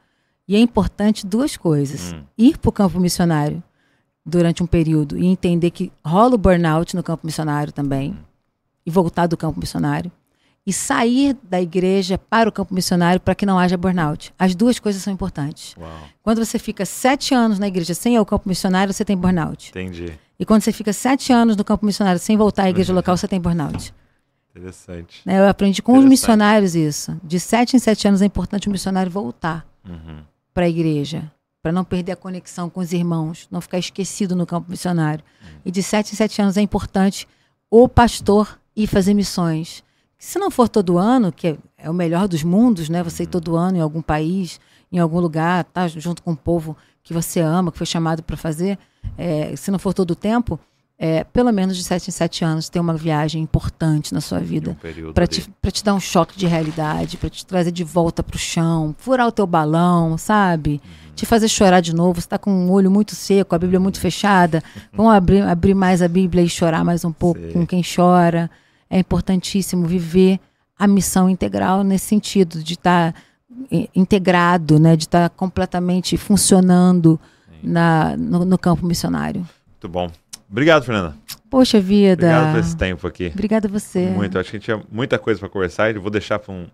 [0.46, 2.12] E é importante duas coisas.
[2.12, 2.22] Hum.
[2.38, 3.60] Ir para o campo missionário
[4.24, 8.16] durante um período e entender que rola o burnout no campo missionário também.
[8.84, 10.10] E voltar do campo missionário
[10.66, 14.32] e sair da igreja para o campo missionário para que não haja burnout.
[14.38, 15.74] As duas coisas são importantes.
[15.76, 15.90] Uau.
[16.22, 19.70] Quando você fica sete anos na igreja sem ir ao campo missionário, você tem burnout.
[19.70, 20.12] Entendi.
[20.38, 22.96] E quando você fica sete anos no campo missionário sem voltar à igreja uhum.
[22.96, 23.92] local, você tem burnout.
[24.54, 25.22] Interessante.
[25.24, 27.18] Né, eu aprendi com os missionários isso.
[27.24, 30.18] De sete em sete anos é importante o missionário voltar uhum.
[30.54, 31.30] para a igreja,
[31.62, 35.24] para não perder a conexão com os irmãos, não ficar esquecido no campo missionário.
[35.64, 37.28] E de sete em sete anos é importante
[37.70, 39.84] o pastor ir fazer missões
[40.22, 43.02] se não for todo ano, que é o melhor dos mundos, né?
[43.02, 44.60] Você ir todo ano em algum país,
[44.92, 48.36] em algum lugar, tá junto com o povo que você ama, que foi chamado para
[48.36, 48.78] fazer.
[49.18, 50.60] É, se não for todo o tempo,
[51.04, 54.76] é, pelo menos de sete em sete anos, ter uma viagem importante na sua vida.
[54.96, 58.36] Um para te, te dar um choque de realidade, para te trazer de volta para
[58.36, 60.80] o chão, furar o teu balão, sabe?
[60.84, 61.14] Uhum.
[61.16, 62.20] Te fazer chorar de novo.
[62.20, 64.62] Você está com um olho muito seco, a Bíblia muito fechada.
[64.94, 67.52] Vamos abrir, abrir mais a Bíblia e chorar mais um pouco Sei.
[67.52, 68.48] com quem chora
[68.88, 70.38] é importantíssimo viver
[70.78, 73.20] a missão integral nesse sentido, de estar tá
[73.92, 77.18] integrado, né, de estar tá completamente funcionando
[77.60, 79.44] na, no, no, campo missionário.
[79.66, 80.08] Muito bom.
[80.52, 81.16] Obrigado, Fernanda.
[81.50, 82.26] Poxa vida.
[82.26, 83.30] Obrigado por esse tempo aqui.
[83.32, 84.06] Obrigada a você.
[84.06, 84.38] Muito.
[84.38, 86.66] Acho que a gente tinha muita coisa para conversar e vou deixar para um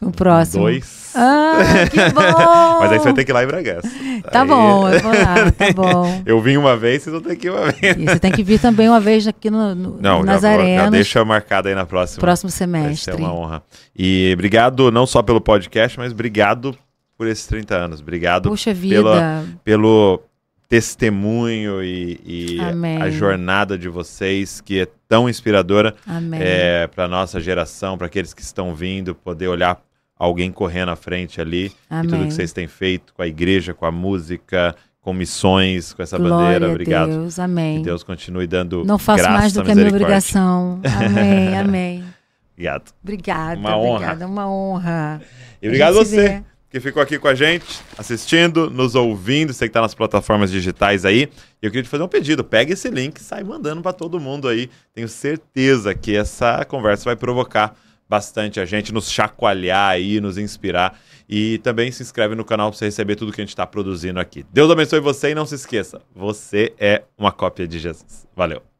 [0.00, 0.62] o próximo.
[0.62, 1.12] Dois.
[1.14, 1.58] Ah,
[1.90, 2.78] que bom!
[2.80, 3.90] Mas aí você vai ter que ir lá em Bragança.
[4.30, 4.48] Tá aí...
[4.48, 6.22] bom, eu vou lá, tá bom.
[6.24, 7.96] eu vim uma vez, vocês vão ter que ir uma vez.
[7.96, 10.84] E você tem que vir também uma vez aqui no, no Não, já, arenas.
[10.84, 12.20] Já deixa marcado aí na próxima.
[12.20, 12.88] Próximo semestre.
[12.88, 13.62] Vai ser uma honra.
[13.96, 16.76] E obrigado não só pelo podcast, mas obrigado
[17.16, 18.00] por esses 30 anos.
[18.00, 19.02] Obrigado Puxa vida.
[19.02, 20.22] Pela, pelo
[20.68, 22.58] testemunho e, e
[23.00, 25.94] a jornada de vocês, que é tão inspiradora
[26.38, 29.80] é, para nossa geração, para aqueles que estão vindo, poder olhar
[30.18, 31.72] alguém correndo à frente ali.
[31.88, 32.04] Amém.
[32.04, 36.02] E tudo que vocês têm feito com a igreja, com a música, com missões, com
[36.02, 36.70] essa Glória bandeira.
[36.70, 37.10] Obrigado.
[37.12, 37.78] Deus, amém.
[37.78, 40.80] Que Deus continue dando Não faço graça, mais do que a minha obrigação.
[40.84, 42.04] Amém, amém.
[42.52, 42.92] Obrigado.
[43.02, 43.94] Obrigada, uma honra.
[43.94, 45.22] obrigada, uma honra.
[45.62, 47.64] E obrigado a você que ficou aqui com a gente,
[47.96, 51.28] assistindo, nos ouvindo, você que está nas plataformas digitais aí.
[51.62, 54.48] Eu queria te fazer um pedido, pega esse link e sai mandando para todo mundo
[54.48, 54.68] aí.
[54.92, 57.74] Tenho certeza que essa conversa vai provocar
[58.08, 60.98] bastante a gente, nos chacoalhar aí, nos inspirar.
[61.28, 64.18] E também se inscreve no canal para você receber tudo que a gente está produzindo
[64.18, 64.44] aqui.
[64.52, 68.26] Deus abençoe você e não se esqueça, você é uma cópia de Jesus.
[68.34, 68.77] Valeu!